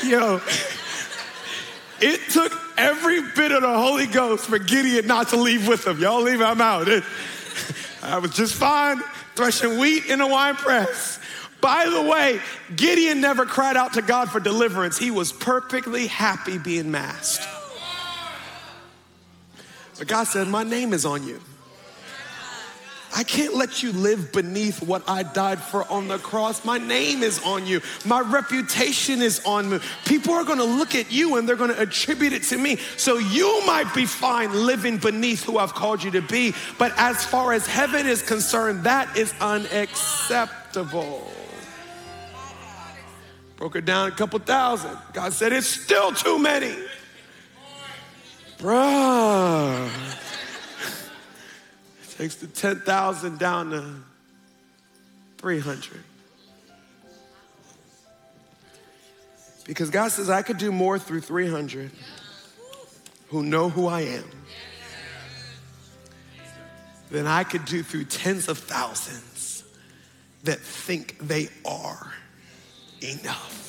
Yo, 0.05 0.43
it 2.01 2.21
took 2.31 2.53
every 2.77 3.23
bit 3.23 3.53
of 3.53 3.63
the 3.63 3.79
Holy 3.79 4.07
Ghost 4.07 4.47
for 4.47 4.59
Gideon 4.59 5.07
not 5.07 5.29
to 5.29 5.37
leave 5.37 5.67
with 5.67 5.87
him. 5.87 5.99
Y'all 5.99 6.23
leave, 6.23 6.41
I'm 6.41 6.61
out. 6.61 6.89
It, 6.89 7.05
I 8.03 8.19
was 8.19 8.33
just 8.33 8.55
fine 8.55 9.01
threshing 9.35 9.79
wheat 9.79 10.07
in 10.07 10.21
a 10.21 10.27
wine 10.27 10.55
press. 10.55 11.21
By 11.61 11.89
the 11.89 12.03
way, 12.03 12.41
Gideon 12.75 13.21
never 13.21 13.47
cried 13.47 13.77
out 13.77 13.95
to 13.95 14.03
God 14.03 14.31
for 14.31 14.41
deliverance. 14.41 14.99
He 14.99 15.11
was 15.11 15.33
perfectly 15.33 16.07
happy 16.07 16.59
being 16.59 16.91
masked. 16.91 17.47
But 19.99 20.09
God 20.09 20.25
said, 20.25 20.49
My 20.49 20.63
name 20.63 20.93
is 20.93 21.07
on 21.07 21.27
you. 21.27 21.41
I 23.17 23.25
can't 23.25 23.55
let 23.55 23.83
you 23.83 23.93
live 23.93 24.31
beneath 24.31 24.83
what 24.83 25.03
I 25.09 25.23
died 25.23 25.59
for 25.59 25.91
on 25.91 26.07
the 26.07 26.19
cross. 26.19 26.67
My 26.67 26.77
name 26.77 27.23
is 27.23 27.43
on 27.45 27.67
you. 27.67 27.81
My 28.05 28.21
reputation 28.21 29.23
is 29.23 29.41
on 29.47 29.71
me. 29.71 29.79
People 30.05 30.35
are 30.35 30.45
going 30.45 30.59
to 30.59 30.65
look 30.65 30.95
at 30.95 31.11
you 31.11 31.39
and 31.39 31.49
they're 31.49 31.57
going 31.57 31.75
to 31.75 31.81
attribute 31.81 32.35
it 32.35 32.43
to 32.45 32.59
me. 32.59 32.77
So 32.99 33.17
you 33.17 33.63
might 33.65 33.91
be 33.95 34.05
fine 34.05 34.53
living 34.67 34.99
beneath 34.99 35.45
who 35.45 35.57
I've 35.57 35.73
called 35.73 36.03
you 36.03 36.11
to 36.11 36.21
be. 36.21 36.53
But 36.79 36.93
as 36.99 37.25
far 37.25 37.55
as 37.55 37.67
heaven 37.67 38.07
is 38.07 38.21
concerned, 38.21 38.85
that 38.85 39.17
is 39.17 39.33
unacceptable. 39.41 41.33
Broke 43.57 43.77
it 43.77 43.87
down 43.87 44.09
a 44.09 44.11
couple 44.15 44.39
thousand. 44.41 44.95
God 45.15 45.33
said, 45.33 45.55
it's 45.55 45.67
still 45.67 46.13
too 46.13 46.39
many. 46.39 46.77
Bruh. 48.59 50.26
Takes 52.19 52.37
the 52.37 52.47
10,000 52.47 53.39
down 53.39 53.71
to 53.71 53.95
300. 55.39 56.03
Because 59.67 59.91
God 59.91 60.09
says, 60.09 60.31
I 60.31 60.43
could 60.43 60.59
do 60.59 60.73
more 60.73 60.99
through 60.99 61.21
300 61.21 61.91
who 63.29 63.43
know 63.43 63.69
who 63.69 63.87
I 63.87 64.03
am 64.03 64.25
than 67.11 67.27
I 67.27 67.45
could 67.45 67.65
do 67.65 67.83
through 67.83 68.05
tens 68.05 68.49
of 68.49 68.59
thousands 68.59 69.65
that 70.45 70.59
think 70.59 71.19
they 71.19 71.49
are 71.65 72.13
enough. 73.03 73.65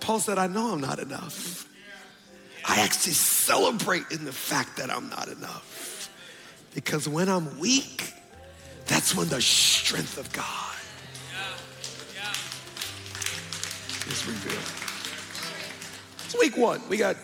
Paul 0.00 0.18
said, 0.18 0.38
I 0.38 0.48
know 0.48 0.72
I'm 0.72 0.80
not 0.80 0.98
enough. 0.98 1.66
I 2.64 2.80
actually 2.80 3.12
celebrate 3.12 4.10
in 4.10 4.24
the 4.24 4.32
fact 4.32 4.78
that 4.78 4.90
I'm 4.90 5.08
not 5.08 5.28
enough. 5.28 5.99
Because 6.74 7.08
when 7.08 7.28
I'm 7.28 7.58
weak, 7.58 8.12
that's 8.86 9.14
when 9.14 9.28
the 9.28 9.40
strength 9.40 10.18
of 10.18 10.32
God 10.32 10.70
is 14.10 14.26
revealed. 14.26 14.58
It's 16.24 16.38
week 16.38 16.56
one. 16.56 16.80
We 16.88 16.96
got 16.96 17.16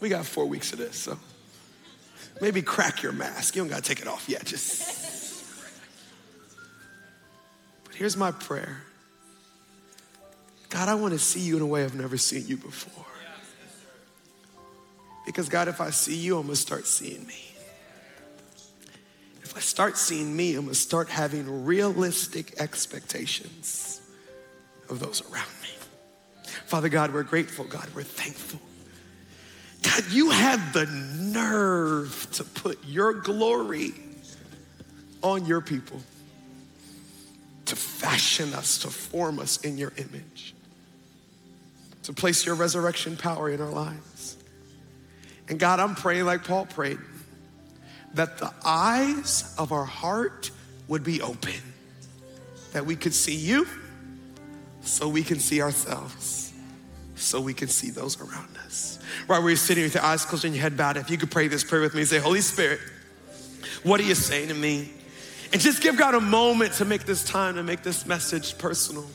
we 0.00 0.08
got 0.08 0.24
four 0.24 0.46
weeks 0.46 0.72
of 0.72 0.78
this, 0.78 0.96
so 0.96 1.18
maybe 2.40 2.62
crack 2.62 3.02
your 3.02 3.12
mask. 3.12 3.54
You 3.54 3.62
don't 3.62 3.68
gotta 3.68 3.82
take 3.82 4.00
it 4.00 4.06
off 4.06 4.28
yet. 4.28 4.44
Just 4.44 5.44
But 7.84 7.94
here's 7.94 8.16
my 8.16 8.32
prayer. 8.32 8.82
God, 10.70 10.88
I 10.88 10.94
want 10.94 11.12
to 11.12 11.18
see 11.18 11.40
you 11.40 11.56
in 11.56 11.62
a 11.62 11.66
way 11.66 11.84
I've 11.84 11.94
never 11.94 12.16
seen 12.16 12.46
you 12.46 12.56
before. 12.56 13.04
Because 15.26 15.48
God, 15.48 15.68
if 15.68 15.80
I 15.80 15.90
see 15.90 16.16
you, 16.16 16.36
I'm 16.38 16.44
gonna 16.44 16.56
start 16.56 16.86
seeing 16.86 17.26
me 17.26 17.49
if 19.50 19.56
I 19.56 19.60
start 19.60 19.96
seeing 19.96 20.36
me, 20.36 20.54
I'm 20.54 20.66
gonna 20.66 20.76
start 20.76 21.08
having 21.08 21.64
realistic 21.64 22.60
expectations 22.60 24.00
of 24.88 25.00
those 25.00 25.22
around 25.22 25.50
me. 25.60 25.70
Father 26.66 26.88
God, 26.88 27.12
we're 27.12 27.24
grateful. 27.24 27.64
God, 27.64 27.88
we're 27.92 28.04
thankful. 28.04 28.60
God, 29.82 30.04
you 30.12 30.30
had 30.30 30.72
the 30.72 30.86
nerve 30.86 32.28
to 32.34 32.44
put 32.44 32.78
your 32.86 33.12
glory 33.12 33.92
on 35.20 35.46
your 35.46 35.60
people, 35.60 36.00
to 37.64 37.74
fashion 37.74 38.54
us, 38.54 38.78
to 38.78 38.88
form 38.88 39.40
us 39.40 39.56
in 39.62 39.76
your 39.76 39.92
image, 39.96 40.54
to 42.04 42.12
place 42.12 42.46
your 42.46 42.54
resurrection 42.54 43.16
power 43.16 43.50
in 43.50 43.60
our 43.60 43.72
lives. 43.72 44.36
And 45.48 45.58
God, 45.58 45.80
I'm 45.80 45.96
praying 45.96 46.24
like 46.24 46.44
Paul 46.44 46.66
prayed 46.66 46.98
that 48.14 48.38
the 48.38 48.52
eyes 48.64 49.54
of 49.58 49.72
our 49.72 49.84
heart 49.84 50.50
would 50.88 51.04
be 51.04 51.22
open, 51.22 51.54
that 52.72 52.84
we 52.84 52.96
could 52.96 53.14
see 53.14 53.34
you 53.34 53.66
so 54.82 55.08
we 55.08 55.22
can 55.22 55.38
see 55.38 55.62
ourselves, 55.62 56.52
so 57.14 57.40
we 57.40 57.54
can 57.54 57.68
see 57.68 57.90
those 57.90 58.20
around 58.20 58.48
us. 58.64 58.98
Right 59.28 59.38
where 59.38 59.50
you're 59.50 59.56
sitting 59.56 59.84
with 59.84 59.94
your 59.94 60.02
eyes 60.02 60.24
closed 60.24 60.44
and 60.44 60.54
your 60.54 60.62
head 60.62 60.76
bowed, 60.76 60.96
if 60.96 61.10
you 61.10 61.18
could 61.18 61.30
pray 61.30 61.48
this 61.48 61.62
prayer 61.62 61.82
with 61.82 61.94
me, 61.94 62.04
say, 62.04 62.18
Holy 62.18 62.40
Spirit, 62.40 62.80
what 63.82 64.00
are 64.00 64.04
you 64.04 64.14
saying 64.14 64.48
to 64.48 64.54
me? 64.54 64.90
And 65.52 65.60
just 65.60 65.82
give 65.82 65.96
God 65.96 66.14
a 66.14 66.20
moment 66.20 66.74
to 66.74 66.84
make 66.84 67.04
this 67.04 67.24
time, 67.24 67.56
to 67.56 67.62
make 67.62 67.82
this 67.82 68.06
message 68.06 68.56
personal 68.58 69.06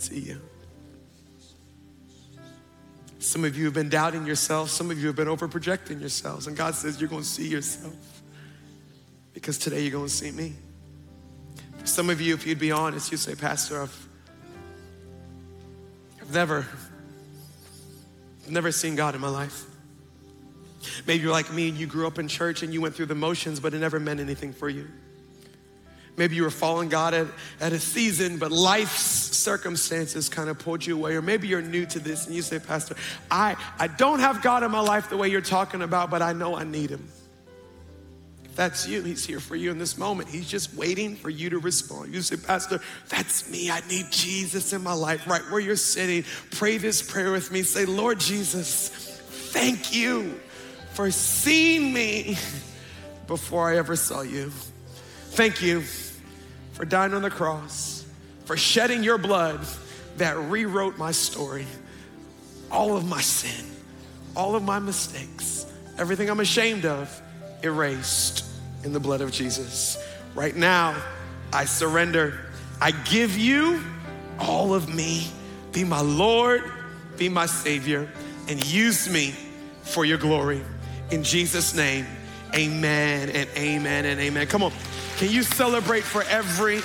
to 0.00 0.18
you. 0.18 0.40
Some 3.18 3.44
of 3.44 3.56
you 3.56 3.64
have 3.64 3.74
been 3.74 3.88
doubting 3.88 4.26
yourself. 4.26 4.70
Some 4.70 4.90
of 4.90 4.98
you 4.98 5.06
have 5.06 5.16
been 5.16 5.28
over 5.28 5.48
projecting 5.48 6.00
yourselves. 6.00 6.46
And 6.46 6.56
God 6.56 6.74
says, 6.74 7.00
You're 7.00 7.08
going 7.08 7.22
to 7.22 7.28
see 7.28 7.48
yourself 7.48 7.94
because 9.32 9.58
today 9.58 9.82
you're 9.82 9.92
going 9.92 10.06
to 10.06 10.12
see 10.12 10.30
me. 10.30 10.54
For 11.78 11.86
some 11.86 12.10
of 12.10 12.20
you, 12.20 12.34
if 12.34 12.46
you'd 12.46 12.58
be 12.58 12.72
honest, 12.72 13.10
you'd 13.12 13.18
say, 13.18 13.34
Pastor, 13.34 13.82
I've, 13.82 14.08
I've 16.20 16.32
never, 16.32 16.66
never 18.48 18.72
seen 18.72 18.96
God 18.96 19.14
in 19.14 19.20
my 19.20 19.28
life. 19.28 19.64
Maybe 21.06 21.22
you're 21.22 21.32
like 21.32 21.52
me 21.52 21.68
and 21.68 21.78
you 21.78 21.86
grew 21.86 22.06
up 22.06 22.18
in 22.18 22.28
church 22.28 22.62
and 22.62 22.72
you 22.72 22.80
went 22.80 22.94
through 22.94 23.06
the 23.06 23.14
motions, 23.14 23.60
but 23.60 23.74
it 23.74 23.78
never 23.78 23.98
meant 23.98 24.20
anything 24.20 24.52
for 24.52 24.68
you. 24.68 24.88
Maybe 26.16 26.34
you 26.36 26.44
were 26.44 26.50
following 26.50 26.88
God 26.88 27.12
at, 27.12 27.26
at 27.60 27.72
a 27.72 27.78
season, 27.78 28.38
but 28.38 28.50
life's 28.50 29.36
circumstances 29.36 30.28
kind 30.28 30.48
of 30.48 30.58
pulled 30.58 30.84
you 30.86 30.96
away. 30.96 31.14
Or 31.14 31.22
maybe 31.22 31.46
you're 31.46 31.60
new 31.60 31.84
to 31.86 31.98
this 31.98 32.26
and 32.26 32.34
you 32.34 32.42
say, 32.42 32.58
Pastor, 32.58 32.96
I, 33.30 33.56
I 33.78 33.86
don't 33.86 34.20
have 34.20 34.42
God 34.42 34.62
in 34.62 34.70
my 34.70 34.80
life 34.80 35.10
the 35.10 35.16
way 35.16 35.28
you're 35.28 35.42
talking 35.42 35.82
about, 35.82 36.10
but 36.10 36.22
I 36.22 36.32
know 36.32 36.56
I 36.56 36.64
need 36.64 36.88
Him. 36.88 37.06
If 38.46 38.56
that's 38.56 38.88
you, 38.88 39.02
He's 39.02 39.26
here 39.26 39.40
for 39.40 39.56
you 39.56 39.70
in 39.70 39.78
this 39.78 39.98
moment. 39.98 40.30
He's 40.30 40.48
just 40.48 40.74
waiting 40.74 41.16
for 41.16 41.28
you 41.28 41.50
to 41.50 41.58
respond. 41.58 42.14
You 42.14 42.22
say, 42.22 42.36
Pastor, 42.36 42.80
that's 43.10 43.50
me. 43.50 43.70
I 43.70 43.80
need 43.90 44.06
Jesus 44.10 44.72
in 44.72 44.82
my 44.82 44.94
life. 44.94 45.26
Right 45.26 45.42
where 45.50 45.60
you're 45.60 45.76
sitting, 45.76 46.24
pray 46.52 46.78
this 46.78 47.02
prayer 47.02 47.30
with 47.30 47.52
me. 47.52 47.62
Say, 47.62 47.84
Lord 47.84 48.20
Jesus, 48.20 48.88
thank 49.52 49.94
you 49.94 50.40
for 50.92 51.10
seeing 51.10 51.92
me 51.92 52.38
before 53.26 53.70
I 53.70 53.76
ever 53.76 53.96
saw 53.96 54.22
you. 54.22 54.50
Thank 55.30 55.60
you 55.60 55.84
for 56.76 56.84
dying 56.84 57.14
on 57.14 57.22
the 57.22 57.30
cross, 57.30 58.04
for 58.44 58.54
shedding 58.54 59.02
your 59.02 59.16
blood 59.16 59.60
that 60.18 60.36
rewrote 60.36 60.98
my 60.98 61.10
story, 61.10 61.64
all 62.70 62.94
of 62.98 63.08
my 63.08 63.20
sin, 63.22 63.64
all 64.36 64.54
of 64.54 64.62
my 64.62 64.78
mistakes, 64.78 65.64
everything 65.96 66.28
I'm 66.28 66.40
ashamed 66.40 66.84
of, 66.84 67.22
erased 67.62 68.44
in 68.84 68.92
the 68.92 69.00
blood 69.00 69.22
of 69.22 69.32
Jesus. 69.32 69.96
Right 70.34 70.54
now, 70.54 70.94
I 71.50 71.64
surrender. 71.64 72.38
I 72.78 72.90
give 72.90 73.38
you 73.38 73.82
all 74.38 74.74
of 74.74 74.94
me. 74.94 75.28
Be 75.72 75.82
my 75.82 76.02
Lord, 76.02 76.62
be 77.16 77.30
my 77.30 77.46
Savior, 77.46 78.06
and 78.48 78.62
use 78.66 79.08
me 79.08 79.34
for 79.82 80.04
your 80.04 80.18
glory. 80.18 80.60
In 81.10 81.22
Jesus' 81.22 81.74
name, 81.74 82.06
amen 82.54 83.30
and 83.30 83.48
amen 83.56 84.04
and 84.04 84.20
amen. 84.20 84.46
Come 84.46 84.62
on. 84.62 84.72
Can 85.16 85.30
you 85.30 85.42
celebrate 85.42 86.04
for 86.04 86.24
every 86.24 86.82